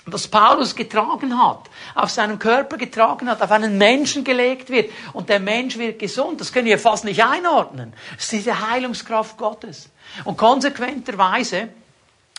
das 0.06 0.28
Paulus 0.28 0.76
getragen 0.76 1.42
hat, 1.42 1.70
auf 1.94 2.10
seinem 2.10 2.38
Körper 2.38 2.76
getragen 2.76 3.28
hat, 3.30 3.40
auf 3.40 3.50
einen 3.50 3.78
Menschen 3.78 4.22
gelegt 4.22 4.68
wird 4.68 4.90
und 5.14 5.30
der 5.30 5.40
Mensch 5.40 5.78
wird 5.78 5.98
gesund. 5.98 6.40
Das 6.42 6.52
können 6.52 6.66
wir 6.66 6.78
fast 6.78 7.06
nicht 7.06 7.24
einordnen. 7.24 7.94
Das 8.14 8.24
ist 8.24 8.32
diese 8.32 8.68
Heilungskraft 8.68 9.38
Gottes. 9.38 9.88
Und 10.24 10.36
konsequenterweise, 10.36 11.70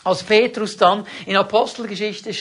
als 0.06 0.22
Petrus 0.22 0.76
dann 0.76 1.04
in 1.26 1.36
Apostelgeschichte 1.36 2.32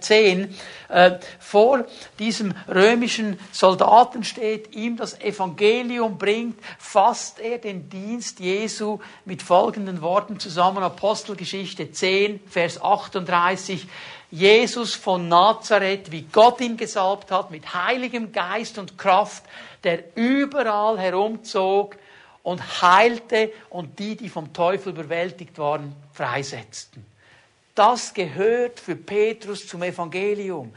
10 0.00 0.56
äh, 0.88 1.06
äh, 1.06 1.18
vor 1.38 1.84
diesem 2.18 2.54
römischen 2.66 3.38
Soldaten 3.52 4.24
steht, 4.24 4.74
ihm 4.74 4.96
das 4.96 5.20
Evangelium 5.20 6.16
bringt, 6.16 6.58
fasst 6.78 7.38
er 7.38 7.58
den 7.58 7.90
Dienst 7.90 8.40
Jesu 8.40 9.00
mit 9.26 9.42
folgenden 9.42 10.00
Worten 10.00 10.40
zusammen. 10.40 10.82
Apostelgeschichte 10.82 11.92
10, 11.92 12.40
Vers 12.48 12.82
38. 12.82 13.86
Jesus 14.30 14.94
von 14.94 15.28
Nazareth, 15.28 16.10
wie 16.12 16.22
Gott 16.22 16.60
ihn 16.62 16.78
gesalbt 16.78 17.30
hat, 17.30 17.50
mit 17.50 17.74
heiligem 17.74 18.32
Geist 18.32 18.78
und 18.78 18.96
Kraft, 18.96 19.42
der 19.84 20.16
überall 20.16 20.98
herumzog 20.98 21.96
und 22.42 22.80
heilte 22.80 23.52
und 23.68 23.98
die, 23.98 24.16
die 24.16 24.30
vom 24.30 24.52
Teufel 24.54 24.92
überwältigt 24.92 25.58
waren, 25.58 25.94
freisetzten. 26.12 27.09
Das 27.80 28.12
gehört 28.12 28.78
für 28.78 28.94
Petrus 28.94 29.66
zum 29.66 29.82
Evangelium. 29.82 30.70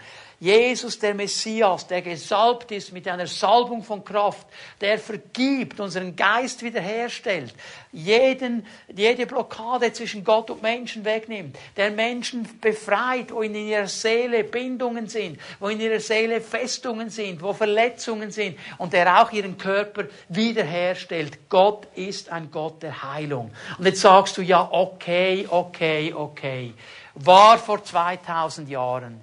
Jesus, 0.43 0.99
der 0.99 1.13
Messias, 1.13 1.87
der 1.87 2.01
gesalbt 2.01 2.69
ist 2.73 2.91
mit 2.91 3.07
einer 3.07 3.27
Salbung 3.27 3.81
von 3.81 4.03
Kraft, 4.03 4.45
der 4.81 4.99
vergibt, 4.99 5.79
unseren 5.79 6.17
Geist 6.17 6.61
wiederherstellt, 6.63 7.53
jeden, 7.93 8.65
jede 8.93 9.25
Blockade 9.25 9.93
zwischen 9.93 10.21
Gott 10.21 10.49
und 10.49 10.61
Menschen 10.61 11.05
wegnimmt, 11.05 11.57
der 11.77 11.91
Menschen 11.91 12.45
befreit, 12.59 13.31
wo 13.31 13.41
in 13.41 13.55
ihrer 13.55 13.87
Seele 13.87 14.43
Bindungen 14.43 15.07
sind, 15.07 15.39
wo 15.61 15.69
in 15.69 15.79
ihrer 15.79 16.01
Seele 16.01 16.41
Festungen 16.41 17.09
sind, 17.09 17.41
wo 17.41 17.53
Verletzungen 17.53 18.29
sind 18.29 18.59
und 18.79 18.91
der 18.91 19.23
auch 19.23 19.31
ihren 19.31 19.57
Körper 19.57 20.07
wiederherstellt. 20.27 21.47
Gott 21.47 21.87
ist 21.95 22.27
ein 22.27 22.51
Gott 22.51 22.83
der 22.83 23.01
Heilung. 23.01 23.49
Und 23.77 23.85
jetzt 23.85 24.01
sagst 24.01 24.35
du 24.35 24.41
ja, 24.41 24.67
okay, 24.69 25.47
okay, 25.49 26.13
okay. 26.13 26.73
War 27.15 27.57
vor 27.57 27.81
2000 27.81 28.67
Jahren 28.67 29.21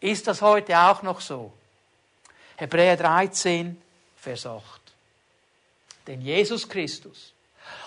ist 0.00 0.26
das 0.26 0.42
heute 0.42 0.78
auch 0.78 1.02
noch 1.02 1.20
so? 1.20 1.52
Hebräer 2.56 2.96
13, 2.96 3.80
Vers 4.16 4.46
8. 4.46 4.62
Denn 6.06 6.20
Jesus 6.20 6.68
Christus, 6.68 7.32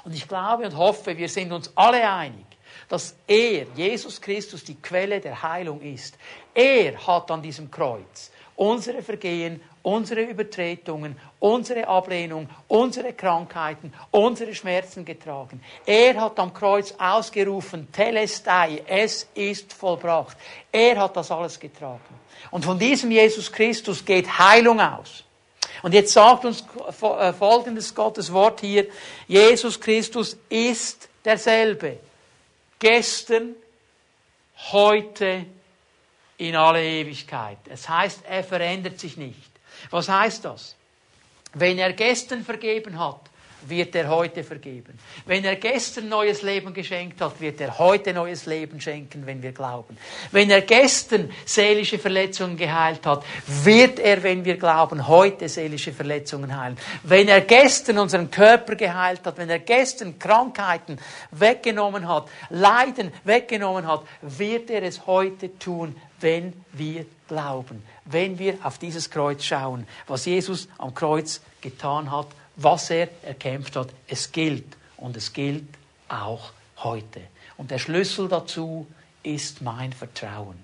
und 0.04 0.14
ich 0.14 0.28
glaube 0.28 0.66
und 0.66 0.78
hoffe, 0.78 1.18
wir 1.18 1.30
sind 1.30 1.52
uns 1.52 1.72
alle 1.76 2.10
einig, 2.10 2.46
dass 2.90 3.16
er, 3.28 3.66
Jesus 3.76 4.22
Christus, 4.22 4.64
die 4.64 4.76
Quelle 4.76 5.20
der 5.20 5.42
Heilung 5.42 5.82
ist. 5.82 6.18
Er 6.54 7.06
hat 7.06 7.30
an 7.32 7.42
diesem 7.42 7.70
Kreuz 7.70 8.32
unsere 8.56 9.02
Vergehen, 9.02 9.62
unsere 9.84 10.22
Übertretungen, 10.22 11.16
unsere 11.40 11.88
Ablehnung, 11.88 12.50
unsere 12.68 13.14
Krankheiten, 13.14 13.94
unsere 14.12 14.56
Schmerzen 14.56 15.06
getragen. 15.06 15.62
Er 15.86 16.20
hat 16.20 16.40
am 16.40 16.54
Kreuz 16.54 16.94
ausgerufen, 16.98 17.92
Telestai, 17.92 18.82
es 18.88 19.28
ist 19.36 19.74
vollbracht. 19.74 20.38
Er 20.72 20.98
hat 20.98 21.16
das 21.16 21.30
alles 21.30 21.60
getragen. 21.60 22.02
Und 22.50 22.66
von 22.66 22.80
diesem 22.80 23.12
Jesus 23.12 23.52
Christus 23.52 24.04
geht 24.04 24.40
Heilung 24.40 24.80
aus. 24.80 25.24
Und 25.82 25.94
jetzt 25.94 26.14
sagt 26.14 26.46
uns 26.46 26.64
äh, 27.02 27.34
folgendes 27.34 27.94
Gottes 27.94 28.32
Wort 28.32 28.62
hier, 28.62 28.88
Jesus 29.28 29.80
Christus 29.80 30.38
ist 30.48 31.10
derselbe. 31.26 32.00
Gestern, 32.80 33.56
heute, 34.72 35.46
in 36.38 36.56
alle 36.56 36.84
Ewigkeit. 36.84 37.58
Es 37.70 37.88
heißt, 37.88 38.22
er 38.28 38.44
verändert 38.44 39.00
sich 39.00 39.18
nicht. 39.18 39.53
Was 39.90 40.10
heißt 40.10 40.46
das? 40.46 40.76
Wenn 41.54 41.78
er 41.78 41.94
gestern 41.94 42.44
vergeben 42.44 42.98
hat, 42.98 43.30
wird 43.68 43.96
er 43.96 44.10
heute 44.10 44.44
vergeben. 44.44 44.98
Wenn 45.26 45.46
er 45.46 45.56
gestern 45.56 46.10
neues 46.10 46.42
Leben 46.42 46.74
geschenkt 46.74 47.22
hat, 47.22 47.40
wird 47.40 47.62
er 47.62 47.78
heute 47.80 48.14
neues 48.14 48.46
Leben 48.46 48.80
schenken, 48.82 49.26
wenn 49.26 49.42
wir 49.42 49.52
glauben. 49.52 49.98
Wenn 50.32 50.50
er 50.50 50.62
gestern 50.62 51.32
seelische 51.46 52.00
Verletzungen 52.00 52.58
geheilt 52.58 53.06
hat, 53.06 53.24
wird 53.64 54.00
er, 54.00 54.22
wenn 54.24 54.44
wir 54.44 54.58
glauben, 54.58 55.08
heute 55.08 55.48
seelische 55.48 55.94
Verletzungen 55.94 56.58
heilen. 56.58 56.78
Wenn 57.04 57.28
er 57.28 57.42
gestern 57.42 58.00
unseren 58.00 58.30
Körper 58.30 58.76
geheilt 58.76 59.22
hat, 59.26 59.38
wenn 59.38 59.50
er 59.50 59.60
gestern 59.60 60.20
Krankheiten 60.20 60.98
weggenommen 61.32 62.08
hat, 62.08 62.28
Leiden 62.50 63.12
weggenommen 63.24 63.88
hat, 63.88 64.04
wird 64.22 64.70
er 64.70 64.84
es 64.84 65.06
heute 65.08 65.58
tun, 65.58 65.96
wenn 66.20 66.54
wir 66.74 67.06
glauben. 67.28 67.84
Wenn 68.06 68.38
wir 68.38 68.58
auf 68.64 68.78
dieses 68.78 69.10
Kreuz 69.10 69.44
schauen, 69.44 69.88
was 70.08 70.26
Jesus 70.26 70.68
am 70.78 70.94
Kreuz 70.94 71.42
getan 71.62 72.12
hat 72.12 72.28
was 72.56 72.90
er 72.90 73.10
erkämpft 73.24 73.76
hat. 73.76 73.90
Es 74.08 74.32
gilt 74.32 74.78
und 74.98 75.18
es 75.18 75.34
gilt 75.34 75.68
auch 76.08 76.52
heute. 76.78 77.22
Und 77.58 77.72
der 77.72 77.80
Schlüssel 77.80 78.28
dazu 78.28 78.88
ist 79.24 79.62
mein 79.62 79.94
Vertrauen. 79.94 80.60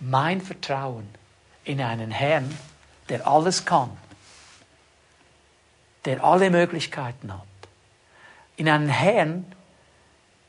Mein 0.00 0.40
Vertrauen 0.40 1.08
in 1.64 1.80
einen 1.80 2.10
Herrn, 2.10 2.56
der 3.08 3.26
alles 3.26 3.64
kann, 3.64 3.90
der 6.04 6.22
alle 6.22 6.50
Möglichkeiten 6.50 7.32
hat. 7.32 7.42
In 8.56 8.68
einen 8.68 8.88
Herrn, 8.88 9.44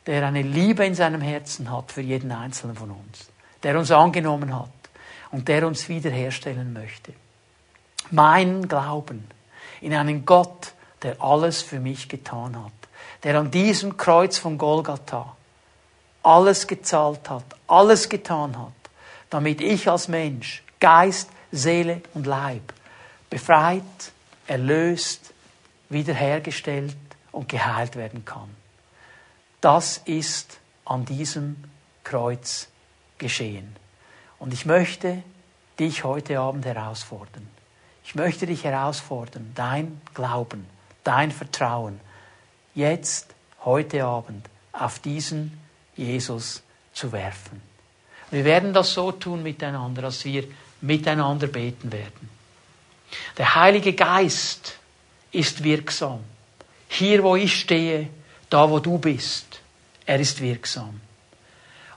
der 0.05 0.25
eine 0.25 0.41
Liebe 0.41 0.85
in 0.85 0.95
seinem 0.95 1.21
Herzen 1.21 1.71
hat 1.71 1.91
für 1.91 2.01
jeden 2.01 2.31
Einzelnen 2.31 2.75
von 2.75 2.91
uns, 2.91 3.29
der 3.63 3.77
uns 3.77 3.91
angenommen 3.91 4.55
hat 4.55 4.78
und 5.31 5.47
der 5.47 5.67
uns 5.67 5.89
wiederherstellen 5.89 6.73
möchte. 6.73 7.13
Mein 8.11 8.67
Glauben 8.67 9.27
in 9.81 9.93
einen 9.93 10.25
Gott, 10.25 10.73
der 11.03 11.21
alles 11.21 11.61
für 11.61 11.79
mich 11.79 12.09
getan 12.09 12.61
hat, 12.61 12.71
der 13.23 13.39
an 13.39 13.51
diesem 13.51 13.97
Kreuz 13.97 14.37
von 14.37 14.57
Golgatha 14.57 15.35
alles 16.23 16.67
gezahlt 16.67 17.29
hat, 17.29 17.45
alles 17.67 18.09
getan 18.09 18.57
hat, 18.57 18.73
damit 19.29 19.61
ich 19.61 19.89
als 19.89 20.07
Mensch, 20.07 20.63
Geist, 20.79 21.29
Seele 21.51 22.01
und 22.13 22.25
Leib 22.25 22.73
befreit, 23.29 23.83
erlöst, 24.47 25.33
wiederhergestellt 25.89 26.95
und 27.31 27.49
geheilt 27.49 27.95
werden 27.95 28.25
kann. 28.25 28.49
Das 29.61 29.97
ist 30.05 30.59
an 30.85 31.05
diesem 31.05 31.57
Kreuz 32.03 32.67
geschehen. 33.17 33.75
Und 34.39 34.53
ich 34.53 34.65
möchte 34.65 35.21
dich 35.79 36.03
heute 36.03 36.39
Abend 36.39 36.65
herausfordern. 36.65 37.47
Ich 38.03 38.15
möchte 38.15 38.47
dich 38.47 38.63
herausfordern, 38.63 39.51
dein 39.53 40.01
Glauben, 40.13 40.65
dein 41.03 41.31
Vertrauen 41.31 41.99
jetzt, 42.73 43.35
heute 43.65 44.05
Abend, 44.05 44.47
auf 44.71 44.99
diesen 44.99 45.59
Jesus 45.95 46.63
zu 46.93 47.11
werfen. 47.11 47.61
Wir 48.31 48.45
werden 48.45 48.73
das 48.73 48.93
so 48.93 49.11
tun 49.11 49.43
miteinander, 49.43 50.01
dass 50.01 50.23
wir 50.23 50.45
miteinander 50.81 51.47
beten 51.47 51.91
werden. 51.91 52.29
Der 53.37 53.55
Heilige 53.55 53.93
Geist 53.93 54.77
ist 55.31 55.63
wirksam. 55.63 56.19
Hier, 56.87 57.23
wo 57.23 57.35
ich 57.35 57.59
stehe, 57.59 58.09
da, 58.49 58.69
wo 58.69 58.79
du 58.79 58.97
bist, 58.97 59.61
er 60.05 60.19
ist 60.19 60.41
wirksam. 60.41 61.01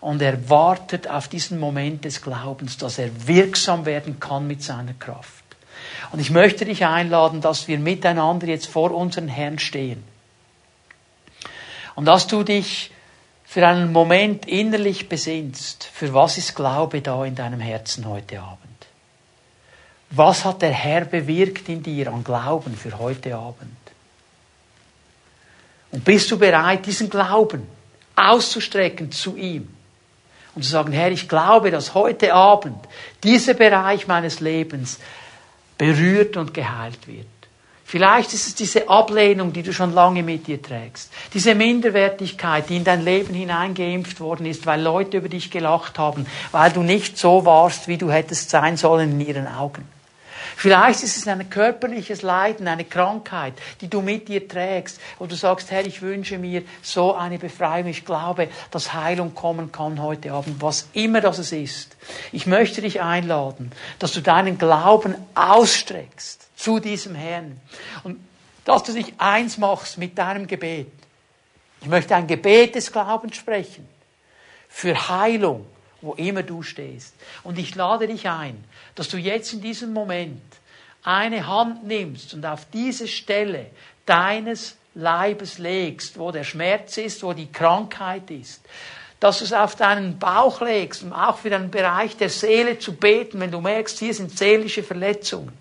Und 0.02 0.20
er 0.20 0.50
wartet 0.50 1.08
auf 1.08 1.28
diesen 1.28 1.60
Moment 1.60 2.04
des 2.04 2.22
Glaubens, 2.22 2.76
dass 2.76 2.98
er 2.98 3.28
wirksam 3.28 3.86
werden 3.86 4.18
kann 4.18 4.48
mit 4.48 4.60
seiner 4.60 4.94
Kraft. 4.94 5.44
Und 6.10 6.18
ich 6.18 6.30
möchte 6.30 6.64
dich 6.64 6.84
einladen, 6.84 7.40
dass 7.40 7.68
wir 7.68 7.78
miteinander 7.78 8.48
jetzt 8.48 8.66
vor 8.66 8.90
unseren 8.90 9.28
Herrn 9.28 9.60
stehen. 9.60 10.02
Und 11.94 12.06
dass 12.06 12.26
du 12.26 12.42
dich 12.42 12.90
für 13.44 13.64
einen 13.64 13.92
Moment 13.92 14.48
innerlich 14.48 15.08
besinnst, 15.08 15.84
für 15.84 16.12
was 16.12 16.36
ist 16.36 16.56
Glaube 16.56 17.00
da 17.00 17.24
in 17.24 17.36
deinem 17.36 17.60
Herzen 17.60 18.04
heute 18.04 18.40
Abend? 18.40 18.58
Was 20.10 20.44
hat 20.44 20.62
der 20.62 20.72
Herr 20.72 21.04
bewirkt 21.04 21.68
in 21.68 21.84
dir 21.84 22.12
an 22.12 22.24
Glauben 22.24 22.76
für 22.76 22.98
heute 22.98 23.36
Abend? 23.36 23.76
Und 25.92 26.04
bist 26.04 26.28
du 26.32 26.40
bereit, 26.40 26.86
diesen 26.86 27.08
Glauben 27.08 27.68
auszustrecken 28.16 29.12
zu 29.12 29.36
ihm? 29.36 29.72
Und 30.54 30.64
zu 30.64 30.70
sagen, 30.70 30.92
Herr, 30.92 31.10
ich 31.10 31.28
glaube, 31.28 31.70
dass 31.70 31.94
heute 31.94 32.34
Abend 32.34 32.76
dieser 33.24 33.54
Bereich 33.54 34.06
meines 34.06 34.40
Lebens 34.40 34.98
berührt 35.78 36.36
und 36.36 36.52
geheilt 36.52 37.06
wird. 37.06 37.26
Vielleicht 37.84 38.32
ist 38.32 38.46
es 38.46 38.54
diese 38.54 38.88
Ablehnung, 38.88 39.52
die 39.52 39.62
du 39.62 39.72
schon 39.72 39.92
lange 39.92 40.22
mit 40.22 40.46
dir 40.46 40.62
trägst. 40.62 41.12
Diese 41.34 41.54
Minderwertigkeit, 41.54 42.68
die 42.70 42.76
in 42.76 42.84
dein 42.84 43.04
Leben 43.04 43.34
hineingeimpft 43.34 44.18
worden 44.20 44.46
ist, 44.46 44.64
weil 44.64 44.80
Leute 44.80 45.18
über 45.18 45.28
dich 45.28 45.50
gelacht 45.50 45.98
haben, 45.98 46.26
weil 46.52 46.72
du 46.72 46.82
nicht 46.82 47.18
so 47.18 47.44
warst, 47.44 47.88
wie 47.88 47.98
du 47.98 48.10
hättest 48.10 48.48
sein 48.48 48.78
sollen 48.78 49.20
in 49.20 49.26
ihren 49.26 49.46
Augen. 49.46 49.86
Vielleicht 50.56 51.02
ist 51.02 51.16
es 51.16 51.26
ein 51.28 51.48
körperliches 51.50 52.22
Leiden, 52.22 52.68
eine 52.68 52.84
Krankheit, 52.84 53.54
die 53.80 53.88
du 53.88 54.00
mit 54.00 54.28
dir 54.28 54.46
trägst, 54.46 55.00
wo 55.18 55.26
du 55.26 55.34
sagst, 55.34 55.70
Herr, 55.70 55.84
ich 55.86 56.02
wünsche 56.02 56.38
mir 56.38 56.62
so 56.82 57.14
eine 57.14 57.38
Befreiung. 57.38 57.88
Ich 57.88 58.04
glaube, 58.04 58.48
dass 58.70 58.92
Heilung 58.92 59.34
kommen 59.34 59.72
kann 59.72 60.00
heute 60.00 60.32
Abend, 60.32 60.60
was 60.60 60.88
immer 60.92 61.20
das 61.20 61.38
es 61.38 61.52
ist. 61.52 61.96
Ich 62.32 62.46
möchte 62.46 62.82
dich 62.82 63.00
einladen, 63.00 63.72
dass 63.98 64.12
du 64.12 64.20
deinen 64.20 64.58
Glauben 64.58 65.14
ausstreckst 65.34 66.48
zu 66.56 66.78
diesem 66.78 67.14
Herrn 67.14 67.60
und 68.04 68.18
dass 68.64 68.84
du 68.84 68.92
dich 68.92 69.14
eins 69.18 69.58
machst 69.58 69.98
mit 69.98 70.16
deinem 70.16 70.46
Gebet. 70.46 70.92
Ich 71.80 71.88
möchte 71.88 72.14
ein 72.14 72.28
Gebet 72.28 72.76
des 72.76 72.92
Glaubens 72.92 73.36
sprechen 73.36 73.88
für 74.68 75.08
Heilung, 75.08 75.66
wo 76.02 76.14
immer 76.14 76.42
du 76.42 76.62
stehst. 76.62 77.14
Und 77.42 77.58
ich 77.58 77.74
lade 77.74 78.06
dich 78.06 78.28
ein, 78.28 78.62
dass 78.94 79.08
du 79.08 79.16
jetzt 79.16 79.52
in 79.52 79.60
diesem 79.60 79.92
Moment 79.92 80.42
eine 81.02 81.46
Hand 81.46 81.84
nimmst 81.84 82.34
und 82.34 82.44
auf 82.44 82.66
diese 82.72 83.08
Stelle 83.08 83.66
deines 84.06 84.76
Leibes 84.94 85.58
legst, 85.58 86.18
wo 86.18 86.30
der 86.30 86.44
Schmerz 86.44 86.98
ist, 86.98 87.22
wo 87.22 87.32
die 87.32 87.50
Krankheit 87.50 88.30
ist, 88.30 88.62
dass 89.20 89.38
du 89.38 89.44
es 89.44 89.52
auf 89.52 89.76
deinen 89.76 90.18
Bauch 90.18 90.60
legst, 90.60 91.02
um 91.02 91.12
auch 91.12 91.38
für 91.38 91.50
den 91.50 91.70
Bereich 91.70 92.16
der 92.16 92.28
Seele 92.28 92.78
zu 92.78 92.94
beten, 92.94 93.40
wenn 93.40 93.50
du 93.50 93.60
merkst, 93.60 93.98
hier 93.98 94.12
sind 94.12 94.36
seelische 94.36 94.82
Verletzungen. 94.82 95.52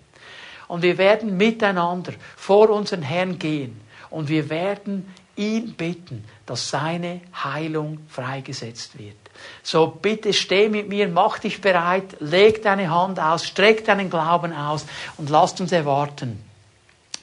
Und 0.68 0.82
wir 0.82 0.98
werden 0.98 1.36
miteinander 1.36 2.12
vor 2.36 2.70
unseren 2.70 3.02
Herrn 3.02 3.38
gehen 3.38 3.80
und 4.10 4.28
wir 4.28 4.50
werden 4.50 5.12
ihn 5.36 5.74
bitten, 5.74 6.24
dass 6.46 6.68
seine 6.68 7.20
Heilung 7.42 7.98
freigesetzt 8.08 8.98
wird. 8.98 9.16
So 9.62 9.86
bitte 9.86 10.32
steh 10.32 10.68
mit 10.68 10.88
mir, 10.88 11.08
mach 11.08 11.38
dich 11.38 11.60
bereit, 11.60 12.16
leg 12.20 12.62
deine 12.62 12.90
Hand 12.90 13.18
aus, 13.18 13.46
streck 13.46 13.84
deinen 13.84 14.10
Glauben 14.10 14.52
aus 14.52 14.86
und 15.16 15.30
lasst 15.30 15.60
uns 15.60 15.72
erwarten, 15.72 16.42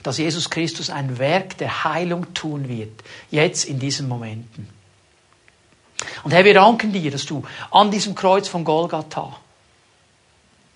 dass 0.03 0.17
Jesus 0.17 0.49
Christus 0.49 0.89
ein 0.89 1.19
Werk 1.19 1.57
der 1.57 1.83
Heilung 1.83 2.33
tun 2.33 2.67
wird, 2.67 3.03
jetzt 3.29 3.65
in 3.65 3.79
diesen 3.79 4.07
Momenten. 4.07 4.67
Und 6.23 6.31
Herr, 6.31 6.45
wir 6.45 6.53
danken 6.53 6.93
dir, 6.93 7.11
dass 7.11 7.25
du 7.25 7.43
an 7.71 7.91
diesem 7.91 8.15
Kreuz 8.15 8.47
von 8.47 8.63
Golgatha 8.63 9.37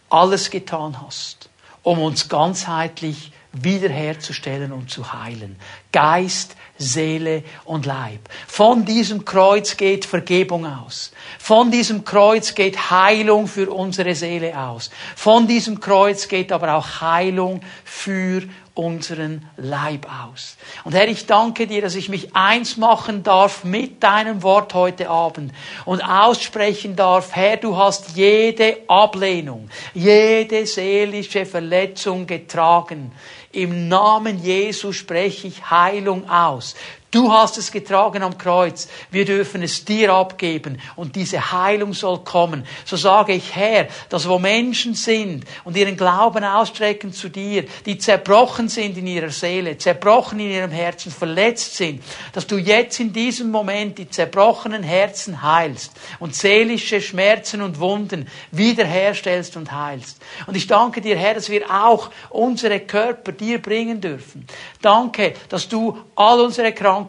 alles 0.09 0.49
getan 0.51 1.01
hast, 1.01 1.49
um 1.81 1.99
uns 1.99 2.29
ganzheitlich 2.29 3.31
wiederherzustellen 3.54 4.72
und 4.72 4.89
zu 4.89 5.14
heilen. 5.14 5.56
Geist, 5.91 6.56
Seele 6.78 7.43
und 7.66 7.86
Leib. 7.86 8.20
Von 8.47 8.84
diesem 8.84 9.26
Kreuz 9.26 9.78
geht 9.78 10.06
Vergebung 10.06 10.66
aus. 10.66 11.12
Von 11.38 11.70
diesem 11.70 12.04
Kreuz 12.04 12.56
geht 12.56 12.89
Heilung 12.89 13.47
für 13.47 13.72
unsere 13.72 14.16
Seele 14.16 14.60
aus. 14.60 14.89
Von 15.16 15.47
diesem 15.47 15.80
Kreuz 15.80 16.28
geht 16.28 16.51
aber 16.51 16.74
auch 16.76 17.01
Heilung 17.01 17.62
für 17.84 18.41
unseren 18.76 19.47
Leib 19.56 20.08
aus. 20.08 20.58
Und 20.84 20.95
Herr, 20.95 21.08
ich 21.08 21.28
danke 21.28 21.68
dir, 21.68 21.84
dass 21.84 21.93
ich 21.93 22.10
mich 22.10 22.36
eins 22.36 22.76
machen 22.76 23.22
darf 23.22 23.64
mit 23.64 24.01
deinem 24.01 24.41
Wort 24.41 24.74
heute 24.74 25.10
Abend 25.10 25.54
und 25.86 26.01
aussprechen 26.01 26.95
darf, 26.95 27.36
Herr, 27.36 27.58
du 27.58 27.78
hast 27.78 28.18
jede 28.18 28.78
Ablehnung, 28.88 29.70
jede 29.93 30.66
seelische 30.66 31.45
Verletzung 31.45 32.26
getragen. 32.26 33.12
Im 33.54 33.88
Namen 33.88 34.43
Jesu 34.43 34.91
spreche 34.93 35.47
ich 35.47 35.70
Heilung 35.70 36.28
aus. 36.28 36.76
Du 37.14 37.32
hast 37.32 37.59
es 37.59 37.72
getragen 37.72 38.24
am 38.24 38.39
Kreuz. 38.39 38.88
Wir 39.11 39.24
dürfen 39.24 39.61
es 39.61 39.86
dir 39.86 40.11
abgeben 40.11 40.82
und 40.95 41.16
diese 41.16 41.51
Heilung 41.51 41.93
soll 41.93 42.24
kommen. 42.24 42.66
So 42.86 42.97
sage 42.97 43.34
ich, 43.34 43.55
Herr, 43.55 43.88
dass 44.09 44.28
wo 44.28 44.39
Menschen 44.39 44.95
sind 44.95 45.45
und 45.64 45.78
ihren 45.78 45.95
Glauben 45.95 46.43
ausstrecken 46.43 47.14
zu 47.14 47.30
dir, 47.30 47.66
die 47.86 47.99
zerbrochen 47.99 48.68
sind 48.68 48.97
in 48.97 49.05
ihrer 49.05 49.30
Seele, 49.30 49.78
zerbrochen 49.78 50.39
in 50.39 50.49
ihrem 50.49 50.72
Herzen, 50.72 51.11
verletzt 51.11 51.76
sind, 51.78 52.03
dass 52.32 52.47
du 52.47 52.57
jetzt 52.57 52.99
in 52.99 53.14
diesem 53.14 53.51
Moment 53.51 53.99
die 53.99 54.09
zerbrochenen 54.09 54.82
Herzen 54.82 55.43
heilst 55.43 55.91
und 56.20 56.34
seelische 56.34 56.99
Schmerzen 56.99 57.61
und 57.61 57.80
Wunden 57.80 58.28
wiederherstellst 58.49 59.55
und 59.55 59.72
heilst. 59.72 60.20
Und 60.47 60.57
ich 60.57 60.66
danke 60.66 60.99
dir, 60.99 61.16
Herr, 61.16 61.36
dass 61.36 61.51
wir 61.51 61.70
auch 61.70 62.09
unsere 62.32 62.80
Körper 62.80 63.34
dir 63.34 63.61
bringen 63.61 64.01
dürfen. 64.01 64.47
Danke, 64.82 65.36
dass 65.49 65.70
du 65.70 65.95
all 66.16 66.39
unsere 66.39 66.74
Krankheiten, 66.74 67.03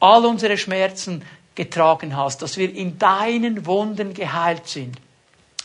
all 0.00 0.26
unsere 0.26 0.56
Schmerzen 0.56 1.22
getragen 1.54 2.16
hast, 2.16 2.42
dass 2.42 2.56
wir 2.56 2.74
in 2.74 2.98
deinen 2.98 3.66
Wunden 3.66 4.14
geheilt 4.14 4.66
sind. 4.66 4.96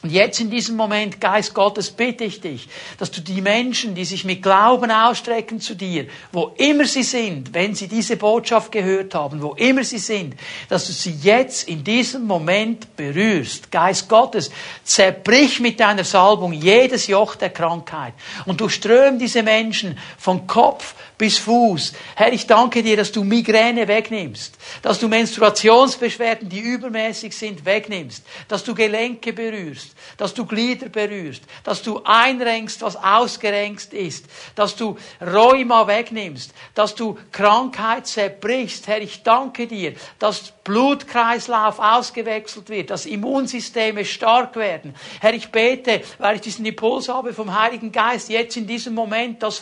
Und 0.01 0.11
jetzt 0.11 0.39
in 0.39 0.49
diesem 0.49 0.77
Moment, 0.77 1.19
Geist 1.19 1.53
Gottes, 1.53 1.91
bitte 1.91 2.23
ich 2.23 2.39
dich, 2.39 2.69
dass 2.99 3.11
du 3.11 3.19
die 3.19 3.41
Menschen, 3.41 3.95
die 3.95 4.05
sich 4.05 4.23
mit 4.23 4.41
Glauben 4.41 4.91
ausstrecken 4.91 5.59
zu 5.59 5.75
dir, 5.75 6.07
wo 6.31 6.53
immer 6.55 6.85
sie 6.85 7.03
sind, 7.03 7.53
wenn 7.53 7.75
sie 7.75 7.89
diese 7.89 8.15
Botschaft 8.15 8.71
gehört 8.71 9.13
haben, 9.13 9.41
wo 9.41 9.55
immer 9.55 9.83
sie 9.83 9.97
sind, 9.97 10.35
dass 10.69 10.87
du 10.87 10.93
sie 10.93 11.11
jetzt 11.21 11.67
in 11.67 11.83
diesem 11.83 12.25
Moment 12.25 12.95
berührst. 12.95 13.73
Geist 13.73 14.07
Gottes, 14.07 14.51
zerbrich 14.85 15.59
mit 15.59 15.81
deiner 15.81 16.05
Salbung 16.05 16.53
jedes 16.53 17.07
Joch 17.07 17.35
der 17.35 17.49
Krankheit 17.49 18.13
und 18.45 18.61
du 18.61 18.69
ström 18.69 19.19
diese 19.19 19.43
Menschen 19.43 19.97
von 20.17 20.47
Kopf 20.47 20.95
bis 21.19 21.37
Fuß. 21.37 21.93
Herr, 22.15 22.31
ich 22.31 22.47
danke 22.47 22.81
dir, 22.81 22.95
dass 22.95 23.11
du 23.11 23.25
Migräne 23.25 23.87
wegnimmst, 23.89 24.57
dass 24.81 24.99
du 24.99 25.09
Menstruationsbeschwerden, 25.09 26.47
die 26.47 26.61
übermäßig 26.61 27.35
sind, 27.35 27.65
wegnimmst, 27.65 28.23
dass 28.47 28.63
du 28.63 28.73
Gelenke 28.73 29.33
berührst, 29.33 29.91
dass 30.15 30.33
du 30.33 30.45
Glieder 30.45 30.87
berührst, 30.87 31.43
dass 31.65 31.83
du 31.83 32.01
einrenkst, 32.05 32.81
was 32.81 32.95
ausgerenkt 32.95 33.93
ist, 33.93 34.27
dass 34.55 34.77
du 34.77 34.97
Rheuma 35.21 35.85
wegnimmst, 35.87 36.53
dass 36.73 36.95
du 36.95 37.17
Krankheit 37.33 38.07
zerbrichst. 38.07 38.87
Herr, 38.87 39.01
ich 39.01 39.21
danke 39.21 39.67
dir, 39.67 39.95
dass 40.19 40.53
Blutkreislauf 40.63 41.79
ausgewechselt 41.79 42.69
wird, 42.69 42.91
dass 42.91 43.05
Immunsysteme 43.05 44.05
stark 44.05 44.55
werden. 44.55 44.95
Herr, 45.19 45.33
ich 45.33 45.49
bete, 45.49 46.01
weil 46.17 46.35
ich 46.37 46.41
diesen 46.41 46.65
Impuls 46.65 47.09
habe 47.09 47.33
vom 47.33 47.59
Heiligen 47.59 47.91
Geist, 47.91 48.29
jetzt 48.29 48.55
in 48.55 48.67
diesem 48.67 48.93
Moment, 48.93 49.43
dass 49.43 49.57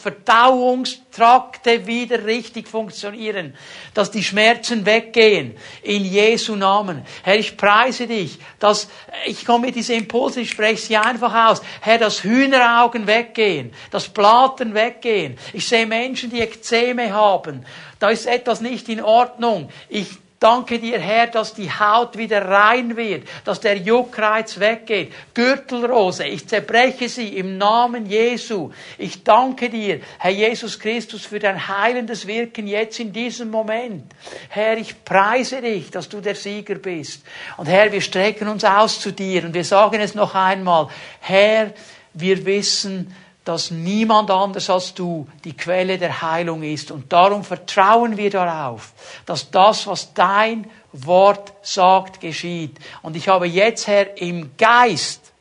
Verdauungstrakte 1.48 1.88
wieder 1.88 2.26
richtig 2.26 2.68
funktionieren, 2.68 3.54
dass 3.94 4.12
die 4.12 4.24
Schmerzen 4.24 4.86
weggehen, 4.86 5.56
in 5.82 6.04
Jesu 6.06 6.56
Namen. 6.56 7.04
Herr, 7.24 7.38
ich 7.38 7.58
preise 7.58 8.08
dich, 8.08 8.40
dass, 8.60 8.88
ich 9.26 9.46
komme 9.46 9.68
mit 9.68 9.76
diesem 9.76 9.98
Impuls, 9.98 10.38
ich 10.38 10.50
spreche 10.50 10.82
sie 10.82 10.98
einfach 10.98 11.50
aus. 11.50 11.62
Herr, 11.82 11.98
dass 11.98 12.24
Hühneraugen 12.24 13.08
weggehen, 13.08 13.74
dass 13.92 14.10
Platen 14.10 14.74
weggehen. 14.74 15.38
Ich 15.54 15.68
sehe 15.68 15.86
Menschen, 15.86 16.30
die 16.30 16.42
Ekzeme 16.42 17.14
haben. 17.14 17.66
Da 18.00 18.10
ist 18.10 18.26
etwas 18.26 18.62
nicht 18.62 18.90
in 18.90 19.02
Ordnung. 19.02 19.70
Ich 19.90 20.08
Danke 20.40 20.78
dir, 20.78 21.00
Herr, 21.00 21.26
dass 21.26 21.56
die 21.56 21.72
Haut 21.72 22.16
wieder 22.16 22.48
rein 22.48 22.96
wird, 22.96 23.28
dass 23.44 23.60
der 23.60 23.78
Juckreiz 23.78 24.60
weggeht. 24.60 25.12
Gürtelrose, 25.34 26.26
ich 26.26 26.48
zerbreche 26.48 27.10
sie 27.10 27.38
im 27.38 27.58
Namen 27.58 28.06
Jesu. 28.06 28.70
Ich 29.00 29.24
danke 29.24 29.68
dir, 29.68 30.00
Herr 30.20 30.30
Jesus 30.30 30.80
Christus, 30.80 31.26
für 31.26 31.40
dein 31.40 31.68
heilendes 31.68 32.28
Wirken 32.28 32.68
jetzt 32.68 33.00
in 33.00 33.12
diesem 33.12 33.50
Moment. 33.50 34.14
Herr, 34.50 34.78
ich 34.78 35.04
preise 35.04 35.60
dich, 35.60 35.90
dass 35.90 36.08
du 36.08 36.22
der 36.22 36.36
Sieger 36.36 36.76
bist. 36.76 37.24
Und 37.58 37.68
Herr, 37.68 37.92
wir 37.92 38.02
strecken 38.02 38.48
uns 38.48 38.64
aus 38.64 39.02
zu 39.02 39.12
dir 39.12 39.44
und 39.44 39.56
wir 39.56 39.64
sagen 39.64 40.00
es 40.00 40.14
noch 40.14 40.36
einmal. 40.36 40.90
Herr, 41.20 41.74
wir 42.14 42.46
wissen, 42.46 43.12
dass 43.48 43.72
niemand 43.72 44.30
anders 44.30 44.70
als 44.70 44.94
du 44.94 45.26
die 45.46 45.56
Quelle 45.56 45.98
der 45.98 46.22
Heilung 46.22 46.64
ist. 46.64 46.92
Und 46.92 47.14
darum 47.14 47.46
vertrauen 47.46 48.18
wir 48.18 48.30
darauf, 48.30 48.92
dass 49.26 49.50
das, 49.50 49.88
was 49.88 50.14
dein 50.14 50.70
Wort 50.92 51.54
sagt, 51.62 52.20
geschieht. 52.20 52.78
Und 53.04 53.16
ich 53.16 53.30
habe 53.30 53.48
jetzt, 53.48 53.88
Herr, 53.88 54.18
im 54.18 54.58
Geist 54.58 55.32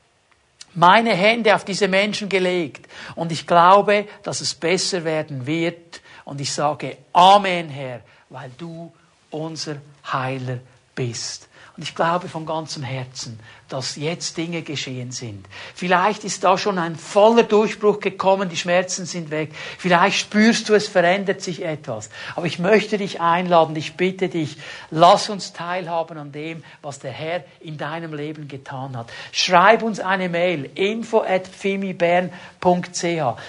meine 0.74 1.14
Hände 1.14 1.52
auf 1.52 1.64
diese 1.64 1.88
Menschen 1.88 2.28
gelegt. 2.28 2.88
Und 3.16 3.32
ich 3.32 3.44
glaube, 3.44 4.06
dass 4.22 4.40
es 4.40 4.54
besser 4.54 5.02
werden 5.02 5.44
wird. 5.44 6.00
Und 6.24 6.40
ich 6.40 6.52
sage 6.52 6.98
Amen, 7.12 7.68
Herr, 7.70 8.02
weil 8.28 8.52
du 8.56 8.92
unser 9.30 9.78
Heiler 10.12 10.58
bist. 10.94 11.48
Und 11.76 11.82
ich 11.82 11.94
glaube 11.94 12.28
von 12.28 12.46
ganzem 12.46 12.84
Herzen, 12.84 13.40
dass 13.68 13.96
jetzt 13.96 14.36
Dinge 14.36 14.62
geschehen 14.62 15.10
sind. 15.10 15.44
Vielleicht 15.74 16.22
ist 16.22 16.44
da 16.44 16.56
schon 16.56 16.78
ein 16.78 16.94
voller 16.94 17.42
Durchbruch 17.42 17.98
gekommen, 17.98 18.48
die 18.48 18.56
Schmerzen 18.56 19.06
sind 19.06 19.30
weg. 19.32 19.50
Vielleicht 19.78 20.20
spürst 20.20 20.68
du, 20.68 20.74
es 20.74 20.86
verändert 20.86 21.40
sich 21.40 21.64
etwas. 21.64 22.10
Aber 22.36 22.46
ich 22.46 22.60
möchte 22.60 22.96
dich 22.96 23.20
einladen, 23.20 23.74
ich 23.74 23.94
bitte 23.94 24.28
dich, 24.28 24.58
lass 24.90 25.28
uns 25.30 25.52
teilhaben 25.52 26.16
an 26.16 26.30
dem, 26.30 26.62
was 26.80 27.00
der 27.00 27.10
Herr 27.10 27.42
in 27.58 27.76
deinem 27.76 28.14
Leben 28.14 28.46
getan 28.46 28.96
hat. 28.96 29.10
Schreib 29.32 29.82
uns 29.82 29.98
eine 29.98 30.28
Mail, 30.28 30.70
info 30.76 31.22
at 31.22 31.48
fimibern.ch. 31.48 32.30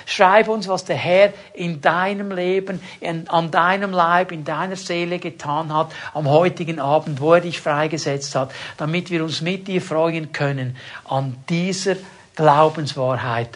Schreib 0.08 0.48
uns, 0.48 0.68
was 0.68 0.84
der 0.86 0.98
Herr 0.98 1.34
in 1.54 1.80
deinem 1.80 2.32
Leben, 2.32 2.82
in, 3.02 3.30
an 3.30 3.52
deinem 3.52 3.92
Leib, 3.92 4.32
in 4.32 4.44
deiner 4.44 4.78
Seele 4.78 5.20
getan 5.20 5.72
hat, 5.72 5.92
am 6.16 6.28
heutigen 6.28 6.80
Abend, 6.80 7.22
wo 7.22 7.36
er 7.36 7.42
dich 7.42 7.62
freigesetzt 7.62 8.34
hat, 8.34 8.52
damit 8.78 9.12
wir 9.12 9.24
uns 9.24 9.42
mit 9.42 9.68
dir 9.68 9.82
freuen 9.82 10.07
freuen 10.08 10.32
können 10.32 10.78
an 11.06 11.36
dieser 11.50 11.96
Glaubenswahrheit. 12.36 13.50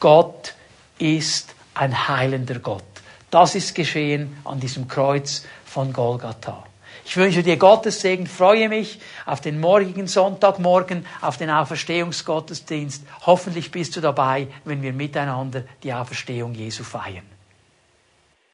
Gott 0.00 0.54
ist 0.98 1.54
ein 1.74 2.08
heilender 2.08 2.60
Gott. 2.60 2.82
Das 3.30 3.54
ist 3.54 3.74
geschehen 3.74 4.36
an 4.44 4.58
diesem 4.58 4.88
Kreuz 4.88 5.44
von 5.66 5.92
Golgatha. 5.92 6.64
Ich 7.04 7.16
wünsche 7.16 7.42
dir 7.42 7.56
Gottes 7.58 8.00
Segen, 8.00 8.26
freue 8.26 8.68
mich 8.68 9.00
auf 9.26 9.40
den 9.40 9.60
morgigen 9.60 10.06
Sonntagmorgen, 10.06 11.04
auf 11.20 11.36
den 11.36 11.50
Auferstehungsgottesdienst. 11.50 13.02
Hoffentlich 13.26 13.70
bist 13.70 13.96
du 13.96 14.00
dabei, 14.00 14.48
wenn 14.64 14.82
wir 14.82 14.92
miteinander 14.92 15.64
die 15.82 15.92
Auferstehung 15.92 16.54
Jesu 16.54 16.84
feiern. 16.84 17.37